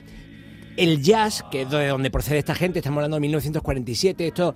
el 0.77 1.03
jazz, 1.03 1.45
que 1.51 1.63
es 1.63 1.71
de 1.71 1.87
donde 1.89 2.11
procede 2.11 2.39
esta 2.39 2.55
gente, 2.55 2.81
estamos 2.81 2.99
hablando 2.99 3.17
de 3.17 3.21
1947, 3.21 4.27
esto, 4.29 4.55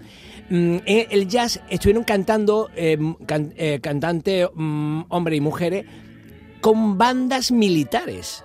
mm, 0.50 0.76
eh, 0.86 1.06
el 1.10 1.28
jazz 1.28 1.60
estuvieron 1.70 2.02
cantando 2.04 2.70
eh, 2.74 2.98
can- 3.26 3.52
eh, 3.56 3.78
cantantes, 3.80 4.48
mm, 4.54 5.02
hombres 5.08 5.38
y 5.38 5.40
mujeres, 5.40 5.84
con 6.60 6.98
bandas 6.98 7.52
militares. 7.52 8.44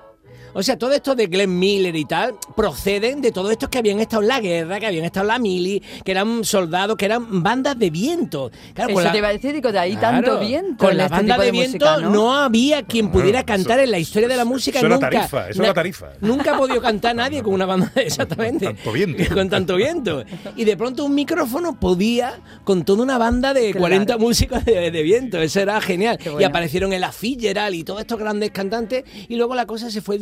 O 0.53 0.61
sea, 0.63 0.77
todo 0.77 0.93
esto 0.93 1.15
de 1.15 1.27
Glenn 1.27 1.57
Miller 1.57 1.95
y 1.95 2.05
tal 2.05 2.35
proceden 2.55 3.21
de 3.21 3.31
todos 3.31 3.51
estos 3.51 3.69
que 3.69 3.77
habían 3.79 3.99
estado 3.99 4.21
en 4.21 4.27
la 4.27 4.39
guerra, 4.39 4.79
que 4.79 4.85
habían 4.87 5.05
estado 5.05 5.23
en 5.25 5.27
la 5.29 5.39
mili, 5.39 5.81
que 6.03 6.11
eran 6.11 6.43
soldados, 6.43 6.95
que 6.97 7.05
eran 7.05 7.41
bandas 7.43 7.78
de 7.78 7.89
viento. 7.89 8.51
Claro, 8.73 8.89
Eso 8.89 8.95
con 8.95 9.03
la- 9.03 9.11
te 9.11 9.17
iba 9.17 9.28
a 9.30 9.34
decir, 9.34 9.53
digo, 9.53 9.71
de 9.71 9.80
ahí 9.80 9.95
Claro, 9.95 10.25
tanto 10.28 10.39
viento. 10.45 10.86
Con 10.86 10.97
la 10.97 11.03
este 11.05 11.15
banda 11.15 11.38
de, 11.38 11.45
de 11.45 11.51
viento 11.51 11.86
música, 11.86 11.97
¿no? 12.07 12.09
¿no? 12.13 12.34
había 12.36 12.84
quien 12.84 13.09
pudiera 13.11 13.43
cantar 13.43 13.80
en 13.80 13.91
la 13.91 13.99
historia 13.99 14.28
de 14.28 14.36
la 14.38 14.45
música 14.45 14.78
eso 14.80 14.86
era 14.88 14.95
nunca. 14.95 15.09
tarifa, 15.09 15.49
eso 15.49 15.63
era 15.63 15.73
tarifa. 15.73 16.09
Nunca 16.21 16.55
ha 16.55 16.57
podido 16.57 16.82
cantar 16.82 17.15
nadie 17.15 17.41
con 17.41 17.53
una 17.53 17.65
banda 17.65 17.91
exactamente. 17.95 18.65
Tanto 18.65 18.91
viento. 18.91 19.34
Con 19.34 19.49
tanto 19.49 19.75
viento. 19.75 20.23
Y 20.55 20.65
de 20.65 20.78
pronto 20.78 21.05
un 21.05 21.15
micrófono 21.15 21.80
podía 21.80 22.39
con 22.63 22.84
toda 22.86 23.03
una 23.03 23.17
banda 23.17 23.53
de 23.53 23.71
Claro. 23.71 23.80
40 23.80 24.17
músicos 24.17 24.65
de, 24.65 24.91
de 24.91 25.03
viento. 25.03 25.39
Eso 25.41 25.59
era 25.59 25.80
genial. 25.82 26.19
Y 26.39 26.43
aparecieron 26.43 26.93
el 26.93 27.03
Fitzgerald 27.05 27.75
y 27.75 27.84
todos 27.84 28.01
estos 28.01 28.19
grandes 28.19 28.51
cantantes. 28.51 29.03
Y 29.28 29.36
luego 29.36 29.55
la 29.55 29.65
cosa 29.65 29.89
se 29.89 30.01
fue 30.01 30.17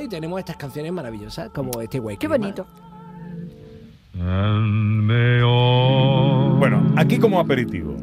y 0.00 0.08
tenemos 0.08 0.38
estas 0.38 0.56
canciones 0.56 0.92
maravillosas 0.92 1.50
como 1.50 1.80
este 1.80 1.98
güey. 1.98 2.16
Qué 2.16 2.28
bonito. 2.28 2.66
Bueno, 6.58 6.94
aquí 6.96 7.18
como 7.18 7.40
aperitivo. 7.40 7.96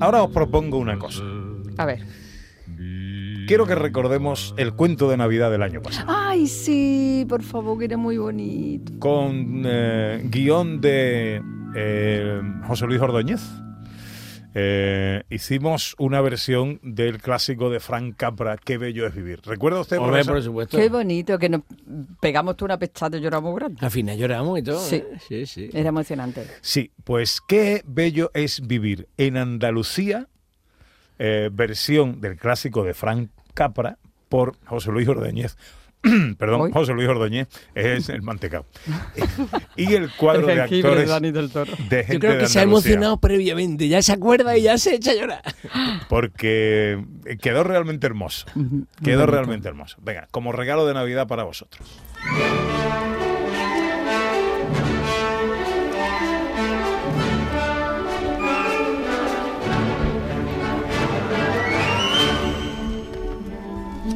Ahora 0.00 0.22
os 0.22 0.30
propongo 0.30 0.78
una 0.78 0.98
cosa. 0.98 1.22
A 1.78 1.84
ver. 1.86 2.04
Quiero 3.46 3.66
que 3.66 3.74
recordemos 3.74 4.54
el 4.56 4.74
cuento 4.74 5.08
de 5.08 5.16
Navidad 5.16 5.50
del 5.50 5.62
año 5.62 5.80
pasado. 5.80 6.06
Ay, 6.08 6.46
sí, 6.48 7.24
por 7.28 7.42
favor, 7.42 7.78
que 7.78 7.84
era 7.86 7.96
muy 7.96 8.18
bonito. 8.18 8.92
Con 8.98 9.62
eh, 9.64 10.20
guion 10.24 10.80
de 10.80 11.40
eh, 11.76 12.42
José 12.66 12.86
Luis 12.86 13.00
Ordóñez. 13.00 13.40
Eh, 14.58 15.22
hicimos 15.28 15.94
una 15.98 16.22
versión 16.22 16.80
del 16.82 17.20
clásico 17.20 17.68
de 17.68 17.78
Frank 17.78 18.16
Capra, 18.16 18.56
Qué 18.56 18.78
bello 18.78 19.06
es 19.06 19.14
vivir. 19.14 19.42
¿Recuerda 19.44 19.80
usted? 19.80 19.98
Hombre, 19.98 20.24
por 20.24 20.42
supuesto. 20.42 20.78
Qué 20.78 20.88
bonito, 20.88 21.38
que 21.38 21.50
nos 21.50 21.60
pegamos 22.20 22.56
tú 22.56 22.64
una 22.64 22.78
pechada 22.78 23.18
y 23.18 23.20
lloramos 23.20 23.54
grande. 23.54 23.84
Al 23.84 23.90
final 23.90 24.16
lloramos 24.16 24.58
y 24.58 24.62
todo. 24.62 24.80
Sí. 24.80 24.96
¿eh? 24.96 25.18
sí, 25.28 25.44
sí. 25.44 25.68
Era 25.74 25.90
emocionante. 25.90 26.46
Sí, 26.62 26.90
pues 27.04 27.42
qué 27.46 27.82
bello 27.84 28.30
es 28.32 28.66
vivir 28.66 29.08
en 29.18 29.36
Andalucía, 29.36 30.26
eh, 31.18 31.50
versión 31.52 32.22
del 32.22 32.38
clásico 32.38 32.82
de 32.82 32.94
Frank 32.94 33.28
Capra 33.52 33.98
por 34.30 34.56
José 34.64 34.90
Luis 34.90 35.06
Ordóñez. 35.06 35.58
Perdón, 36.38 36.72
José 36.72 36.92
Luis 36.92 37.08
Ordóñez 37.08 37.48
es 37.74 38.08
el 38.08 38.22
mantecao. 38.22 38.64
y 39.76 39.94
el 39.94 40.10
cuadro 40.12 40.48
El 40.48 40.56
de 40.56 40.62
actores 40.62 41.08
Dani 41.08 41.30
del 41.30 41.50
Toro. 41.50 41.72
de 41.88 42.06
Yo 42.08 42.18
creo 42.20 42.32
de 42.32 42.38
que 42.40 42.46
se 42.46 42.60
ha 42.60 42.62
emocionado 42.62 43.18
previamente, 43.18 43.88
ya 43.88 44.02
se 44.02 44.12
acuerda 44.12 44.56
y 44.56 44.62
ya 44.62 44.78
se 44.78 44.94
echa 44.94 45.12
a 45.12 45.14
llorar. 45.14 45.42
Porque 46.08 47.04
quedó 47.40 47.64
realmente 47.64 48.06
hermoso. 48.06 48.46
Quedó 49.02 49.26
realmente 49.26 49.68
hermoso. 49.68 49.96
Venga, 50.02 50.28
como 50.30 50.52
regalo 50.52 50.86
de 50.86 50.94
Navidad 50.94 51.26
para 51.26 51.44
vosotros. 51.44 51.88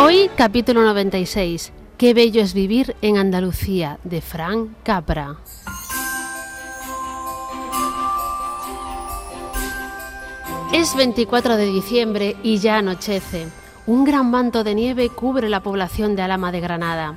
Hoy, 0.00 0.30
capítulo 0.36 0.82
96. 0.82 1.72
Qué 1.96 2.14
bello 2.14 2.40
es 2.40 2.54
vivir 2.54 2.94
en 3.02 3.16
Andalucía, 3.16 3.98
de 4.04 4.20
Frank 4.20 4.68
Capra. 4.84 5.38
Es 10.72 10.94
24 10.94 11.56
de 11.56 11.66
diciembre 11.66 12.36
y 12.44 12.58
ya 12.58 12.78
anochece. 12.78 13.48
Un 13.88 14.04
gran 14.04 14.30
manto 14.30 14.62
de 14.62 14.76
nieve 14.76 15.08
cubre 15.08 15.48
la 15.48 15.64
población 15.64 16.14
de 16.14 16.22
Alama 16.22 16.52
de 16.52 16.60
Granada. 16.60 17.14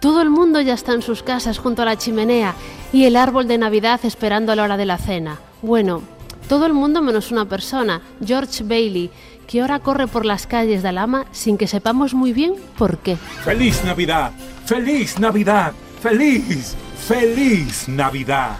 Todo 0.00 0.22
el 0.22 0.30
mundo 0.30 0.62
ya 0.62 0.72
está 0.72 0.94
en 0.94 1.02
sus 1.02 1.22
casas 1.22 1.58
junto 1.58 1.82
a 1.82 1.84
la 1.84 1.98
chimenea 1.98 2.54
y 2.94 3.04
el 3.04 3.16
árbol 3.16 3.46
de 3.46 3.58
Navidad 3.58 4.00
esperando 4.04 4.52
a 4.52 4.56
la 4.56 4.62
hora 4.62 4.78
de 4.78 4.86
la 4.86 4.96
cena. 4.96 5.38
Bueno, 5.60 6.02
todo 6.48 6.66
el 6.66 6.72
mundo 6.72 7.02
menos 7.02 7.30
una 7.30 7.44
persona, 7.44 8.02
George 8.24 8.64
Bailey, 8.64 9.10
que 9.46 9.60
ahora 9.60 9.80
corre 9.80 10.06
por 10.06 10.24
las 10.24 10.46
calles 10.46 10.82
de 10.82 10.88
Alama 10.88 11.26
sin 11.32 11.58
que 11.58 11.66
sepamos 11.66 12.14
muy 12.14 12.32
bien 12.32 12.54
por 12.78 12.98
qué. 12.98 13.16
¡Feliz 13.44 13.84
Navidad! 13.84 14.32
¡Feliz 14.66 15.18
Navidad! 15.18 15.72
¡Feliz! 16.00 16.74
¡Feliz 17.06 17.88
Navidad! 17.88 18.56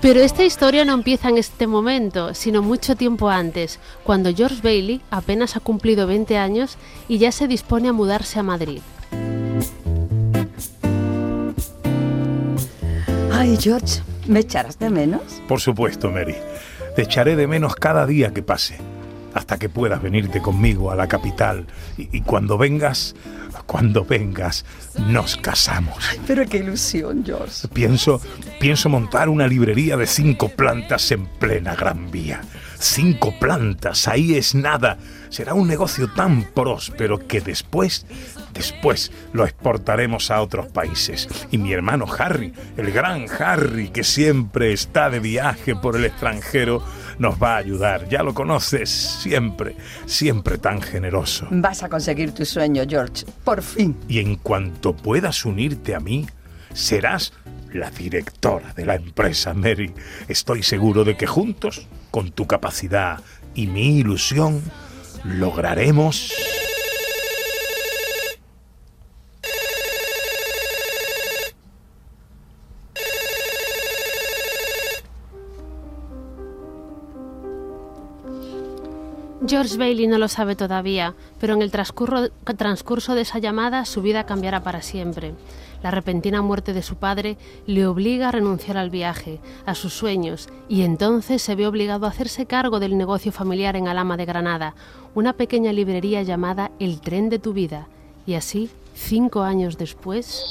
Pero 0.00 0.20
esta 0.20 0.44
historia 0.44 0.84
no 0.84 0.94
empieza 0.94 1.30
en 1.30 1.38
este 1.38 1.66
momento, 1.66 2.32
sino 2.34 2.62
mucho 2.62 2.94
tiempo 2.94 3.28
antes, 3.28 3.80
cuando 4.04 4.32
George 4.32 4.60
Bailey 4.62 5.00
apenas 5.10 5.56
ha 5.56 5.60
cumplido 5.60 6.06
20 6.06 6.38
años 6.38 6.76
y 7.08 7.18
ya 7.18 7.32
se 7.32 7.48
dispone 7.48 7.88
a 7.88 7.92
mudarse 7.92 8.38
a 8.38 8.44
Madrid. 8.44 8.82
Ay, 13.32 13.56
George, 13.60 14.00
¿me 14.26 14.40
echarás 14.40 14.78
de 14.78 14.90
menos? 14.90 15.22
Por 15.48 15.60
supuesto, 15.60 16.10
Mary. 16.10 16.36
Te 16.94 17.02
echaré 17.02 17.36
de 17.36 17.46
menos 17.46 17.74
cada 17.74 18.06
día 18.06 18.32
que 18.32 18.42
pase, 18.42 18.78
hasta 19.36 19.58
que 19.58 19.68
puedas 19.68 20.02
venirte 20.02 20.40
conmigo 20.40 20.90
a 20.90 20.96
la 20.96 21.06
capital. 21.06 21.66
Y, 21.96 22.08
y 22.16 22.22
cuando 22.22 22.56
vengas, 22.58 23.14
cuando 23.66 24.04
vengas, 24.04 24.64
nos 25.08 25.36
casamos. 25.36 25.98
Pero 26.26 26.46
qué 26.46 26.58
ilusión, 26.58 27.24
George. 27.24 27.68
Pienso, 27.68 28.20
pienso 28.60 28.88
montar 28.88 29.28
una 29.28 29.46
librería 29.46 29.96
de 29.96 30.06
cinco 30.06 30.48
plantas 30.48 31.10
en 31.10 31.26
plena 31.26 31.74
Gran 31.74 32.10
Vía. 32.10 32.40
Cinco 32.78 33.34
plantas, 33.38 34.06
ahí 34.06 34.34
es 34.34 34.54
nada. 34.54 34.98
Será 35.30 35.54
un 35.54 35.66
negocio 35.66 36.08
tan 36.12 36.44
próspero 36.44 37.26
que 37.26 37.40
después, 37.40 38.06
después 38.52 39.12
lo 39.32 39.44
exportaremos 39.44 40.30
a 40.30 40.40
otros 40.42 40.66
países. 40.66 41.28
Y 41.50 41.58
mi 41.58 41.72
hermano 41.72 42.06
Harry, 42.18 42.52
el 42.76 42.92
gran 42.92 43.26
Harry, 43.38 43.88
que 43.88 44.04
siempre 44.04 44.72
está 44.72 45.08
de 45.10 45.20
viaje 45.20 45.74
por 45.74 45.96
el 45.96 46.04
extranjero, 46.04 46.82
nos 47.18 47.40
va 47.42 47.54
a 47.54 47.58
ayudar. 47.58 48.08
Ya 48.08 48.22
lo 48.22 48.34
conoces, 48.34 48.90
siempre, 48.90 49.76
siempre 50.06 50.58
tan 50.58 50.80
generoso. 50.80 51.46
Vas 51.50 51.82
a 51.82 51.88
conseguir 51.88 52.32
tu 52.32 52.44
sueño, 52.44 52.84
George. 52.88 53.24
Por 53.44 53.62
fin. 53.62 53.96
Y 54.08 54.18
en 54.20 54.36
cuanto 54.36 54.94
puedas 54.94 55.44
unirte 55.44 55.94
a 55.94 56.00
mí, 56.00 56.26
serás 56.72 57.32
la 57.72 57.90
directora 57.90 58.72
de 58.74 58.86
la 58.86 58.96
empresa, 58.96 59.54
Mary. 59.54 59.92
Estoy 60.28 60.62
seguro 60.62 61.04
de 61.04 61.16
que 61.16 61.26
juntos, 61.26 61.86
con 62.10 62.30
tu 62.32 62.46
capacidad 62.46 63.20
y 63.54 63.66
mi 63.66 63.98
ilusión, 63.98 64.62
lograremos... 65.24 66.32
George 79.48 79.76
Bailey 79.76 80.08
no 80.08 80.18
lo 80.18 80.26
sabe 80.26 80.56
todavía, 80.56 81.14
pero 81.38 81.54
en 81.54 81.62
el 81.62 81.70
transcurso, 81.70 82.30
transcurso 82.56 83.14
de 83.14 83.20
esa 83.20 83.38
llamada 83.38 83.84
su 83.84 84.02
vida 84.02 84.26
cambiará 84.26 84.62
para 84.64 84.82
siempre. 84.82 85.34
La 85.82 85.92
repentina 85.92 86.42
muerte 86.42 86.72
de 86.72 86.82
su 86.82 86.96
padre 86.96 87.36
le 87.66 87.86
obliga 87.86 88.28
a 88.28 88.32
renunciar 88.32 88.76
al 88.76 88.90
viaje, 88.90 89.38
a 89.64 89.76
sus 89.76 89.92
sueños, 89.92 90.48
y 90.68 90.82
entonces 90.82 91.42
se 91.42 91.54
ve 91.54 91.66
obligado 91.66 92.06
a 92.06 92.08
hacerse 92.08 92.46
cargo 92.46 92.80
del 92.80 92.98
negocio 92.98 93.30
familiar 93.30 93.76
en 93.76 93.86
Alama 93.86 94.16
de 94.16 94.24
Granada, 94.24 94.74
una 95.14 95.32
pequeña 95.32 95.72
librería 95.72 96.22
llamada 96.22 96.72
El 96.80 97.00
tren 97.00 97.28
de 97.28 97.38
tu 97.38 97.52
vida. 97.52 97.86
Y 98.26 98.34
así, 98.34 98.70
cinco 98.94 99.42
años 99.42 99.78
después... 99.78 100.44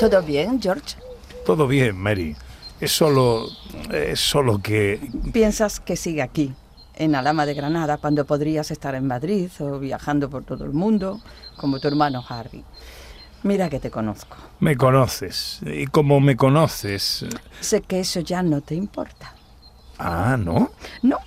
¿Todo 0.00 0.22
bien, 0.22 0.60
George? 0.60 0.96
Todo 1.44 1.68
bien, 1.68 1.96
Mary. 1.96 2.34
Es 2.80 2.92
solo... 2.92 3.46
Es 3.92 4.20
solo 4.20 4.60
que... 4.60 5.00
¿Piensas 5.32 5.80
que 5.80 5.96
sigue 5.96 6.22
aquí, 6.22 6.52
en 6.94 7.14
Alama 7.14 7.44
de 7.46 7.54
Granada, 7.54 7.98
cuando 7.98 8.24
podrías 8.24 8.70
estar 8.70 8.94
en 8.94 9.06
Madrid 9.06 9.50
o 9.60 9.78
viajando 9.78 10.30
por 10.30 10.44
todo 10.44 10.64
el 10.64 10.72
mundo, 10.72 11.20
como 11.56 11.78
tu 11.78 11.88
hermano 11.88 12.24
Harry? 12.28 12.64
Mira 13.42 13.68
que 13.70 13.80
te 13.80 13.90
conozco. 13.90 14.36
Me 14.60 14.76
conoces. 14.76 15.60
Y 15.64 15.86
como 15.86 16.20
me 16.20 16.36
conoces... 16.36 17.24
Sé 17.60 17.80
que 17.82 18.00
eso 18.00 18.20
ya 18.20 18.42
no 18.42 18.60
te 18.60 18.74
importa. 18.74 19.34
Ah, 19.98 20.36
¿no? 20.38 20.70
No, 21.02 21.18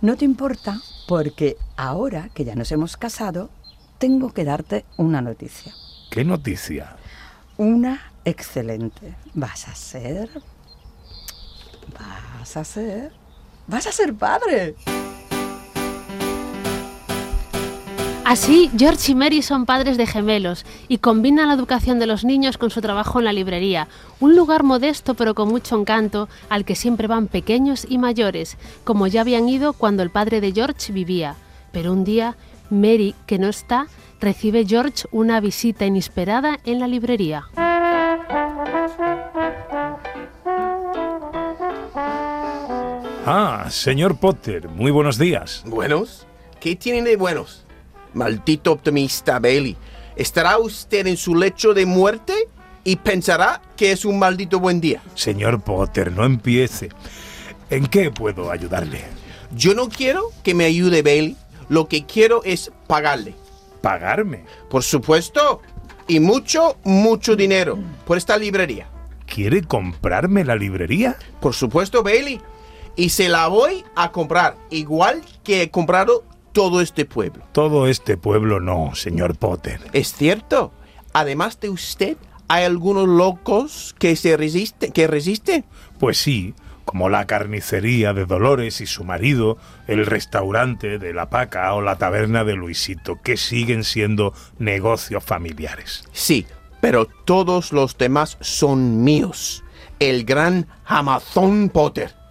No 0.00 0.16
te 0.16 0.24
importa 0.24 0.80
porque 1.08 1.56
ahora 1.76 2.30
que 2.34 2.44
ya 2.44 2.54
nos 2.54 2.70
hemos 2.72 2.96
casado, 2.96 3.50
tengo 3.98 4.32
que 4.32 4.44
darte 4.44 4.84
una 4.96 5.20
noticia. 5.20 5.72
¿Qué 6.10 6.24
noticia? 6.24 6.96
Una 7.56 8.12
excelente. 8.24 9.14
Vas 9.34 9.68
a 9.68 9.74
ser... 9.74 10.30
Vas 12.38 12.56
a 12.56 12.64
ser... 12.64 13.12
Vas 13.66 13.86
a 13.86 13.92
ser 13.92 14.14
padre. 14.14 14.74
Así, 18.24 18.70
George 18.78 19.12
y 19.12 19.14
Mary 19.14 19.42
son 19.42 19.66
padres 19.66 19.96
de 19.96 20.06
gemelos 20.06 20.64
y 20.88 20.98
combinan 20.98 21.48
la 21.48 21.54
educación 21.54 21.98
de 21.98 22.06
los 22.06 22.24
niños 22.24 22.56
con 22.56 22.70
su 22.70 22.80
trabajo 22.80 23.18
en 23.18 23.24
la 23.24 23.32
librería, 23.32 23.88
un 24.20 24.36
lugar 24.36 24.62
modesto 24.62 25.14
pero 25.14 25.34
con 25.34 25.48
mucho 25.48 25.78
encanto 25.78 26.28
al 26.48 26.64
que 26.64 26.76
siempre 26.76 27.08
van 27.08 27.26
pequeños 27.26 27.86
y 27.88 27.98
mayores, 27.98 28.56
como 28.84 29.06
ya 29.06 29.20
habían 29.20 29.48
ido 29.48 29.72
cuando 29.72 30.02
el 30.02 30.10
padre 30.10 30.40
de 30.40 30.52
George 30.52 30.92
vivía. 30.92 31.34
Pero 31.72 31.92
un 31.92 32.04
día, 32.04 32.36
Mary, 32.70 33.14
que 33.26 33.38
no 33.38 33.48
está, 33.48 33.86
recibe 34.20 34.64
George 34.66 35.04
una 35.10 35.40
visita 35.40 35.84
inesperada 35.84 36.58
en 36.64 36.78
la 36.78 36.86
librería. 36.86 37.44
Ah, 43.24 43.68
señor 43.70 44.16
Potter, 44.16 44.68
muy 44.68 44.90
buenos 44.90 45.16
días. 45.16 45.62
¿Buenos? 45.64 46.26
¿Qué 46.60 46.74
tienen 46.74 47.04
de 47.04 47.14
buenos? 47.14 47.64
Maldito 48.14 48.72
optimista 48.72 49.38
Bailey. 49.38 49.76
¿Estará 50.16 50.58
usted 50.58 51.06
en 51.06 51.16
su 51.16 51.36
lecho 51.36 51.72
de 51.72 51.86
muerte 51.86 52.34
y 52.82 52.96
pensará 52.96 53.62
que 53.76 53.92
es 53.92 54.04
un 54.04 54.18
maldito 54.18 54.58
buen 54.58 54.80
día? 54.80 55.02
Señor 55.14 55.62
Potter, 55.62 56.10
no 56.10 56.24
empiece. 56.24 56.88
¿En 57.70 57.86
qué 57.86 58.10
puedo 58.10 58.50
ayudarle? 58.50 59.04
Yo 59.54 59.74
no 59.74 59.88
quiero 59.88 60.24
que 60.42 60.54
me 60.54 60.64
ayude 60.64 61.02
Bailey. 61.02 61.36
Lo 61.68 61.86
que 61.86 62.04
quiero 62.04 62.42
es 62.42 62.72
pagarle. 62.88 63.34
¿Pagarme? 63.82 64.44
Por 64.68 64.82
supuesto. 64.82 65.62
Y 66.08 66.18
mucho, 66.18 66.76
mucho 66.82 67.36
dinero 67.36 67.78
por 68.04 68.18
esta 68.18 68.36
librería. 68.36 68.88
¿Quiere 69.26 69.62
comprarme 69.62 70.44
la 70.44 70.56
librería? 70.56 71.16
Por 71.40 71.54
supuesto, 71.54 72.02
Bailey. 72.02 72.40
Y 72.96 73.10
se 73.10 73.28
la 73.28 73.48
voy 73.48 73.84
a 73.96 74.12
comprar, 74.12 74.56
igual 74.70 75.22
que 75.44 75.62
he 75.62 75.70
comprado 75.70 76.24
todo 76.52 76.80
este 76.80 77.04
pueblo. 77.04 77.44
Todo 77.52 77.86
este 77.86 78.16
pueblo 78.16 78.60
no, 78.60 78.94
señor 78.94 79.36
Potter. 79.36 79.80
Es 79.92 80.12
cierto. 80.12 80.72
Además 81.14 81.60
de 81.60 81.70
usted, 81.70 82.16
¿hay 82.48 82.64
algunos 82.64 83.08
locos 83.08 83.94
que 83.98 84.16
se 84.16 84.36
resisten, 84.36 84.92
que 84.92 85.06
resisten? 85.06 85.64
Pues 85.98 86.18
sí, 86.18 86.54
como 86.84 87.08
la 87.08 87.26
carnicería 87.26 88.12
de 88.12 88.26
Dolores 88.26 88.80
y 88.80 88.86
su 88.86 89.04
marido, 89.04 89.58
el 89.86 90.06
restaurante 90.06 90.98
de 90.98 91.12
La 91.12 91.30
Paca 91.30 91.72
o 91.74 91.80
la 91.80 91.96
taberna 91.96 92.44
de 92.44 92.54
Luisito, 92.54 93.20
que 93.22 93.36
siguen 93.36 93.84
siendo 93.84 94.34
negocios 94.58 95.24
familiares. 95.24 96.04
Sí, 96.12 96.46
pero 96.80 97.06
todos 97.06 97.72
los 97.72 97.96
demás 97.96 98.36
son 98.40 99.04
míos. 99.04 99.62
El 99.98 100.24
gran 100.24 100.66
Amazon 100.84 101.68
Potter. 101.68 102.21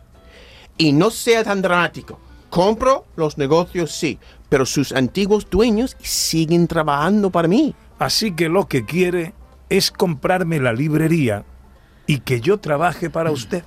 Y 0.77 0.93
no 0.93 1.11
sea 1.11 1.43
tan 1.43 1.61
dramático. 1.61 2.19
Compro 2.49 3.05
los 3.15 3.37
negocios, 3.37 3.91
sí, 3.91 4.19
pero 4.49 4.65
sus 4.65 4.91
antiguos 4.91 5.49
dueños 5.49 5.95
siguen 6.01 6.67
trabajando 6.67 7.29
para 7.29 7.47
mí. 7.47 7.73
Así 7.97 8.33
que 8.33 8.49
lo 8.49 8.67
que 8.67 8.85
quiere 8.85 9.33
es 9.69 9.91
comprarme 9.91 10.59
la 10.59 10.73
librería 10.73 11.45
y 12.07 12.19
que 12.19 12.41
yo 12.41 12.59
trabaje 12.59 13.09
para 13.09 13.31
usted. 13.31 13.63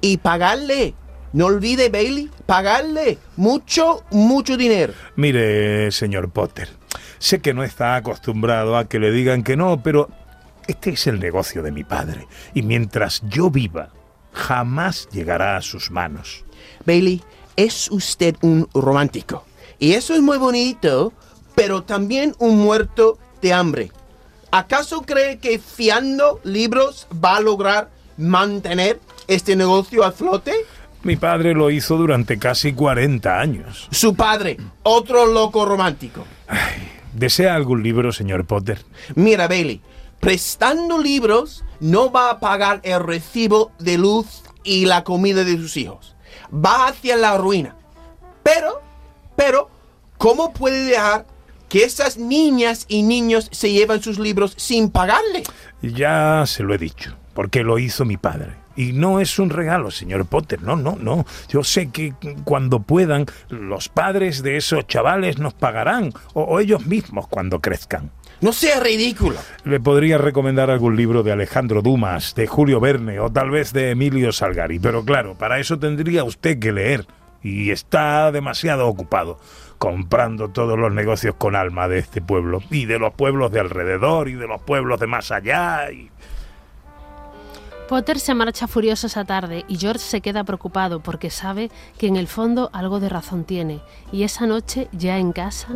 Y 0.00 0.18
pagarle. 0.18 0.94
No 1.32 1.46
olvide, 1.46 1.88
Bailey, 1.88 2.28
pagarle 2.44 3.16
mucho, 3.36 4.04
mucho 4.10 4.56
dinero. 4.56 4.92
Mire, 5.14 5.92
señor 5.92 6.30
Potter, 6.30 6.68
sé 7.18 7.40
que 7.40 7.54
no 7.54 7.62
está 7.62 7.94
acostumbrado 7.94 8.76
a 8.76 8.88
que 8.88 8.98
le 8.98 9.12
digan 9.12 9.44
que 9.44 9.56
no, 9.56 9.80
pero 9.80 10.10
este 10.66 10.90
es 10.90 11.06
el 11.06 11.20
negocio 11.20 11.62
de 11.62 11.72
mi 11.72 11.84
padre. 11.84 12.26
Y 12.52 12.62
mientras 12.62 13.22
yo 13.28 13.48
viva, 13.48 13.90
jamás 14.32 15.08
llegará 15.12 15.56
a 15.56 15.62
sus 15.62 15.90
manos. 15.90 16.44
Bailey, 16.84 17.22
es 17.56 17.90
usted 17.90 18.36
un 18.42 18.68
romántico. 18.72 19.44
Y 19.78 19.92
eso 19.92 20.14
es 20.14 20.20
muy 20.20 20.38
bonito, 20.38 21.12
pero 21.54 21.82
también 21.82 22.34
un 22.38 22.58
muerto 22.58 23.18
de 23.42 23.52
hambre. 23.52 23.92
¿Acaso 24.50 25.02
cree 25.02 25.38
que 25.38 25.58
fiando 25.58 26.40
libros 26.42 27.06
va 27.12 27.36
a 27.36 27.40
lograr 27.40 27.90
mantener 28.16 29.00
este 29.28 29.56
negocio 29.56 30.04
a 30.04 30.12
flote? 30.12 30.52
Mi 31.02 31.16
padre 31.16 31.54
lo 31.54 31.70
hizo 31.70 31.96
durante 31.96 32.38
casi 32.38 32.72
40 32.72 33.40
años. 33.40 33.88
Su 33.90 34.14
padre, 34.14 34.58
otro 34.82 35.26
loco 35.26 35.64
romántico. 35.64 36.24
¿Desea 37.14 37.54
algún 37.54 37.82
libro, 37.82 38.12
señor 38.12 38.44
Potter? 38.44 38.84
Mira, 39.14 39.48
Bailey, 39.48 39.80
prestando 40.20 40.98
libros 40.98 41.64
no 41.80 42.12
va 42.12 42.30
a 42.30 42.40
pagar 42.40 42.80
el 42.84 43.00
recibo 43.00 43.72
de 43.78 43.98
luz 43.98 44.42
y 44.62 44.84
la 44.84 45.02
comida 45.02 45.44
de 45.44 45.56
sus 45.56 45.76
hijos. 45.76 46.14
Va 46.52 46.88
hacia 46.88 47.16
la 47.16 47.36
ruina. 47.38 47.74
Pero, 48.42 48.80
pero, 49.34 49.70
¿cómo 50.18 50.52
puede 50.52 50.84
dejar 50.84 51.26
que 51.68 51.84
esas 51.84 52.18
niñas 52.18 52.84
y 52.88 53.02
niños 53.02 53.48
se 53.52 53.72
llevan 53.72 54.02
sus 54.02 54.18
libros 54.18 54.54
sin 54.56 54.90
pagarle? 54.90 55.42
Ya 55.82 56.44
se 56.46 56.62
lo 56.62 56.74
he 56.74 56.78
dicho, 56.78 57.16
porque 57.34 57.62
lo 57.62 57.78
hizo 57.78 58.04
mi 58.04 58.16
padre. 58.16 58.60
Y 58.76 58.92
no 58.92 59.20
es 59.20 59.38
un 59.38 59.50
regalo, 59.50 59.90
señor 59.90 60.26
Potter, 60.26 60.62
no, 60.62 60.76
no, 60.76 60.96
no. 60.96 61.26
Yo 61.48 61.64
sé 61.64 61.90
que 61.90 62.14
cuando 62.44 62.80
puedan, 62.80 63.26
los 63.48 63.88
padres 63.88 64.42
de 64.42 64.56
esos 64.56 64.86
chavales 64.86 65.38
nos 65.38 65.54
pagarán, 65.54 66.12
o, 66.34 66.42
o 66.42 66.60
ellos 66.60 66.86
mismos 66.86 67.26
cuando 67.26 67.60
crezcan. 67.60 68.10
No 68.40 68.52
sea 68.52 68.80
ridículo. 68.80 69.36
Le 69.64 69.80
podría 69.80 70.16
recomendar 70.16 70.70
algún 70.70 70.96
libro 70.96 71.22
de 71.22 71.32
Alejandro 71.32 71.82
Dumas, 71.82 72.34
de 72.34 72.46
Julio 72.46 72.80
Verne 72.80 73.20
o 73.20 73.30
tal 73.30 73.50
vez 73.50 73.72
de 73.72 73.90
Emilio 73.90 74.32
Salgari, 74.32 74.78
pero 74.78 75.04
claro, 75.04 75.34
para 75.34 75.58
eso 75.58 75.78
tendría 75.78 76.24
usted 76.24 76.58
que 76.58 76.72
leer 76.72 77.06
y 77.42 77.70
está 77.70 78.32
demasiado 78.32 78.88
ocupado 78.88 79.38
comprando 79.78 80.50
todos 80.50 80.78
los 80.78 80.92
negocios 80.92 81.34
con 81.36 81.56
alma 81.56 81.88
de 81.88 81.98
este 81.98 82.20
pueblo 82.20 82.62
y 82.70 82.84
de 82.84 82.98
los 82.98 83.14
pueblos 83.14 83.50
de 83.50 83.60
alrededor 83.60 84.28
y 84.28 84.34
de 84.34 84.46
los 84.46 84.60
pueblos 84.60 85.00
de 85.00 85.06
más 85.06 85.30
allá 85.30 85.90
y 85.90 86.10
Potter 87.88 88.20
se 88.20 88.34
marcha 88.34 88.68
furioso 88.68 89.08
esa 89.08 89.24
tarde 89.24 89.64
y 89.66 89.76
George 89.76 89.98
se 89.98 90.20
queda 90.20 90.44
preocupado 90.44 91.00
porque 91.00 91.28
sabe 91.28 91.72
que 91.98 92.06
en 92.06 92.14
el 92.14 92.28
fondo 92.28 92.70
algo 92.72 93.00
de 93.00 93.08
razón 93.08 93.42
tiene. 93.42 93.80
Y 94.12 94.22
esa 94.22 94.46
noche, 94.46 94.86
ya 94.92 95.18
en 95.18 95.32
casa... 95.32 95.66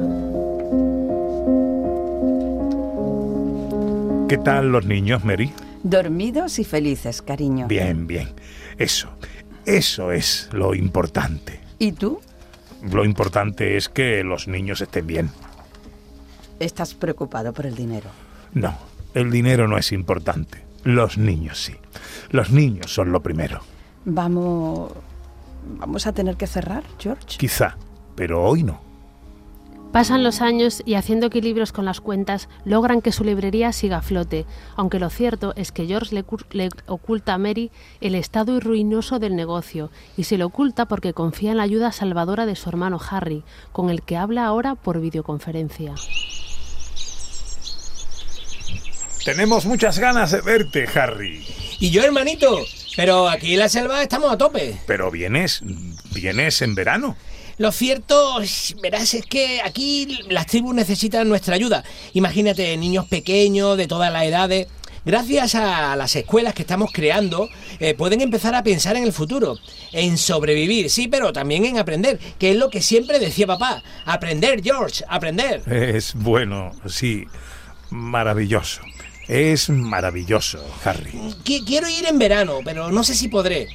¿Qué 4.35 4.39
tal 4.39 4.73
los 4.73 4.85
niños, 4.85 5.25
Mary? 5.25 5.53
Dormidos 5.85 6.59
y 6.59 6.65
felices, 6.65 7.23
cariño. 7.23 7.69
Bien, 7.69 8.09
bien. 8.09 8.31
Eso, 8.79 9.11
eso 9.65 10.11
es 10.11 10.49
lo 10.51 10.75
importante. 10.75 11.61
¿Y 11.79 11.93
tú? 11.93 12.21
Lo 12.83 13.05
importante 13.05 13.77
es 13.77 13.89
que 13.89 14.25
los 14.25 14.49
niños 14.49 14.81
estén 14.81 15.07
bien. 15.07 15.31
¿Estás 16.59 16.95
preocupado 16.95 17.53
por 17.53 17.65
el 17.65 17.77
dinero? 17.77 18.11
No, 18.55 18.77
el 19.15 19.31
dinero 19.31 19.69
no 19.69 19.79
es 19.79 19.93
importante. 19.93 20.65
Los 20.83 21.17
niños 21.17 21.63
sí. 21.63 21.77
Los 22.31 22.51
niños 22.51 22.93
son 22.93 23.13
lo 23.13 23.23
primero. 23.23 23.61
Vamos... 24.05 24.91
¿Vamos 25.79 26.09
a 26.09 26.13
tener 26.13 26.37
que 26.37 26.49
cerrar, 26.49 26.83
George? 26.99 27.39
Quizá, 27.39 27.77
pero 28.17 28.43
hoy 28.43 28.65
no. 28.65 28.81
Pasan 29.95 30.25
los 30.25 30.41
años 30.41 30.83
y 30.85 30.95
haciendo 30.95 31.29
equilibrios 31.29 31.71
con 31.71 31.85
las 31.85 32.01
cuentas 32.01 32.49
logran 32.65 33.01
que 33.01 33.13
su 33.13 33.23
librería 33.23 33.73
siga 33.73 33.99
a 33.99 34.03
flote, 34.03 34.45
aunque 34.75 34.99
lo 34.99 35.09
cierto 35.09 35.53
es 35.55 35.71
que 35.71 35.87
George 35.87 36.13
le, 36.13 36.25
le 36.51 36.69
oculta 36.87 37.35
a 37.35 37.39
Mary 37.39 37.71
el 38.01 38.17
estado 38.17 38.59
ruinoso 38.59 39.21
del 39.21 39.37
negocio 39.37 39.93
y 40.17 40.25
se 40.25 40.37
lo 40.37 40.47
oculta 40.47 40.87
porque 40.87 41.13
confía 41.13 41.53
en 41.53 41.59
la 41.59 41.63
ayuda 41.63 41.93
salvadora 41.93 42.45
de 42.45 42.57
su 42.57 42.69
hermano 42.69 42.99
Harry, 43.09 43.45
con 43.71 43.89
el 43.89 44.03
que 44.03 44.17
habla 44.17 44.47
ahora 44.47 44.75
por 44.75 45.01
videoconferencia. 45.01 45.95
Tenemos 49.25 49.65
muchas 49.65 50.01
ganas 50.01 50.33
de 50.33 50.41
verte, 50.41 50.89
Harry. 50.93 51.47
Y 51.79 51.91
yo, 51.91 52.03
hermanito, 52.03 52.59
pero 52.97 53.29
aquí 53.29 53.53
en 53.53 53.61
la 53.61 53.69
selva 53.69 54.03
estamos 54.03 54.33
a 54.33 54.39
tope. 54.39 54.77
Pero 54.89 55.13
vienes, 55.13 55.63
vienes 56.13 56.63
en 56.63 56.75
verano. 56.75 57.17
Lo 57.59 57.71
cierto, 57.73 58.39
verás, 58.83 59.15
es 59.15 59.25
que 59.27 59.61
aquí 59.63 60.19
las 60.29 60.47
tribus 60.47 60.75
necesitan 60.75 61.29
nuestra 61.29 61.55
ayuda. 61.55 61.85
Imagínate, 62.13 62.77
niños 62.77 63.07
pequeños 63.07 63.77
de 63.77 63.87
todas 63.87 64.13
las 64.13 64.25
edades. 64.25 64.67
Gracias 65.07 65.55
a 65.55 65.95
las 65.97 66.17
escuelas 66.17 66.55
que 66.55 66.63
estamos 66.63 66.91
creando, 66.91 67.51
eh, 67.79 67.93
pueden 67.95 68.23
empezar 68.23 68.55
a 68.55 68.63
pensar 68.63 68.97
en 68.97 69.05
el 69.05 69.13
futuro, 69.13 69.59
en 69.93 70.17
sobrevivir, 70.17 70.89
sí, 70.89 71.09
pero 71.09 71.31
también 71.31 71.67
en 71.67 71.77
aprender, 71.79 72.19
que 72.39 72.53
es 72.53 72.57
lo 72.57 72.71
que 72.71 72.81
siempre 72.81 73.19
decía 73.19 73.47
papá. 73.47 73.83
Aprender, 74.07 74.63
George, 74.65 75.05
aprender. 75.07 75.61
Es 75.71 76.15
bueno, 76.15 76.73
sí, 76.87 77.27
maravilloso. 77.91 78.81
Es 79.29 79.69
maravilloso, 79.71 80.65
Harry. 80.85 81.13
Qui- 81.45 81.65
Quiero 81.67 81.89
ir 81.89 82.07
en 82.07 82.19
verano, 82.19 82.61
pero 82.65 82.91
no 82.91 83.05
sé 83.05 83.15
si 83.15 83.29
podré. 83.29 83.69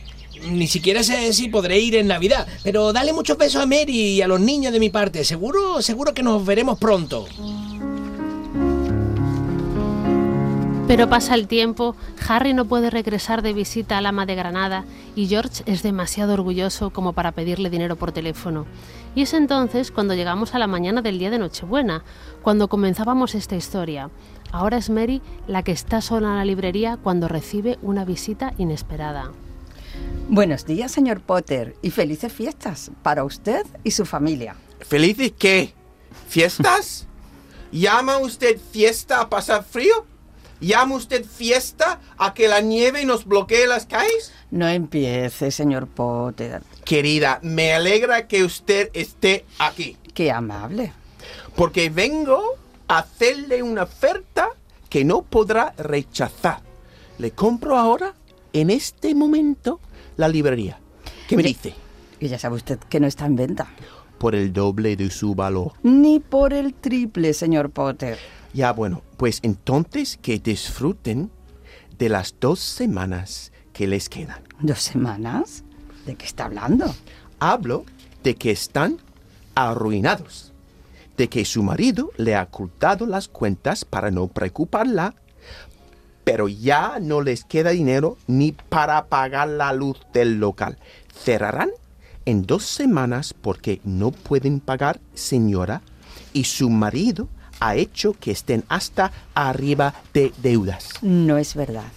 Ni 0.49 0.67
siquiera 0.67 1.03
sé 1.03 1.33
si 1.33 1.49
podré 1.49 1.79
ir 1.79 1.95
en 1.95 2.07
Navidad. 2.07 2.47
Pero 2.63 2.93
dale 2.93 3.13
muchos 3.13 3.37
besos 3.37 3.61
a 3.61 3.65
Mary 3.65 4.15
y 4.15 4.21
a 4.21 4.27
los 4.27 4.39
niños 4.39 4.73
de 4.73 4.79
mi 4.79 4.89
parte. 4.89 5.23
Seguro, 5.23 5.81
seguro 5.81 6.13
que 6.13 6.23
nos 6.23 6.45
veremos 6.45 6.79
pronto. 6.79 7.25
Pero 10.89 11.07
pasa 11.07 11.35
el 11.35 11.47
tiempo, 11.47 11.95
Harry 12.27 12.55
no 12.55 12.65
puede 12.65 12.89
regresar 12.89 13.43
de 13.43 13.53
visita 13.53 13.99
al 13.99 14.07
ama 14.07 14.25
de 14.25 14.33
Granada 14.33 14.85
y 15.15 15.27
George 15.27 15.61
es 15.67 15.83
demasiado 15.83 16.33
orgulloso 16.33 16.89
como 16.89 17.13
para 17.13 17.31
pedirle 17.31 17.69
dinero 17.69 17.95
por 17.95 18.11
teléfono. 18.11 18.65
Y 19.13 19.21
es 19.21 19.35
entonces 19.35 19.91
cuando 19.91 20.15
llegamos 20.15 20.55
a 20.55 20.59
la 20.59 20.65
mañana 20.65 21.03
del 21.03 21.19
día 21.19 21.29
de 21.29 21.37
Nochebuena, 21.37 22.03
cuando 22.41 22.69
comenzábamos 22.69 23.35
esta 23.35 23.55
historia. 23.55 24.09
Ahora 24.51 24.77
es 24.77 24.89
Mary 24.89 25.21
la 25.47 25.61
que 25.61 25.73
está 25.73 26.01
sola 26.01 26.29
en 26.29 26.37
la 26.37 26.45
librería 26.45 26.97
cuando 26.97 27.27
recibe 27.27 27.77
una 27.83 28.03
visita 28.03 28.55
inesperada. 28.57 29.31
Buenos 30.31 30.63
días, 30.67 30.91
señor 30.91 31.21
Potter, 31.21 31.75
y 31.81 31.89
felices 31.89 32.31
fiestas 32.31 32.91
para 33.01 33.23
usted 33.23 33.65
y 33.83 33.89
su 33.89 34.05
familia. 34.05 34.55
¿Felices 34.79 35.33
qué? 35.35 35.73
¿Fiestas? 36.27 37.07
¿Llama 37.71 38.19
usted 38.19 38.59
fiesta 38.71 39.21
a 39.21 39.29
pasar 39.29 39.63
frío? 39.63 40.05
¿Llama 40.61 40.97
usted 40.97 41.25
fiesta 41.25 41.99
a 42.19 42.35
que 42.35 42.47
la 42.47 42.61
nieve 42.61 43.05
nos 43.05 43.25
bloquee 43.25 43.65
las 43.65 43.87
calles? 43.87 44.31
No 44.51 44.67
empiece, 44.67 45.49
señor 45.49 45.87
Potter. 45.87 46.61
Querida, 46.85 47.39
me 47.41 47.73
alegra 47.73 48.27
que 48.27 48.43
usted 48.43 48.91
esté 48.93 49.45
aquí. 49.57 49.97
Qué 50.13 50.29
amable. 50.29 50.93
Porque 51.55 51.89
vengo 51.89 52.55
a 52.87 52.99
hacerle 52.99 53.63
una 53.63 53.81
oferta 53.81 54.49
que 54.91 55.03
no 55.03 55.23
podrá 55.23 55.73
rechazar. 55.79 56.61
Le 57.17 57.31
compro 57.31 57.75
ahora, 57.75 58.13
en 58.53 58.69
este 58.69 59.15
momento, 59.15 59.79
la 60.19 60.27
librería. 60.27 60.77
¿Qué 61.29 61.37
me 61.37 61.43
dice? 61.43 61.73
Y 62.19 62.27
ya 62.27 62.37
sabe 62.37 62.57
usted 62.57 62.77
que 62.77 62.99
no 62.99 63.07
está 63.07 63.25
en 63.25 63.37
venta. 63.37 63.67
Por 64.17 64.35
el 64.35 64.51
doble 64.51 64.97
de 64.97 65.09
su 65.09 65.33
valor. 65.33 65.71
Ni 65.81 66.19
por 66.19 66.51
el 66.51 66.73
triple, 66.73 67.33
señor 67.33 67.69
Potter. 67.69 68.19
Ya 68.53 68.73
bueno, 68.73 69.01
pues 69.15 69.39
entonces 69.43 70.19
que 70.21 70.37
disfruten 70.37 71.31
de 71.97 72.09
las 72.09 72.35
dos 72.37 72.59
semanas 72.59 73.53
que 73.71 73.87
les 73.87 74.09
quedan. 74.09 74.41
¿Dos 74.59 74.79
semanas? 74.79 75.63
¿De 76.05 76.15
qué 76.15 76.25
está 76.25 76.45
hablando? 76.45 76.93
Hablo 77.39 77.85
de 78.21 78.35
que 78.35 78.51
están 78.51 78.97
arruinados, 79.55 80.51
de 81.15 81.29
que 81.29 81.45
su 81.45 81.63
marido 81.63 82.11
le 82.17 82.35
ha 82.35 82.43
ocultado 82.43 83.05
las 83.05 83.29
cuentas 83.29 83.85
para 83.85 84.11
no 84.11 84.27
preocuparla, 84.27 85.15
pero 86.31 86.47
ya 86.47 86.99
no 87.01 87.21
les 87.21 87.43
queda 87.43 87.71
dinero 87.71 88.15
ni 88.27 88.51
para 88.51 89.07
pagar 89.07 89.47
la 89.47 89.73
luz 89.73 89.97
del 90.13 90.39
local. 90.39 90.77
Cerrarán 91.11 91.71
en 92.25 92.45
dos 92.45 92.65
semanas 92.65 93.33
porque 93.33 93.81
no 93.83 94.11
pueden 94.11 94.59
pagar, 94.59 94.99
señora, 95.15 95.81
y 96.31 96.43
su 96.43 96.69
marido 96.69 97.29
ha 97.59 97.75
hecho 97.77 98.13
que 98.13 98.29
estén 98.29 98.63
hasta 98.69 99.11
arriba 99.33 99.95
de 100.13 100.31
deudas. 100.37 100.89
No 101.01 101.39
es 101.39 101.55
verdad. 101.55 101.91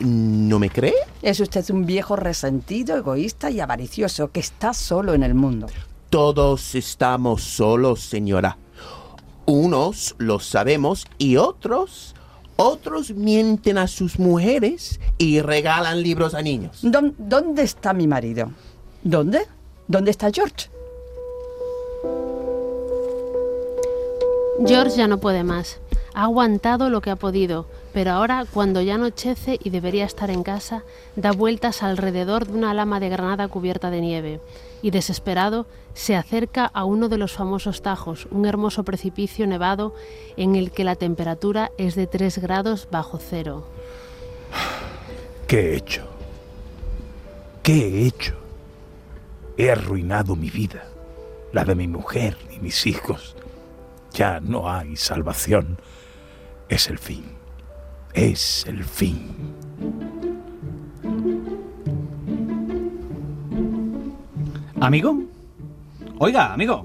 ¿No 0.00 0.58
me 0.58 0.68
cree? 0.68 0.94
Es 1.22 1.38
usted 1.38 1.64
un 1.70 1.86
viejo 1.86 2.16
resentido, 2.16 2.96
egoísta 2.96 3.48
y 3.52 3.60
avaricioso 3.60 4.32
que 4.32 4.40
está 4.40 4.74
solo 4.74 5.14
en 5.14 5.22
el 5.22 5.34
mundo. 5.34 5.68
Todos 6.10 6.74
estamos 6.74 7.44
solos, 7.44 8.00
señora. 8.00 8.58
Unos 9.46 10.16
lo 10.18 10.40
sabemos 10.40 11.06
y 11.16 11.36
otros, 11.36 12.16
otros 12.56 13.10
mienten 13.12 13.78
a 13.78 13.86
sus 13.86 14.18
mujeres 14.18 15.00
y 15.18 15.40
regalan 15.40 16.02
libros 16.02 16.34
a 16.34 16.42
niños. 16.42 16.78
¿Dó- 16.82 17.12
¿Dónde 17.18 17.62
está 17.62 17.92
mi 17.92 18.06
marido? 18.06 18.50
¿Dónde? 19.02 19.46
¿Dónde 19.88 20.10
está 20.10 20.30
George? 20.32 20.68
George 24.66 24.96
ya 24.96 25.08
no 25.08 25.18
puede 25.18 25.44
más. 25.44 25.78
Ha 26.14 26.24
aguantado 26.24 26.90
lo 26.90 27.00
que 27.00 27.10
ha 27.10 27.16
podido, 27.16 27.66
pero 27.94 28.12
ahora, 28.12 28.44
cuando 28.52 28.80
ya 28.82 28.94
anochece 28.96 29.58
y 29.62 29.70
debería 29.70 30.04
estar 30.04 30.30
en 30.30 30.42
casa, 30.42 30.82
da 31.16 31.32
vueltas 31.32 31.82
alrededor 31.82 32.46
de 32.46 32.52
una 32.58 32.74
lama 32.74 33.00
de 33.00 33.08
granada 33.08 33.48
cubierta 33.48 33.90
de 33.90 34.00
nieve 34.02 34.40
y, 34.82 34.90
desesperado, 34.90 35.66
se 35.94 36.16
acerca 36.16 36.66
a 36.66 36.84
uno 36.84 37.08
de 37.08 37.18
los 37.18 37.32
famosos 37.32 37.80
tajos, 37.80 38.26
un 38.30 38.44
hermoso 38.46 38.84
precipicio 38.84 39.46
nevado 39.46 39.94
en 40.36 40.56
el 40.56 40.70
que 40.72 40.84
la 40.84 40.96
temperatura 40.96 41.70
es 41.78 41.94
de 41.94 42.06
3 42.06 42.38
grados 42.38 42.88
bajo 42.90 43.18
cero. 43.18 43.64
¿Qué 45.46 45.72
he 45.72 45.76
hecho? 45.76 46.02
¿Qué 47.62 47.86
he 47.86 48.06
hecho? 48.06 48.34
He 49.56 49.70
arruinado 49.70 50.34
mi 50.34 50.50
vida, 50.50 50.84
la 51.52 51.64
de 51.64 51.74
mi 51.74 51.86
mujer 51.86 52.36
y 52.50 52.58
mis 52.58 52.86
hijos. 52.86 53.36
Ya 54.12 54.40
no 54.40 54.70
hay 54.70 54.96
salvación. 54.96 55.78
Es 56.68 56.88
el 56.88 56.98
fin. 56.98 57.24
Es 58.14 58.66
el 58.66 58.84
fin. 58.84 60.21
¿Amigo? 64.82 65.16
Oiga, 66.18 66.52
amigo, 66.52 66.84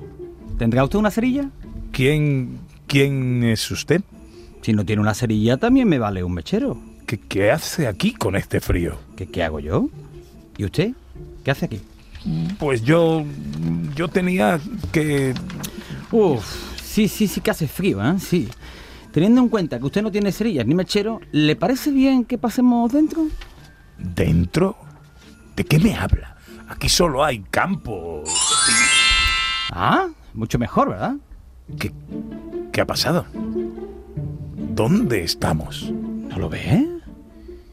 ¿tendrá 0.59 0.83
usted 0.83 0.99
una 0.99 1.09
cerilla? 1.09 1.49
¿Quién, 1.91 2.59
quién 2.85 3.43
es 3.43 3.71
usted? 3.71 4.03
Si 4.61 4.71
no 4.71 4.85
tiene 4.85 5.01
una 5.01 5.15
cerilla, 5.15 5.57
también 5.57 5.87
me 5.87 5.97
vale 5.97 6.23
un 6.23 6.31
mechero. 6.31 6.79
¿Qué, 7.07 7.19
qué 7.19 7.49
hace 7.49 7.87
aquí 7.87 8.13
con 8.13 8.35
este 8.35 8.59
frío? 8.59 8.99
¿Qué, 9.15 9.25
¿Qué 9.25 9.41
hago 9.41 9.59
yo? 9.59 9.89
¿Y 10.59 10.65
usted? 10.65 10.91
¿Qué 11.43 11.49
hace 11.49 11.65
aquí? 11.65 11.81
Pues 12.59 12.83
yo. 12.83 13.25
Yo 13.95 14.07
tenía 14.09 14.59
que. 14.91 15.33
Uf, 16.11 16.45
sí, 16.83 17.07
sí, 17.07 17.27
sí 17.27 17.41
que 17.41 17.49
hace 17.49 17.67
frío, 17.67 17.99
¿eh? 18.05 18.19
Sí. 18.19 18.47
Teniendo 19.11 19.41
en 19.41 19.49
cuenta 19.49 19.79
que 19.79 19.85
usted 19.85 20.03
no 20.03 20.11
tiene 20.11 20.31
cerillas 20.31 20.67
ni 20.67 20.75
mechero, 20.75 21.19
¿le 21.31 21.55
parece 21.55 21.89
bien 21.89 22.25
que 22.25 22.37
pasemos 22.37 22.93
dentro? 22.93 23.25
¿Dentro? 23.97 24.77
¿De 25.55 25.63
qué 25.63 25.79
me 25.79 25.95
habla? 25.95 26.36
Aquí 26.67 26.89
solo 26.89 27.23
hay 27.23 27.39
campo. 27.49 28.23
Ah, 29.71 30.07
mucho 30.33 30.59
mejor, 30.59 30.89
¿verdad? 30.89 31.15
¿Qué, 31.79 31.91
qué 32.71 32.81
ha 32.81 32.85
pasado? 32.85 33.25
¿Dónde 34.55 35.23
estamos? 35.23 35.91
¿No 35.91 36.37
lo 36.37 36.49
ve? 36.49 36.87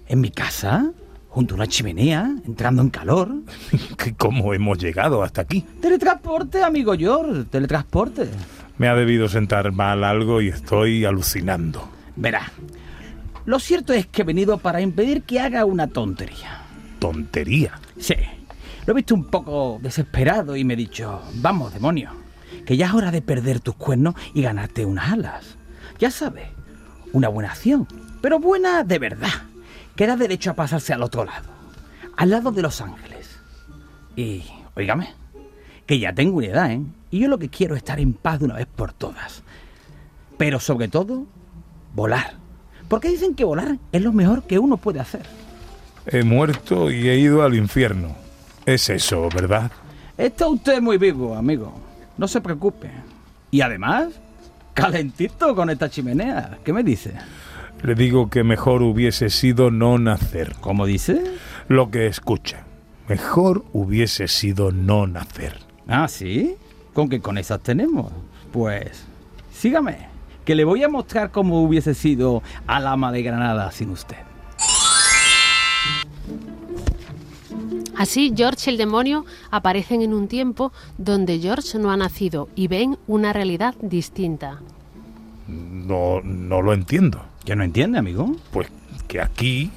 ¿En 0.06 0.20
mi 0.20 0.30
casa? 0.30 0.92
¿Junto 1.28 1.54
a 1.54 1.56
una 1.56 1.66
chimenea? 1.66 2.30
¿Entrando 2.46 2.82
en 2.82 2.90
calor? 2.90 3.34
¿Cómo 4.18 4.54
hemos 4.54 4.78
llegado 4.78 5.22
hasta 5.22 5.42
aquí? 5.42 5.62
Teletransporte, 5.80 6.62
amigo 6.62 6.94
George, 6.96 7.44
teletransporte. 7.44 8.28
Me 8.78 8.88
ha 8.88 8.94
debido 8.94 9.28
sentar 9.28 9.72
mal 9.72 10.04
algo 10.04 10.40
y 10.40 10.48
estoy 10.48 11.04
alucinando. 11.04 11.88
Verá, 12.16 12.52
lo 13.44 13.58
cierto 13.58 13.92
es 13.92 14.06
que 14.06 14.22
he 14.22 14.24
venido 14.24 14.58
para 14.58 14.80
impedir 14.80 15.22
que 15.22 15.40
haga 15.40 15.64
una 15.64 15.88
tontería. 15.88 16.62
¿Tontería? 17.00 17.80
Sí. 17.98 18.14
Lo 18.86 18.92
he 18.92 18.96
visto 18.96 19.14
un 19.14 19.24
poco 19.24 19.78
desesperado 19.82 20.56
y 20.56 20.64
me 20.64 20.74
he 20.74 20.76
dicho, 20.76 21.22
vamos, 21.36 21.72
demonio, 21.72 22.10
que 22.66 22.76
ya 22.76 22.86
es 22.86 22.92
hora 22.92 23.10
de 23.10 23.22
perder 23.22 23.60
tus 23.60 23.76
cuernos 23.76 24.14
y 24.34 24.42
ganarte 24.42 24.84
unas 24.84 25.10
alas. 25.10 25.56
Ya 25.98 26.10
sabes, 26.10 26.48
una 27.14 27.28
buena 27.28 27.50
acción, 27.50 27.88
pero 28.20 28.38
buena 28.38 28.84
de 28.84 28.98
verdad, 28.98 29.32
que 29.96 30.06
da 30.06 30.16
derecho 30.16 30.50
a 30.50 30.54
pasarse 30.54 30.92
al 30.92 31.02
otro 31.02 31.24
lado, 31.24 31.48
al 32.16 32.28
lado 32.28 32.52
de 32.52 32.60
Los 32.60 32.82
Ángeles. 32.82 33.38
Y, 34.16 34.44
oígame, 34.76 35.14
que 35.86 35.98
ya 35.98 36.12
tengo 36.12 36.36
una 36.36 36.48
edad, 36.48 36.70
¿eh? 36.70 36.82
Y 37.10 37.20
yo 37.20 37.28
lo 37.28 37.38
que 37.38 37.48
quiero 37.48 37.74
es 37.76 37.78
estar 37.78 38.00
en 38.00 38.12
paz 38.12 38.40
de 38.40 38.46
una 38.46 38.56
vez 38.56 38.66
por 38.66 38.92
todas. 38.92 39.42
Pero 40.36 40.60
sobre 40.60 40.88
todo, 40.88 41.26
volar. 41.94 42.34
Porque 42.88 43.08
dicen 43.08 43.34
que 43.34 43.44
volar 43.44 43.78
es 43.92 44.02
lo 44.02 44.12
mejor 44.12 44.42
que 44.42 44.58
uno 44.58 44.76
puede 44.76 45.00
hacer. 45.00 45.22
He 46.06 46.22
muerto 46.22 46.90
y 46.90 47.08
he 47.08 47.18
ido 47.18 47.42
al 47.42 47.54
infierno. 47.54 48.23
Es 48.66 48.88
eso, 48.88 49.28
¿verdad? 49.34 49.70
Está 50.16 50.48
usted 50.48 50.80
muy 50.80 50.96
vivo, 50.96 51.34
amigo. 51.34 51.74
No 52.16 52.26
se 52.28 52.40
preocupe. 52.40 52.90
Y 53.50 53.60
además, 53.60 54.08
calentito 54.72 55.54
con 55.54 55.70
esta 55.70 55.90
chimenea. 55.90 56.58
¿Qué 56.64 56.72
me 56.72 56.82
dice? 56.82 57.14
Le 57.82 57.94
digo 57.94 58.30
que 58.30 58.42
mejor 58.42 58.82
hubiese 58.82 59.28
sido 59.28 59.70
no 59.70 59.98
nacer. 59.98 60.54
¿Cómo 60.60 60.86
dice? 60.86 61.22
Lo 61.68 61.90
que 61.90 62.06
escucha. 62.06 62.64
Mejor 63.08 63.64
hubiese 63.74 64.28
sido 64.28 64.72
no 64.72 65.06
nacer. 65.06 65.58
Ah, 65.86 66.08
¿sí? 66.08 66.56
¿Con 66.94 67.10
qué 67.10 67.20
con 67.20 67.36
esas 67.36 67.60
tenemos? 67.60 68.12
Pues, 68.50 69.04
sígame, 69.52 70.08
que 70.46 70.54
le 70.54 70.64
voy 70.64 70.82
a 70.84 70.88
mostrar 70.88 71.30
cómo 71.30 71.62
hubiese 71.62 71.92
sido 71.92 72.42
al 72.66 72.86
ama 72.86 73.12
de 73.12 73.22
Granada 73.22 73.70
sin 73.72 73.90
usted. 73.90 74.16
Así, 77.96 78.32
George 78.36 78.70
y 78.70 78.74
el 78.74 78.78
demonio 78.78 79.24
aparecen 79.50 80.02
en 80.02 80.14
un 80.14 80.28
tiempo 80.28 80.72
donde 80.98 81.38
George 81.38 81.78
no 81.78 81.90
ha 81.90 81.96
nacido 81.96 82.48
y 82.54 82.68
ven 82.68 82.98
una 83.06 83.32
realidad 83.32 83.74
distinta. 83.80 84.60
No, 85.48 86.20
no 86.22 86.62
lo 86.62 86.72
entiendo. 86.72 87.22
¿Ya 87.44 87.54
no 87.54 87.64
entiende, 87.64 87.98
amigo? 87.98 88.34
Pues 88.50 88.68
que 89.06 89.20
aquí, 89.20 89.70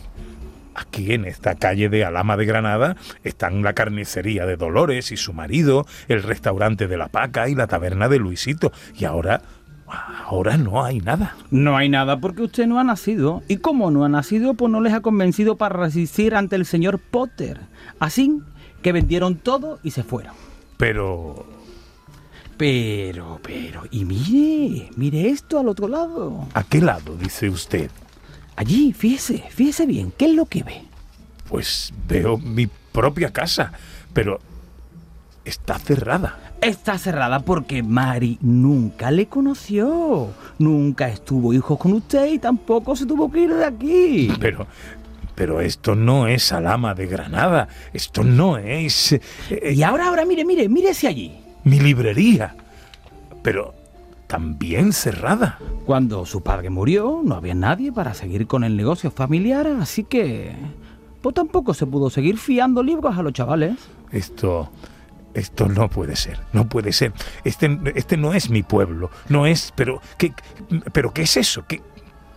Aquí 0.78 1.12
en 1.12 1.26
esta 1.26 1.56
calle 1.56 1.90
de 1.90 2.06
Alama 2.06 2.38
de 2.38 2.46
Granada 2.46 2.98
están 3.24 3.64
la 3.64 3.74
carnicería 3.74 4.46
de 4.46 4.58
Dolores 4.58 5.12
y 5.12 5.18
su 5.18 5.34
marido, 5.34 5.88
el 6.08 6.22
restaurante 6.22 6.88
de 6.88 6.98
la 6.98 7.08
Paca 7.08 7.50
y 7.50 7.56
la 7.56 7.66
taberna 7.66 8.08
de 8.10 8.20
Luisito. 8.20 8.72
Y 8.96 9.06
ahora, 9.06 9.42
ahora 9.88 10.58
no 10.58 10.84
hay 10.84 11.00
nada. 11.00 11.36
No 11.52 11.78
hay 11.78 11.90
nada 11.90 12.20
porque 12.20 12.44
usted 12.44 12.68
no 12.68 12.80
ha 12.80 12.84
nacido. 12.84 13.42
Y 13.48 13.58
como 13.58 13.92
no 13.92 14.04
ha 14.04 14.10
nacido, 14.10 14.54
pues 14.54 14.72
no 14.72 14.82
les 14.82 14.94
ha 14.94 15.02
convencido 15.02 15.56
para 15.56 15.78
resistir 15.78 16.36
ante 16.36 16.56
el 16.56 16.66
señor 16.66 17.00
Potter. 17.00 17.60
Así 18.00 18.42
que 18.82 18.92
vendieron 18.92 19.36
todo 19.36 19.80
y 19.84 19.92
se 19.92 20.04
fueron. 20.04 20.34
Pero... 20.78 21.46
Pero, 22.58 23.40
pero, 23.44 23.84
y 23.92 24.04
mire, 24.04 24.90
mire 24.96 25.30
esto 25.30 25.60
al 25.60 25.68
otro 25.68 25.88
lado. 25.88 26.48
¿A 26.56 26.64
qué 26.64 26.82
lado, 26.82 27.16
dice 27.16 27.52
usted? 27.52 27.92
Allí, 28.56 28.94
fíjese, 28.94 29.44
fíjese 29.52 29.86
bien, 29.86 30.12
¿qué 30.18 30.26
es 30.26 30.34
lo 30.34 30.48
que 30.48 30.64
ve? 30.64 30.82
Pues 31.48 31.94
veo 32.08 32.40
mi 32.40 32.68
propia 32.92 33.32
casa, 33.32 33.74
pero 34.12 34.40
está 35.48 35.80
cerrada. 35.80 36.38
Está 36.62 36.98
cerrada 36.98 37.40
porque 37.40 37.84
Mari 37.84 38.38
nunca 38.42 39.12
le 39.12 39.28
conoció. 39.28 40.30
Nunca 40.60 41.08
estuvo 41.10 41.54
hijos 41.54 41.78
con 41.78 41.94
usted 41.94 42.32
y 42.34 42.40
tampoco 42.40 42.96
se 42.96 43.06
tuvo 43.06 43.32
que 43.32 43.42
ir 43.42 43.54
de 43.54 43.66
aquí. 43.66 44.32
Pero, 44.40 44.66
pero 45.36 45.62
esto 45.62 45.96
no 45.96 46.28
es 46.28 46.52
Alama 46.52 46.94
de 46.96 47.06
Granada. 47.08 47.68
Esto 47.94 48.24
no 48.24 48.58
es... 48.58 49.14
eh, 49.14 49.22
Y 49.76 49.84
ahora, 49.84 50.08
ahora, 50.10 50.26
mire, 50.26 50.44
mire, 50.46 50.68
mírese 50.68 51.08
allí. 51.08 51.38
mi 51.64 51.80
librería. 51.80 52.56
Pero 53.44 53.76
también 54.26 54.92
cerrada. 54.94 55.60
Cuando 55.86 56.26
su 56.26 56.42
padre 56.42 56.70
murió, 56.70 57.22
no 57.24 57.36
había 57.36 57.54
nadie 57.56 57.92
para 57.92 58.14
seguir 58.14 58.48
con 58.48 58.64
el 58.64 58.76
negocio 58.76 59.12
familiar, 59.12 59.68
así 59.80 60.04
que... 60.04 60.52
Pues 61.22 61.34
tampoco 61.34 61.74
se 61.74 61.86
pudo 61.86 62.10
seguir 62.10 62.38
fiando 62.38 62.82
libros 62.84 63.18
a 63.18 63.22
los 63.22 63.34
chavales. 63.34 63.76
Esto... 64.12 64.70
Esto 65.38 65.68
no 65.70 65.88
puede 65.90 66.16
ser, 66.16 66.40
no 66.52 66.68
puede 66.68 66.92
ser. 66.92 67.14
Este, 67.44 67.80
este 67.96 68.18
no 68.18 68.34
es 68.34 68.50
mi 68.50 68.64
pueblo, 68.64 69.12
no 69.30 69.46
es... 69.46 69.72
Pero 69.76 70.02
¿qué, 70.18 70.34
pero 70.92 71.14
¿qué 71.14 71.22
es 71.22 71.38
eso? 71.38 71.64
¿Qué, 71.68 71.82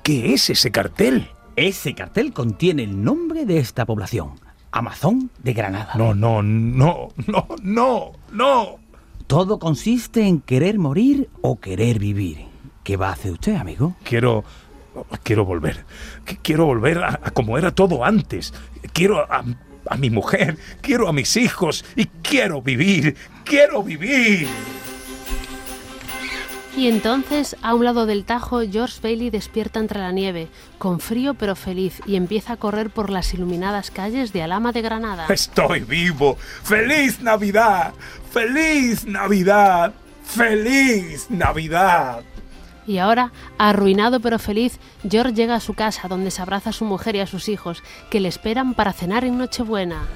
¿Qué 0.03 0.35
es 0.35 0.51
ese 0.51 0.71
cartel? 0.71 1.31
Ese 1.57 1.95
cartel 1.95 2.33
contiene 2.33 2.85
el 2.85 3.03
nombre 3.03 3.47
de 3.47 3.59
esta 3.59 3.87
población. 3.87 4.33
Amazon 4.71 5.31
de 5.43 5.53
Granada. 5.55 5.95
No, 5.97 6.15
no, 6.15 6.43
no, 6.43 7.09
no, 7.27 7.47
no, 7.63 8.13
no. 8.33 8.79
Todo 9.27 9.59
consiste 9.59 10.27
en 10.27 10.41
querer 10.41 10.79
morir 10.79 11.31
o 11.41 11.59
querer 11.59 11.99
vivir. 11.99 12.47
¿Qué 12.85 12.97
va 12.97 13.09
a 13.09 13.13
hacer 13.13 13.33
usted, 13.33 13.57
amigo? 13.57 13.97
Quiero... 14.05 14.45
Quiero 15.23 15.45
volver. 15.45 15.85
Qu- 16.27 16.39
Quiero 16.43 16.67
volver 16.67 16.99
a, 16.99 17.09
a 17.23 17.31
como 17.31 17.57
era 17.57 17.71
todo 17.71 18.05
antes. 18.05 18.53
Quiero 18.93 19.21
a, 19.21 19.45
a 19.91 19.97
mi 19.97 20.09
mujer, 20.09 20.57
quiero 20.81 21.09
a 21.09 21.13
mis 21.13 21.37
hijos 21.37 21.85
y 21.97 22.07
quiero 22.23 22.63
vivir. 22.63 23.17
Quiero 23.45 23.83
vivir. 23.83 24.49
Y 26.77 26.87
entonces, 26.87 27.57
a 27.63 27.75
un 27.75 27.85
lado 27.85 28.07
del 28.07 28.25
Tajo, 28.25 28.61
George 28.61 29.01
Bailey 29.03 29.29
despierta 29.29 29.81
entre 29.81 29.99
la 29.99 30.13
nieve, 30.13 30.49
con 30.79 31.01
frío 31.01 31.35
pero 31.35 31.57
feliz, 31.57 32.01
y 32.07 32.15
empieza 32.15 32.55
a 32.55 32.57
correr 32.57 32.91
por 32.91 33.11
las 33.11 33.35
iluminadas 33.35 33.91
calles 33.91 34.33
de 34.33 34.43
Alama 34.43 34.71
de 34.71 34.81
Granada. 34.81 35.27
Estoy 35.29 35.81
vivo. 35.81 36.37
¡Feliz 36.37 37.21
Navidad! 37.21 37.93
¡Feliz 38.31 39.05
Navidad! 39.05 39.93
¡Feliz 40.25 41.29
Navidad! 41.29 42.23
Y 42.91 42.99
ahora, 42.99 43.31
arruinado 43.57 44.19
pero 44.19 44.41
feliz, 44.41 44.81
George 45.09 45.33
llega 45.33 45.55
a 45.55 45.61
su 45.61 45.75
casa 45.75 46.09
donde 46.09 46.33
se 46.33 46.43
abraza 46.43 46.71
a 46.71 46.73
su 46.73 46.85
mujer 46.85 47.15
y 47.15 47.21
a 47.21 47.27
sus 47.29 47.49
hijos, 47.49 47.85
que 48.11 48.19
le 48.19 48.27
esperan 48.27 48.75
para 48.75 48.93
cenar 48.93 49.25
en 49.25 49.39
Nochebuena. 49.39 50.09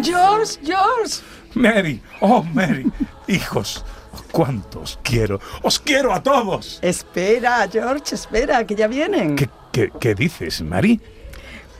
George, 0.00 0.60
George. 0.62 1.24
Mary, 1.54 2.00
oh 2.20 2.44
Mary, 2.44 2.88
hijos, 3.26 3.84
cuántos 4.30 5.00
quiero. 5.02 5.40
Os 5.62 5.80
quiero 5.80 6.14
a 6.14 6.22
todos. 6.22 6.78
Espera, 6.80 7.68
George, 7.68 8.14
espera, 8.14 8.64
que 8.64 8.76
ya 8.76 8.86
vienen. 8.86 9.34
¿Qué, 9.34 9.50
qué, 9.72 9.90
qué 9.98 10.14
dices, 10.14 10.62
Mary? 10.62 11.00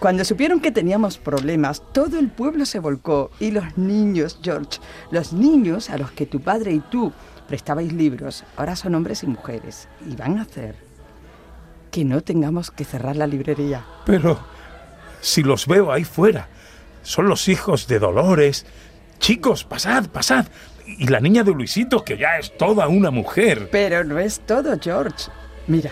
Cuando 0.01 0.25
supieron 0.25 0.59
que 0.59 0.73
teníamos 0.73 1.19
problemas, 1.19 1.85
todo 1.93 2.19
el 2.19 2.31
pueblo 2.31 2.67
se 2.67 2.81
volcó. 2.81 3.31
Y 3.39 3.53
los 3.53 3.79
niños, 3.79 4.41
George, 4.43 4.81
los 5.13 5.33
niños 5.33 5.89
a 5.89 5.99
los 5.99 6.11
que 6.11 6.27
tu 6.27 6.41
padre 6.41 6.73
y 6.73 6.81
tú 6.81 7.13
prestabais 7.47 7.93
libros, 7.93 8.45
ahora 8.57 8.77
son 8.77 8.95
hombres 8.95 9.23
y 9.23 9.27
mujeres. 9.27 9.89
Y 10.09 10.17
van 10.17 10.39
a 10.39 10.43
hacer 10.43 10.75
que 11.91 12.05
no 12.05 12.21
tengamos 12.21 12.71
que 12.71 12.85
cerrar 12.85 13.17
la 13.17 13.27
librería. 13.27 13.85
Pero 14.05 14.39
si 15.21 15.43
los 15.43 15.67
veo 15.67 15.93
ahí 15.93 16.05
fuera, 16.05 16.49
son 17.03 17.29
los 17.29 17.49
hijos 17.49 17.87
de 17.87 17.99
Dolores. 17.99 18.67
Chicos, 19.19 19.65
pasad, 19.65 20.09
pasad. 20.09 20.47
Y 20.87 21.09
la 21.09 21.21
niña 21.21 21.43
de 21.43 21.53
Luisito, 21.53 22.05
que 22.05 22.19
ya 22.19 22.39
es 22.39 22.57
toda 22.57 22.89
una 22.89 23.11
mujer. 23.11 23.69
Pero 23.73 24.05
no 24.05 24.19
es 24.19 24.41
todo, 24.41 24.77
George. 24.81 25.31
Mira, 25.67 25.91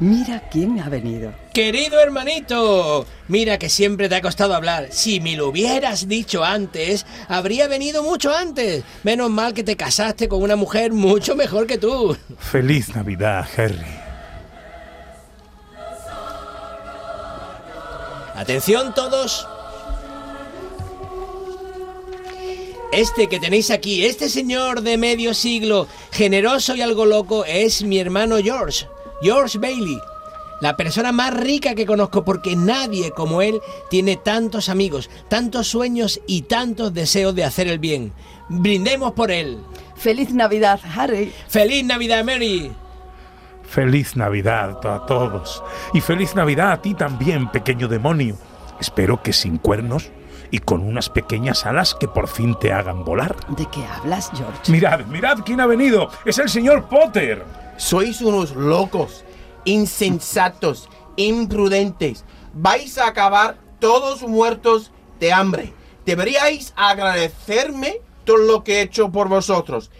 mira 0.00 0.48
quién 0.50 0.80
ha 0.80 0.88
venido. 0.88 1.32
Querido 1.52 2.00
hermanito, 2.00 3.06
mira 3.28 3.58
que 3.58 3.68
siempre 3.68 4.08
te 4.08 4.16
ha 4.16 4.22
costado 4.22 4.54
hablar. 4.54 4.88
Si 4.90 5.20
me 5.20 5.36
lo 5.36 5.48
hubieras 5.48 6.08
dicho 6.08 6.44
antes, 6.44 7.06
habría 7.28 7.68
venido 7.68 8.02
mucho 8.02 8.32
antes. 8.32 8.84
Menos 9.02 9.30
mal 9.30 9.54
que 9.54 9.64
te 9.64 9.76
casaste 9.76 10.28
con 10.28 10.42
una 10.42 10.56
mujer 10.56 10.92
mucho 10.92 11.34
mejor 11.34 11.66
que 11.66 11.78
tú. 11.78 12.16
Feliz 12.38 12.94
Navidad, 12.94 13.46
Harry. 13.56 14.08
Atención 18.34 18.94
todos. 18.94 19.46
Este 22.92 23.28
que 23.28 23.38
tenéis 23.38 23.70
aquí, 23.70 24.06
este 24.06 24.30
señor 24.30 24.80
de 24.80 24.96
medio 24.96 25.34
siglo, 25.34 25.86
generoso 26.10 26.74
y 26.74 26.80
algo 26.80 27.04
loco, 27.04 27.44
es 27.44 27.82
mi 27.82 27.98
hermano 27.98 28.38
George, 28.38 28.86
George 29.20 29.58
Bailey. 29.58 30.00
La 30.60 30.76
persona 30.76 31.12
más 31.12 31.34
rica 31.34 31.74
que 31.74 31.86
conozco 31.86 32.24
porque 32.24 32.56
nadie 32.56 33.12
como 33.12 33.42
él 33.42 33.60
tiene 33.90 34.16
tantos 34.16 34.68
amigos, 34.68 35.08
tantos 35.28 35.68
sueños 35.68 36.20
y 36.26 36.42
tantos 36.42 36.92
deseos 36.92 37.34
de 37.34 37.44
hacer 37.44 37.68
el 37.68 37.78
bien. 37.78 38.12
Brindemos 38.48 39.12
por 39.12 39.30
él. 39.30 39.60
Feliz 39.94 40.32
Navidad, 40.32 40.80
Harry. 40.96 41.32
Feliz 41.48 41.84
Navidad, 41.84 42.24
Mary. 42.24 42.72
Feliz 43.62 44.16
Navidad 44.16 44.84
a 44.84 45.06
todos. 45.06 45.62
Y 45.92 46.00
feliz 46.00 46.34
Navidad 46.34 46.72
a 46.72 46.82
ti 46.82 46.94
también, 46.94 47.50
pequeño 47.50 47.86
demonio. 47.86 48.36
Espero 48.80 49.22
que 49.22 49.32
sin 49.32 49.58
cuernos 49.58 50.10
y 50.50 50.58
con 50.58 50.82
unas 50.82 51.08
pequeñas 51.08 51.66
alas 51.66 51.94
que 51.94 52.08
por 52.08 52.28
fin 52.28 52.56
te 52.58 52.72
hagan 52.72 53.04
volar. 53.04 53.36
¿De 53.48 53.66
qué 53.66 53.84
hablas, 53.84 54.30
George? 54.34 54.72
Mirad, 54.72 55.04
mirad 55.06 55.38
quién 55.44 55.60
ha 55.60 55.66
venido. 55.66 56.10
Es 56.24 56.38
el 56.38 56.48
señor 56.48 56.88
Potter. 56.88 57.44
Sois 57.78 58.20
unos 58.20 58.54
locos, 58.54 59.24
insensatos, 59.64 60.90
imprudentes. 61.16 62.24
Vais 62.52 62.98
a 62.98 63.06
acabar 63.06 63.56
todos 63.78 64.22
muertos 64.22 64.90
de 65.20 65.32
hambre. 65.32 65.72
Deberíais 66.04 66.72
agradecerme 66.76 68.00
todo 68.24 68.38
lo 68.38 68.64
que 68.64 68.78
he 68.78 68.82
hecho 68.82 69.10
por 69.10 69.28
vosotros. 69.28 69.90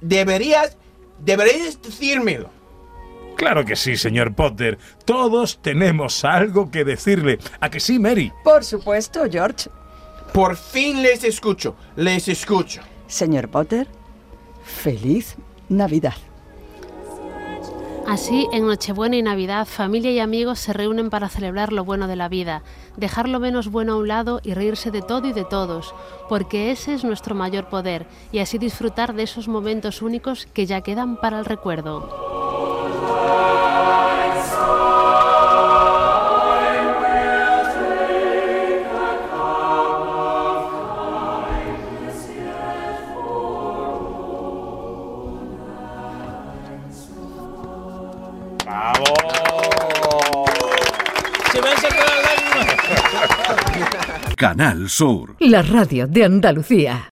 Deberías, 0.00 0.76
deberíais 1.20 1.80
decírmelo. 1.80 2.50
Claro 3.36 3.64
que 3.64 3.76
sí, 3.76 3.96
señor 3.96 4.34
Potter. 4.34 4.78
Todos 5.04 5.62
tenemos 5.62 6.24
algo 6.24 6.72
que 6.72 6.84
decirle. 6.84 7.38
¿A 7.60 7.70
que 7.70 7.78
sí, 7.78 8.00
Mary? 8.00 8.32
Por 8.42 8.64
supuesto, 8.64 9.20
George. 9.30 9.70
Por 10.32 10.56
fin 10.56 11.02
les 11.02 11.22
escucho, 11.22 11.76
les 11.94 12.26
escucho. 12.26 12.82
Señor 13.06 13.48
Potter, 13.48 13.86
feliz 14.64 15.36
Navidad. 15.68 16.16
Así, 18.08 18.48
en 18.54 18.66
Nochebuena 18.66 19.16
y 19.16 19.22
Navidad, 19.22 19.66
familia 19.66 20.10
y 20.10 20.18
amigos 20.18 20.60
se 20.60 20.72
reúnen 20.72 21.10
para 21.10 21.28
celebrar 21.28 21.74
lo 21.74 21.84
bueno 21.84 22.08
de 22.08 22.16
la 22.16 22.30
vida, 22.30 22.62
dejar 22.96 23.28
lo 23.28 23.38
menos 23.38 23.70
bueno 23.70 23.92
a 23.92 23.96
un 23.96 24.08
lado 24.08 24.40
y 24.42 24.54
reírse 24.54 24.90
de 24.90 25.02
todo 25.02 25.28
y 25.28 25.34
de 25.34 25.44
todos, 25.44 25.94
porque 26.26 26.70
ese 26.70 26.94
es 26.94 27.04
nuestro 27.04 27.34
mayor 27.34 27.68
poder, 27.68 28.06
y 28.32 28.38
así 28.38 28.56
disfrutar 28.56 29.12
de 29.12 29.24
esos 29.24 29.46
momentos 29.46 30.00
únicos 30.00 30.46
que 30.46 30.64
ya 30.64 30.80
quedan 30.80 31.16
para 31.18 31.38
el 31.38 31.44
recuerdo. 31.44 32.08
Canal 54.38 54.88
Sur. 54.88 55.34
La 55.40 55.62
radio 55.62 56.06
de 56.06 56.24
Andalucía. 56.24 57.02